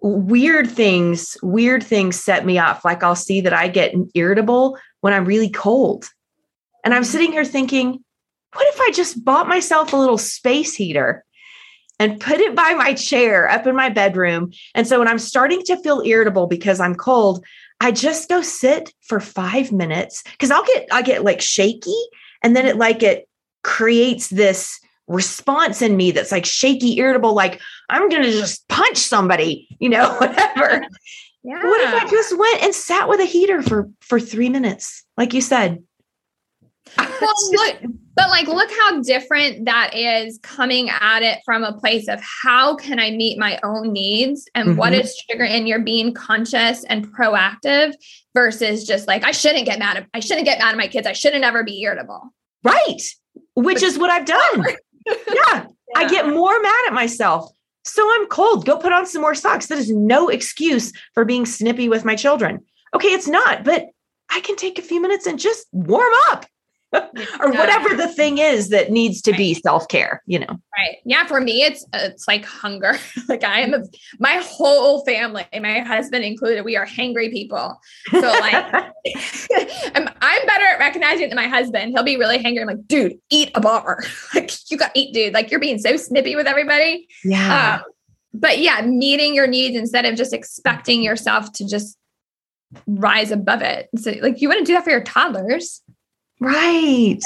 weird 0.00 0.70
things, 0.70 1.36
weird 1.42 1.82
things 1.82 2.22
set 2.22 2.46
me 2.46 2.58
off. 2.58 2.84
Like 2.84 3.02
I'll 3.02 3.16
see 3.16 3.40
that 3.42 3.52
I 3.52 3.68
get 3.68 3.94
irritable 4.14 4.78
when 5.00 5.12
I'm 5.12 5.24
really 5.24 5.50
cold. 5.50 6.06
And 6.84 6.94
I'm 6.94 7.02
mm-hmm. 7.02 7.10
sitting 7.10 7.32
here 7.32 7.44
thinking, 7.44 8.04
what 8.54 8.66
if 8.68 8.80
I 8.80 8.90
just 8.92 9.24
bought 9.24 9.48
myself 9.48 9.92
a 9.92 9.96
little 9.96 10.18
space 10.18 10.74
heater 10.74 11.24
and 11.98 12.20
put 12.20 12.40
it 12.40 12.54
by 12.54 12.74
my 12.74 12.94
chair 12.94 13.48
up 13.48 13.66
in 13.66 13.76
my 13.76 13.88
bedroom? 13.88 14.52
And 14.74 14.86
so 14.86 14.98
when 14.98 15.08
I'm 15.08 15.18
starting 15.18 15.62
to 15.64 15.76
feel 15.82 16.02
irritable 16.04 16.46
because 16.46 16.80
I'm 16.80 16.94
cold, 16.94 17.44
I 17.80 17.92
just 17.92 18.28
go 18.28 18.42
sit 18.42 18.92
for 19.02 19.20
five 19.20 19.72
minutes 19.72 20.22
because 20.22 20.50
I'll 20.50 20.64
get 20.64 20.86
I 20.90 21.02
get 21.02 21.24
like 21.24 21.40
shaky 21.40 21.96
and 22.42 22.56
then 22.56 22.66
it 22.66 22.76
like 22.76 23.02
it 23.02 23.28
creates 23.62 24.28
this 24.28 24.80
response 25.08 25.82
in 25.82 25.96
me 25.96 26.10
that's 26.10 26.32
like 26.32 26.46
shaky, 26.46 26.98
irritable, 26.98 27.34
like 27.34 27.60
I'm 27.88 28.08
going 28.08 28.22
to 28.22 28.30
just 28.30 28.66
punch 28.68 28.96
somebody, 28.96 29.68
you 29.78 29.88
know, 29.88 30.14
whatever. 30.18 30.86
Yeah. 31.42 31.62
What 31.62 31.80
if 31.80 32.02
I 32.02 32.10
just 32.10 32.36
went 32.36 32.62
and 32.64 32.74
sat 32.74 33.08
with 33.08 33.20
a 33.20 33.24
heater 33.24 33.62
for 33.62 33.88
for 34.00 34.18
3 34.18 34.48
minutes, 34.48 35.04
like 35.16 35.32
you 35.32 35.40
said? 35.40 35.82
Well, 36.98 37.34
look, 37.52 37.76
but 38.16 38.28
like 38.28 38.48
look 38.48 38.70
how 38.82 39.00
different 39.02 39.66
that 39.66 39.94
is 39.94 40.40
coming 40.42 40.90
at 40.90 41.22
it 41.22 41.38
from 41.44 41.62
a 41.62 41.78
place 41.78 42.08
of 42.08 42.20
how 42.20 42.74
can 42.74 42.98
I 42.98 43.12
meet 43.12 43.38
my 43.38 43.60
own 43.62 43.92
needs 43.92 44.48
and 44.54 44.70
mm-hmm. 44.70 44.78
what 44.78 44.92
is 44.92 45.16
triggering 45.30 45.68
you're 45.68 45.78
being 45.78 46.12
conscious 46.12 46.82
and 46.84 47.06
proactive 47.06 47.94
versus 48.34 48.84
just 48.84 49.06
like 49.06 49.24
I 49.24 49.30
shouldn't 49.30 49.66
get 49.66 49.78
mad 49.78 49.96
at 49.96 50.08
I 50.12 50.20
shouldn't 50.20 50.46
get 50.46 50.58
mad 50.58 50.72
at 50.72 50.76
my 50.76 50.88
kids. 50.88 51.06
I 51.06 51.12
shouldn't 51.12 51.44
ever 51.44 51.62
be 51.62 51.80
irritable. 51.82 52.32
Right 52.64 53.00
which 53.54 53.82
is 53.82 53.98
what 53.98 54.10
I've 54.10 54.24
done. 54.26 54.64
yeah, 55.06 55.14
yeah, 55.34 55.66
I 55.96 56.08
get 56.08 56.28
more 56.28 56.60
mad 56.60 56.84
at 56.86 56.92
myself. 56.92 57.50
So 57.84 58.08
I'm 58.14 58.26
cold. 58.26 58.66
Go 58.66 58.78
put 58.78 58.92
on 58.92 59.06
some 59.06 59.22
more 59.22 59.34
socks. 59.34 59.66
That 59.66 59.78
is 59.78 59.90
no 59.90 60.28
excuse 60.28 60.92
for 61.14 61.24
being 61.24 61.46
snippy 61.46 61.88
with 61.88 62.04
my 62.04 62.16
children. 62.16 62.64
Okay, 62.94 63.08
it's 63.08 63.28
not, 63.28 63.64
but 63.64 63.86
I 64.30 64.40
can 64.40 64.56
take 64.56 64.78
a 64.78 64.82
few 64.82 65.00
minutes 65.00 65.26
and 65.26 65.38
just 65.38 65.66
warm 65.72 66.12
up. 66.30 66.46
or 67.40 67.50
whatever 67.50 67.94
the 67.96 68.08
thing 68.08 68.38
is 68.38 68.68
that 68.70 68.90
needs 68.90 69.20
to 69.22 69.30
right. 69.32 69.38
be 69.38 69.54
self-care 69.54 70.22
you 70.26 70.38
know? 70.38 70.58
Right. 70.76 70.96
Yeah 71.04 71.26
for 71.26 71.40
me 71.40 71.62
it's 71.62 71.84
it's 71.92 72.26
like 72.28 72.44
hunger. 72.44 72.96
Like 73.28 73.42
i 73.42 73.60
am 73.60 73.74
a, 73.74 73.82
my 74.20 74.40
whole 74.42 75.04
family 75.04 75.44
my 75.60 75.80
husband 75.80 76.24
included 76.24 76.64
we 76.64 76.76
are 76.76 76.86
hangry 76.86 77.30
people. 77.30 77.78
So 78.10 78.20
like 78.20 78.54
I'm, 79.94 80.08
I'm 80.20 80.46
better 80.46 80.64
at 80.64 80.78
recognizing 80.78 81.28
than 81.28 81.36
my 81.36 81.48
husband. 81.48 81.92
He'll 81.92 82.04
be 82.04 82.16
really 82.16 82.38
hangry. 82.38 82.60
I'm 82.60 82.68
like 82.68 82.86
dude 82.86 83.18
eat 83.30 83.50
a 83.54 83.60
bar. 83.60 84.02
Like 84.34 84.52
you 84.70 84.76
got 84.76 84.92
eat 84.94 85.12
dude. 85.12 85.34
Like 85.34 85.50
you're 85.50 85.60
being 85.60 85.78
so 85.78 85.96
snippy 85.96 86.36
with 86.36 86.46
everybody. 86.46 87.08
Yeah. 87.24 87.80
Um, 87.82 87.92
but 88.32 88.58
yeah 88.58 88.82
meeting 88.82 89.34
your 89.34 89.46
needs 89.46 89.76
instead 89.76 90.04
of 90.04 90.14
just 90.14 90.32
expecting 90.32 91.02
yourself 91.02 91.52
to 91.54 91.66
just 91.66 91.96
rise 92.86 93.30
above 93.30 93.62
it. 93.62 93.88
So 93.96 94.12
like 94.20 94.40
you 94.40 94.48
wouldn't 94.48 94.66
do 94.66 94.74
that 94.74 94.84
for 94.84 94.90
your 94.90 95.02
toddlers 95.02 95.82
Right. 96.40 97.18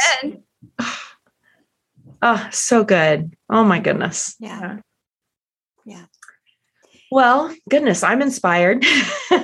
oh, 2.23 2.49
so 2.51 2.85
good. 2.85 3.37
Oh 3.49 3.65
my 3.65 3.81
goodness. 3.81 4.37
Yeah. 4.39 4.79
Yeah. 5.85 6.05
Well, 7.11 7.55
goodness, 7.69 8.03
I'm 8.03 8.23
inspired. 8.23 8.85
I'm 9.31 9.39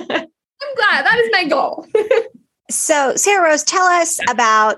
glad. 0.75 1.05
That 1.05 1.19
is 1.19 1.29
my 1.31 1.45
goal. 1.45 1.85
so, 2.69 3.15
Sarah 3.15 3.49
Rose, 3.49 3.63
tell 3.63 3.85
us 3.85 4.19
about 4.29 4.77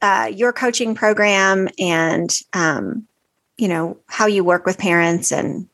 uh, 0.00 0.30
your 0.32 0.52
coaching 0.52 0.94
program 0.94 1.68
and, 1.78 2.32
um, 2.52 3.06
you 3.56 3.66
know, 3.66 3.98
how 4.06 4.26
you 4.26 4.44
work 4.44 4.66
with 4.66 4.78
parents 4.78 5.32
and 5.32 5.68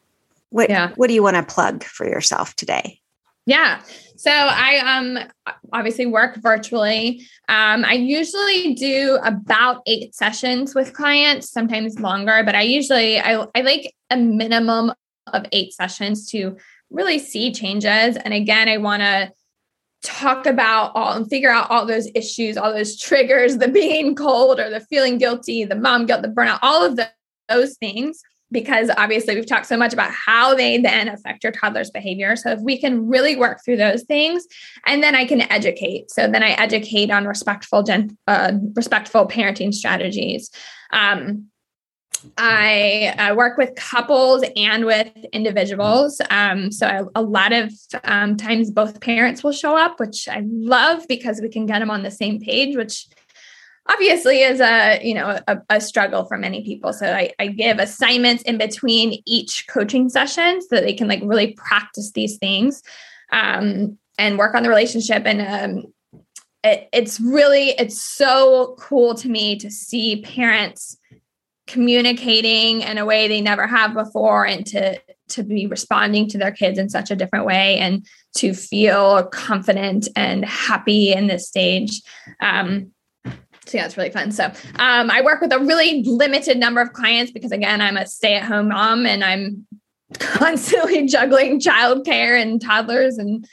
what, 0.48 0.70
yeah. 0.70 0.92
what 0.96 1.08
do 1.08 1.14
you 1.14 1.22
want 1.22 1.36
to 1.36 1.42
plug 1.42 1.84
for 1.84 2.06
yourself 2.06 2.56
today? 2.56 3.00
Yeah. 3.44 3.82
So 4.16 4.30
I 4.30 4.78
um 4.78 5.18
obviously 5.72 6.06
work 6.06 6.36
virtually. 6.36 7.26
Um, 7.48 7.84
I 7.84 7.94
usually 7.94 8.74
do 8.74 9.18
about 9.24 9.82
eight 9.86 10.14
sessions 10.14 10.74
with 10.74 10.92
clients, 10.92 11.50
sometimes 11.50 11.98
longer, 11.98 12.42
but 12.44 12.54
I 12.54 12.62
usually 12.62 13.18
I, 13.18 13.46
I 13.54 13.60
like 13.62 13.92
a 14.10 14.16
minimum 14.16 14.92
of 15.32 15.46
eight 15.52 15.72
sessions 15.72 16.30
to 16.30 16.56
really 16.90 17.18
see 17.18 17.52
changes. 17.52 18.16
And 18.16 18.32
again, 18.32 18.68
I 18.68 18.76
want 18.76 19.02
to 19.02 19.32
talk 20.02 20.46
about 20.46 20.92
all 20.94 21.14
and 21.14 21.28
figure 21.28 21.50
out 21.50 21.70
all 21.70 21.86
those 21.86 22.08
issues, 22.14 22.56
all 22.56 22.72
those 22.72 22.98
triggers, 22.98 23.56
the 23.56 23.68
being 23.68 24.14
cold 24.14 24.60
or 24.60 24.70
the 24.70 24.80
feeling 24.80 25.18
guilty, 25.18 25.64
the 25.64 25.74
mom 25.74 26.06
guilt, 26.06 26.22
the 26.22 26.28
burnout, 26.28 26.58
all 26.62 26.84
of 26.84 26.96
the, 26.96 27.10
those 27.48 27.76
things 27.78 28.20
because 28.54 28.88
obviously 28.96 29.34
we've 29.34 29.46
talked 29.46 29.66
so 29.66 29.76
much 29.76 29.92
about 29.92 30.10
how 30.10 30.54
they 30.54 30.78
then 30.78 31.08
affect 31.08 31.42
your 31.42 31.52
toddler's 31.52 31.90
behavior. 31.90 32.36
So 32.36 32.52
if 32.52 32.60
we 32.60 32.80
can 32.80 33.06
really 33.06 33.36
work 33.36 33.62
through 33.62 33.76
those 33.76 34.04
things, 34.04 34.46
and 34.86 35.02
then 35.02 35.14
I 35.14 35.26
can 35.26 35.42
educate. 35.52 36.10
So 36.10 36.26
then 36.26 36.42
I 36.42 36.52
educate 36.52 37.10
on 37.10 37.26
respectful, 37.26 37.82
gen, 37.82 38.16
uh, 38.26 38.52
respectful 38.74 39.26
parenting 39.26 39.74
strategies. 39.74 40.50
Um, 40.92 41.48
I 42.38 43.14
uh, 43.18 43.34
work 43.34 43.58
with 43.58 43.74
couples 43.74 44.44
and 44.56 44.86
with 44.86 45.12
individuals. 45.32 46.22
Um, 46.30 46.72
so 46.72 46.86
I, 46.86 47.02
a 47.14 47.22
lot 47.22 47.52
of 47.52 47.70
um, 48.04 48.38
times 48.38 48.70
both 48.70 49.00
parents 49.00 49.44
will 49.44 49.52
show 49.52 49.76
up, 49.76 50.00
which 50.00 50.26
I 50.28 50.42
love 50.46 51.06
because 51.06 51.42
we 51.42 51.50
can 51.50 51.66
get 51.66 51.80
them 51.80 51.90
on 51.90 52.02
the 52.02 52.10
same 52.10 52.40
page, 52.40 52.76
which 52.76 53.06
obviously 53.88 54.40
is 54.40 54.60
a 54.60 55.00
you 55.02 55.14
know 55.14 55.38
a, 55.46 55.58
a, 55.70 55.80
struggle 55.80 56.24
for 56.24 56.38
many 56.38 56.64
people. 56.64 56.92
So 56.92 57.06
I, 57.06 57.32
I 57.38 57.48
give 57.48 57.78
assignments 57.78 58.42
in 58.44 58.58
between 58.58 59.22
each 59.26 59.66
coaching 59.68 60.08
session 60.08 60.60
so 60.62 60.68
that 60.76 60.84
they 60.84 60.94
can 60.94 61.08
like 61.08 61.22
really 61.22 61.52
practice 61.52 62.12
these 62.12 62.38
things 62.38 62.82
um, 63.32 63.98
and 64.18 64.38
work 64.38 64.54
on 64.54 64.62
the 64.62 64.68
relationship. 64.68 65.24
And 65.26 65.40
um, 65.42 65.92
it, 66.62 66.88
it's 66.92 67.20
really 67.20 67.70
it's 67.70 68.02
so 68.02 68.74
cool 68.78 69.14
to 69.16 69.28
me 69.28 69.56
to 69.58 69.70
see 69.70 70.22
parents 70.22 70.96
communicating 71.66 72.82
in 72.82 72.98
a 72.98 73.06
way 73.06 73.26
they 73.26 73.40
never 73.40 73.66
have 73.66 73.94
before 73.94 74.46
and 74.46 74.66
to 74.66 75.00
to 75.26 75.42
be 75.42 75.66
responding 75.66 76.28
to 76.28 76.38
their 76.38 76.52
kids 76.52 76.78
in 76.78 76.88
such 76.90 77.10
a 77.10 77.16
different 77.16 77.46
way 77.46 77.78
and 77.78 78.06
to 78.36 78.52
feel 78.52 79.24
confident 79.24 80.08
and 80.16 80.44
happy 80.44 81.12
in 81.12 81.28
this 81.28 81.48
stage. 81.48 82.02
Um, 82.40 82.92
so 83.66 83.78
yeah, 83.78 83.86
it's 83.86 83.96
really 83.96 84.10
fun. 84.10 84.30
So 84.30 84.44
um, 84.44 85.10
I 85.10 85.22
work 85.22 85.40
with 85.40 85.52
a 85.52 85.58
really 85.58 86.02
limited 86.02 86.58
number 86.58 86.80
of 86.80 86.92
clients 86.92 87.32
because 87.32 87.52
again, 87.52 87.80
I'm 87.80 87.96
a 87.96 88.06
stay-at-home 88.06 88.68
mom 88.68 89.06
and 89.06 89.24
I'm 89.24 89.66
constantly 90.18 91.06
juggling 91.08 91.60
childcare 91.60 92.40
and 92.40 92.60
toddlers 92.60 93.18
and 93.18 93.46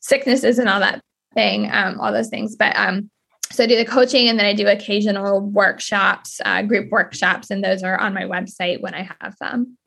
sicknesses 0.00 0.58
and 0.58 0.68
all 0.68 0.80
that 0.80 1.00
thing, 1.34 1.70
um, 1.70 2.00
all 2.00 2.12
those 2.12 2.28
things. 2.28 2.56
But 2.56 2.76
um, 2.76 3.10
so 3.50 3.64
I 3.64 3.66
do 3.66 3.76
the 3.76 3.84
coaching 3.84 4.28
and 4.28 4.38
then 4.38 4.46
I 4.46 4.54
do 4.54 4.66
occasional 4.66 5.40
workshops, 5.40 6.40
uh, 6.44 6.62
group 6.62 6.90
workshops, 6.90 7.50
and 7.50 7.62
those 7.62 7.82
are 7.82 7.98
on 7.98 8.14
my 8.14 8.24
website 8.24 8.80
when 8.80 8.94
I 8.94 9.08
have 9.20 9.36
them. 9.40 9.78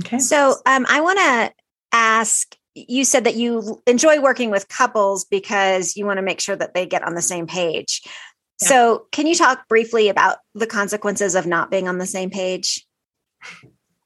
Okay. 0.00 0.18
So 0.18 0.56
um, 0.66 0.86
I 0.88 1.00
want 1.00 1.18
to 1.18 1.52
ask 1.92 2.54
you 2.74 3.04
said 3.04 3.24
that 3.24 3.34
you 3.34 3.82
enjoy 3.86 4.20
working 4.20 4.50
with 4.50 4.68
couples 4.68 5.24
because 5.24 5.96
you 5.96 6.06
want 6.06 6.18
to 6.18 6.22
make 6.22 6.40
sure 6.40 6.56
that 6.56 6.72
they 6.72 6.86
get 6.86 7.02
on 7.02 7.14
the 7.14 7.22
same 7.22 7.46
page. 7.46 8.02
Yeah. 8.60 8.68
So, 8.68 9.06
can 9.12 9.26
you 9.26 9.34
talk 9.34 9.68
briefly 9.68 10.08
about 10.08 10.38
the 10.54 10.66
consequences 10.66 11.34
of 11.34 11.46
not 11.46 11.70
being 11.70 11.88
on 11.88 11.98
the 11.98 12.06
same 12.06 12.30
page? 12.30 12.86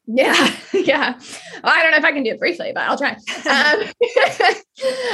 Yeah, 0.07 0.55
yeah. 0.73 1.19
Well, 1.63 1.73
I 1.75 1.83
don't 1.83 1.93
know 1.93 1.99
if 1.99 2.05
I 2.05 2.13
can 2.13 2.23
do 2.23 2.31
it 2.31 2.39
briefly, 2.39 2.73
but 2.75 2.83
I'll 2.83 2.99
try. 2.99 3.13
Um, 3.13 3.81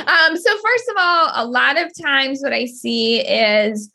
um, 0.07 0.37
so, 0.37 0.59
first 0.59 0.89
of 0.89 0.97
all, 0.99 1.31
a 1.35 1.47
lot 1.47 1.79
of 1.79 1.91
times 2.01 2.41
what 2.43 2.53
I 2.53 2.67
see 2.67 3.21
is 3.21 3.91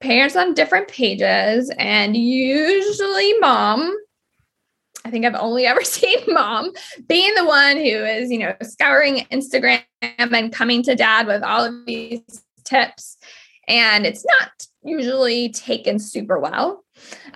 parents 0.00 0.36
on 0.36 0.54
different 0.54 0.88
pages, 0.88 1.70
and 1.78 2.16
usually 2.16 3.38
mom. 3.38 3.94
I 5.02 5.10
think 5.10 5.24
I've 5.24 5.34
only 5.34 5.66
ever 5.66 5.82
seen 5.82 6.18
mom 6.28 6.72
being 7.08 7.34
the 7.34 7.46
one 7.46 7.76
who 7.76 7.82
is, 7.82 8.30
you 8.30 8.38
know, 8.38 8.54
scouring 8.62 9.26
Instagram 9.32 9.82
and 10.02 10.52
coming 10.52 10.82
to 10.84 10.94
dad 10.94 11.26
with 11.26 11.42
all 11.42 11.64
of 11.64 11.86
these 11.86 12.20
tips. 12.64 13.16
And 13.66 14.04
it's 14.04 14.24
not 14.24 14.66
usually 14.82 15.50
taken 15.50 15.98
super 15.98 16.38
well 16.38 16.84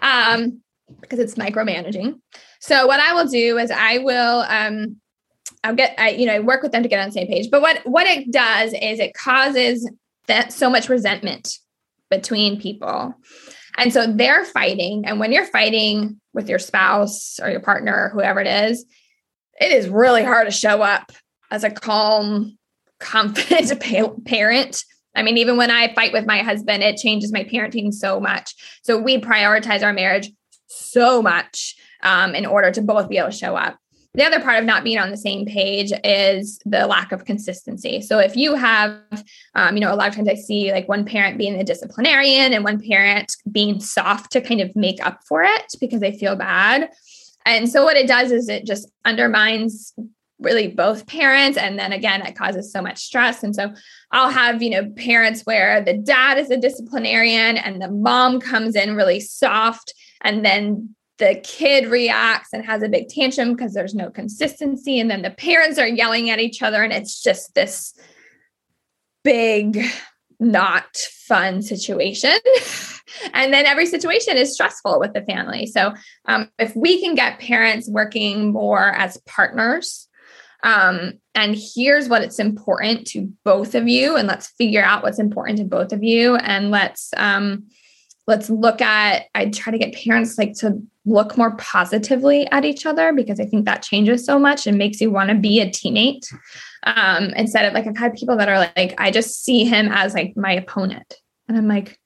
um, 0.03 0.61
because 1.01 1.19
it's 1.19 1.35
micromanaging. 1.35 2.21
So 2.61 2.87
what 2.87 3.01
I 3.01 3.15
will 3.15 3.27
do 3.27 3.59
is 3.59 3.71
I 3.71 3.99
will 3.99 4.41
um 4.49 4.97
I'll 5.63 5.75
get 5.75 5.95
I 5.99 6.11
you 6.11 6.27
know 6.27 6.35
I 6.35 6.41
work 6.41 6.63
with 6.63 6.73
them 6.73 6.83
to 6.83 6.89
get 6.89 7.01
on 7.01 7.09
the 7.09 7.13
same 7.13 7.27
page. 7.27 7.51
But 7.51 7.63
what 7.63 7.81
what 7.85 8.07
it 8.07 8.31
does 8.31 8.73
is 8.73 9.01
it 9.01 9.15
causes 9.15 9.91
that 10.27 10.53
so 10.53 10.71
much 10.71 10.89
resentment 10.89 11.59
between 12.11 12.61
people. 12.61 13.15
And 13.77 13.93
so 13.93 14.07
they're 14.07 14.45
fighting 14.45 15.05
and 15.05 15.19
when 15.19 15.33
you're 15.33 15.45
fighting 15.45 16.21
with 16.33 16.49
your 16.49 16.59
spouse 16.59 17.41
or 17.43 17.51
your 17.51 17.61
partner 17.61 18.05
or 18.05 18.09
whoever 18.11 18.41
it 18.41 18.47
is, 18.47 18.85
it 19.61 19.73
is 19.73 19.89
really 19.89 20.23
hard 20.23 20.47
to 20.47 20.53
show 20.53 20.83
up 20.83 21.13
as 21.51 21.65
a 21.65 21.71
calm, 21.71 22.57
confident 23.01 23.81
parent. 24.25 24.85
I 25.15 25.23
mean, 25.23 25.39
even 25.39 25.57
when 25.57 25.71
I 25.71 25.93
fight 25.95 26.13
with 26.13 26.27
my 26.27 26.39
husband, 26.39 26.83
it 26.83 26.97
changes 26.97 27.33
my 27.33 27.45
parenting 27.45 27.93
so 27.93 28.21
much. 28.21 28.55
So 28.83 28.99
we 28.99 29.21
prioritize 29.21 29.83
our 29.83 29.93
marriage 29.93 30.31
so 30.67 31.23
much 31.23 31.77
um, 32.03 32.35
in 32.35 32.47
order 32.47 32.71
to 32.73 32.83
both 32.83 33.09
be 33.09 33.19
able 33.19 33.31
to 33.31 33.37
show 33.37 33.57
up. 33.57 33.79
The 34.15 34.25
other 34.25 34.41
part 34.41 34.61
of 34.61 34.65
not 34.65 34.85
being 34.85 34.99
on 34.99 35.11
the 35.11 35.17
same 35.17 35.45
page 35.45 35.93
is 36.05 36.61
the 36.65 36.87
lack 36.87 37.11
of 37.11 37.25
consistency. 37.25 38.01
So 38.01 38.21
if 38.21 38.37
you 38.37 38.55
have, 38.55 38.97
um, 39.57 39.77
you 39.77 39.81
know, 39.81 39.93
a 39.93 39.97
lot 39.97 40.09
of 40.09 40.15
times 40.15 40.29
I 40.29 40.37
see 40.37 40.71
like 40.71 40.89
one 40.89 41.05
parent 41.05 41.37
being 41.37 41.59
the 41.59 41.65
disciplinarian 41.65 42.53
and 42.53 42.63
one 42.63 42.81
parent 42.81 43.35
being 43.51 43.81
soft 43.81 44.31
to 44.33 44.41
kind 44.41 44.61
of 44.61 44.75
make 44.77 45.05
up 45.05 45.19
for 45.27 45.43
it 45.43 45.75
because 45.81 46.01
they 46.01 46.17
feel 46.17 46.37
bad. 46.37 46.91
And 47.45 47.69
so 47.69 47.83
what 47.83 47.97
it 47.97 48.07
does 48.07 48.31
is 48.31 48.49
it 48.49 48.65
just 48.65 48.89
undermines 49.05 49.93
really 50.45 50.69
both 50.69 51.07
parents 51.07 51.57
and 51.59 51.79
then 51.79 51.93
again 51.93 52.23
it 52.23 52.37
causes 52.37 52.71
so 52.71 52.83
much 52.83 53.03
stress. 53.03 53.43
And 53.43 53.55
so 53.55 53.73
i'll 54.13 54.31
have 54.31 54.63
you 54.63 54.71
know 54.71 54.91
parents 54.97 55.43
where 55.43 55.83
the 55.83 55.95
dad 55.95 56.39
is 56.39 56.51
a 56.51 56.57
disciplinarian 56.57 57.57
and 57.57 57.81
the 57.81 57.91
mom 57.91 58.41
comes 58.41 58.77
in 58.77 58.95
really 58.95 59.21
soft 59.21 59.95
and 60.21 60.45
then 60.45 60.95
the 61.19 61.41
kid 61.45 61.87
reacts 61.87 62.53
and 62.53 62.65
has 62.65 62.83
a 62.83 62.89
big 62.89 63.09
tantrum 63.09 63.53
because 63.53 63.73
there's 63.73 63.95
no 63.95 64.11
consistency 64.11 64.99
and 64.99 65.11
then 65.11 65.23
the 65.23 65.31
parents 65.31 65.79
are 65.79 65.87
yelling 65.87 66.29
at 66.31 66.41
each 66.41 66.61
other 66.61 66.83
and 66.83 66.93
it's 66.93 67.23
just 67.23 67.55
this 67.55 67.95
big 69.23 69.85
not 70.41 70.97
fun 70.97 71.63
situation. 71.63 72.33
And 73.33 73.53
then 73.53 73.65
every 73.65 73.87
situation 73.87 74.37
is 74.37 74.55
stressful 74.55 74.99
with 74.99 75.13
the 75.13 75.23
family. 75.23 75.67
So 75.67 75.95
um, 76.27 76.51
if 76.59 76.75
we 76.75 77.01
can 77.01 77.15
get 77.15 77.39
parents 77.39 77.89
working 77.89 78.53
more 78.53 78.89
as 78.89 79.19
partners 79.27 80.04
um, 80.65 81.13
and 81.35 81.57
here's 81.57 82.09
what 82.09 82.23
it's 82.23 82.39
important 82.39 83.07
to 83.09 83.31
both 83.45 83.75
of 83.75 83.87
you 83.87 84.17
and 84.17 84.27
let's 84.27 84.49
figure 84.49 84.83
out 84.83 85.03
what's 85.03 85.19
important 85.19 85.59
to 85.59 85.65
both 85.65 85.93
of 85.93 86.03
you. 86.03 86.37
And 86.37 86.71
let's 86.71 87.11
um, 87.17 87.67
let's 88.27 88.49
look 88.49 88.81
at 88.81 89.25
i 89.35 89.47
try 89.51 89.71
to 89.71 89.79
get 89.79 89.95
parents 89.95 90.39
like 90.39 90.55
to 90.55 90.81
look 91.05 91.37
more 91.37 91.55
positively 91.57 92.47
at 92.51 92.65
each 92.65 92.87
other 92.87 93.13
because 93.13 93.39
i 93.39 93.45
think 93.45 93.67
that 93.67 93.83
changes 93.83 94.25
so 94.25 94.39
much 94.39 94.67
and 94.67 94.79
makes 94.79 95.01
you 95.01 95.11
want 95.11 95.29
to 95.29 95.35
be 95.35 95.61
a 95.61 95.69
teammate 95.69 96.27
um, 96.85 97.25
instead 97.37 97.67
of 97.67 97.75
like 97.75 97.87
i've 97.87 97.97
had 97.97 98.15
people 98.15 98.37
that 98.37 98.49
are 98.49 98.59
like 98.59 98.95
i 98.99 99.11
just 99.11 99.45
see 99.45 99.65
him 99.65 99.89
as 99.91 100.15
like 100.15 100.35
my 100.37 100.53
opponent. 100.53 101.15
And 101.49 101.59
i'm 101.59 101.69
like 101.69 101.99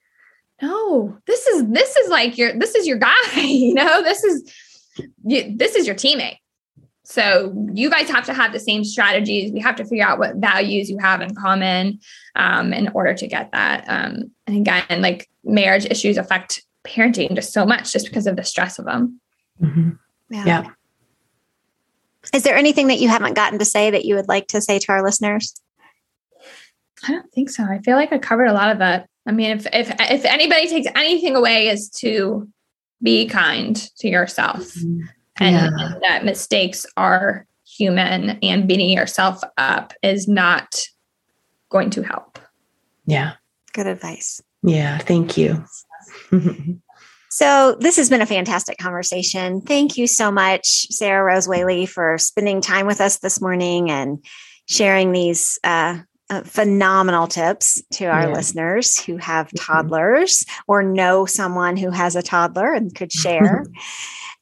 no 0.61 1.17
this 1.27 1.47
is 1.47 1.69
this 1.69 1.95
is 1.95 2.11
like 2.11 2.37
your 2.37 2.53
this 2.59 2.75
is 2.75 2.87
your 2.87 2.99
guy 2.99 3.15
you 3.37 3.75
know? 3.75 4.03
This 4.03 4.25
is 4.25 4.53
you, 5.25 5.57
this 5.57 5.77
is 5.77 5.87
your 5.87 5.95
teammate 5.95 6.39
so 7.09 7.55
you 7.73 7.89
guys 7.89 8.11
have 8.11 8.27
to 8.27 8.35
have 8.35 8.53
the 8.53 8.61
same 8.61 8.85
strategies. 8.85 9.51
We 9.51 9.61
have 9.61 9.77
to 9.77 9.85
figure 9.87 10.05
out 10.05 10.19
what 10.19 10.37
values 10.37 10.91
you 10.91 10.99
have 10.99 11.23
in 11.23 11.35
common 11.35 12.01
um, 12.37 12.75
in 12.75 12.89
order 12.89 13.15
to 13.15 13.27
get 13.27 13.51
that. 13.53 13.87
Um, 13.89 14.31
and 14.47 14.59
again, 14.59 15.01
like 15.01 15.27
marriage 15.43 15.87
issues 15.87 16.19
affect 16.19 16.63
parenting 16.85 17.35
just 17.35 17.55
so 17.55 17.65
much 17.65 17.93
just 17.93 18.09
because 18.09 18.27
of 18.27 18.37
the 18.37 18.45
stress 18.45 18.79
of 18.79 18.85
them. 18.85 19.23
Mm-hmm. 19.59 19.91
Yeah. 20.29 20.45
yeah. 20.45 20.71
Is 22.35 22.43
there 22.43 22.59
anything 22.59 22.89
that 22.89 22.99
you 22.99 23.09
haven't 23.09 23.33
gotten 23.33 23.59
to 23.59 23.65
say 23.65 23.91
that 23.91 24.05
you 24.05 24.15
would 24.15 24.29
like 24.29 24.49
to 24.49 24.61
say 24.61 24.79
to 24.79 24.93
our 24.93 25.03
listeners? 25.03 25.55
I 27.05 27.13
don't 27.13 27.33
think 27.33 27.49
so. 27.49 27.65
I 27.65 27.79
feel 27.79 27.97
like 27.97 28.13
I 28.13 28.19
covered 28.19 28.49
a 28.49 28.53
lot 28.53 28.71
of 28.71 28.81
that. 28.81 29.09
I 29.27 29.33
mean, 29.33 29.53
if 29.53 29.67
if 29.73 29.91
if 29.99 30.27
anybody 30.27 30.69
takes 30.69 30.89
anything 30.95 31.37
away, 31.37 31.69
is 31.69 31.89
to 32.01 32.51
be 33.03 33.27
kind 33.27 33.77
to 33.97 34.09
yourself. 34.09 34.75
Mm-hmm 34.75 35.07
and, 35.41 35.55
yeah. 35.55 35.93
and 35.93 36.03
that 36.03 36.25
mistakes 36.25 36.87
are 36.97 37.47
human 37.67 38.39
and 38.43 38.67
beating 38.67 38.91
yourself 38.91 39.43
up 39.57 39.93
is 40.03 40.27
not 40.27 40.81
going 41.69 41.91
to 41.91 42.03
help. 42.03 42.39
Yeah. 43.07 43.35
Good 43.73 43.87
advice. 43.87 44.41
Yeah. 44.63 44.99
Thank 44.99 45.37
you. 45.37 45.65
so, 47.31 47.77
this 47.81 47.97
has 47.97 48.09
been 48.11 48.23
a 48.23 48.27
fantastic 48.27 48.79
conversation. 48.79 49.61
Thank 49.61 49.97
you 49.97 50.07
so 50.07 50.31
much, 50.31 50.87
Sarah 50.91 51.25
Rose 51.25 51.47
Whaley, 51.47 51.87
for 51.87 52.19
spending 52.19 52.61
time 52.61 52.87
with 52.87 53.01
us 53.01 53.19
this 53.19 53.41
morning 53.41 53.91
and 53.91 54.25
sharing 54.67 55.13
these 55.13 55.59
uh, 55.65 55.99
uh, 56.31 56.43
phenomenal 56.43 57.27
tips 57.27 57.83
to 57.93 58.07
our 58.07 58.29
yeah. 58.29 58.35
listeners 58.35 58.99
who 58.99 59.17
have 59.17 59.47
mm-hmm. 59.49 59.73
toddlers 59.73 60.45
or 60.67 60.83
know 60.83 61.27
someone 61.27 61.77
who 61.77 61.91
has 61.91 62.17
a 62.17 62.23
toddler 62.23 62.73
and 62.73 62.95
could 62.95 63.13
share. 63.19 63.65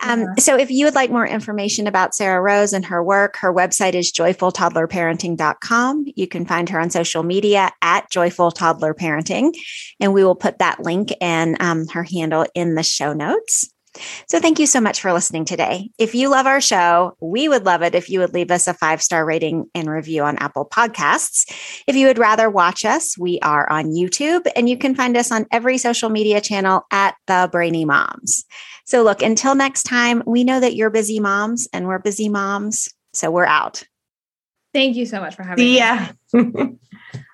Um, 0.01 0.27
So, 0.39 0.59
if 0.59 0.71
you 0.71 0.85
would 0.85 0.95
like 0.95 1.11
more 1.11 1.27
information 1.27 1.87
about 1.87 2.15
Sarah 2.15 2.43
Rose 2.43 2.73
and 2.73 2.85
her 2.85 3.03
work, 3.03 3.37
her 3.37 3.53
website 3.53 3.95
is 3.95 4.13
joyfultoddlerparenting.com. 4.13 6.07
You 6.15 6.27
can 6.29 6.45
find 6.45 6.69
her 6.69 6.81
on 6.81 6.91
social 6.91 7.23
media 7.23 7.71
at 7.81 8.11
Joyful 8.11 8.51
Toddler 8.51 8.93
Parenting, 8.93 9.55
and 9.99 10.13
we 10.13 10.23
will 10.23 10.35
put 10.35 10.59
that 10.59 10.81
link 10.81 11.13
and 11.21 11.57
um, 11.61 11.87
her 11.89 12.03
handle 12.03 12.45
in 12.55 12.75
the 12.75 12.83
show 12.83 13.13
notes. 13.13 13.71
So, 14.29 14.41
thank 14.41 14.59
you 14.59 14.67
so 14.67 14.81
much 14.81 15.01
for 15.01 15.13
listening 15.13 15.45
today. 15.45 15.91
If 15.99 16.15
you 16.15 16.29
love 16.29 16.47
our 16.47 16.61
show, 16.61 17.17
we 17.21 17.49
would 17.49 17.65
love 17.65 17.83
it 17.83 17.95
if 17.95 18.09
you 18.09 18.21
would 18.21 18.35
leave 18.35 18.51
us 18.51 18.67
a 18.67 18.75
five 18.75 19.03
star 19.03 19.25
rating 19.25 19.67
and 19.75 19.89
review 19.91 20.23
on 20.23 20.37
Apple 20.39 20.67
Podcasts. 20.67 21.45
If 21.87 21.97
you 21.97 22.07
would 22.07 22.19
rather 22.19 22.51
watch 22.51 22.85
us, 22.85 23.17
we 23.19 23.39
are 23.41 23.71
on 23.71 23.87
YouTube, 23.87 24.47
and 24.55 24.69
you 24.69 24.77
can 24.77 24.95
find 24.95 25.17
us 25.17 25.31
on 25.31 25.47
every 25.51 25.79
social 25.79 26.11
media 26.11 26.41
channel 26.41 26.83
at 26.91 27.15
The 27.27 27.49
Brainy 27.51 27.85
Moms. 27.85 28.45
So, 28.85 29.03
look, 29.03 29.23
until 29.23 29.55
next 29.55 29.85
time, 29.85 30.23
we 30.27 30.45
know 30.45 30.61
that 30.61 30.77
you're 30.77 30.91
busy 30.91 31.21
moms 31.21 31.69
and 31.73 31.87
we're 31.87 31.99
busy 31.99 32.29
moms. 32.29 32.89
So, 33.13 33.31
we're 33.31 33.47
out. 33.47 33.83
Thank 34.73 34.97
you 34.97 35.07
so 35.07 35.21
much 35.21 35.35
for 35.35 35.43
having 35.43 35.65
me. 35.65 35.77
Yeah. 35.77 36.13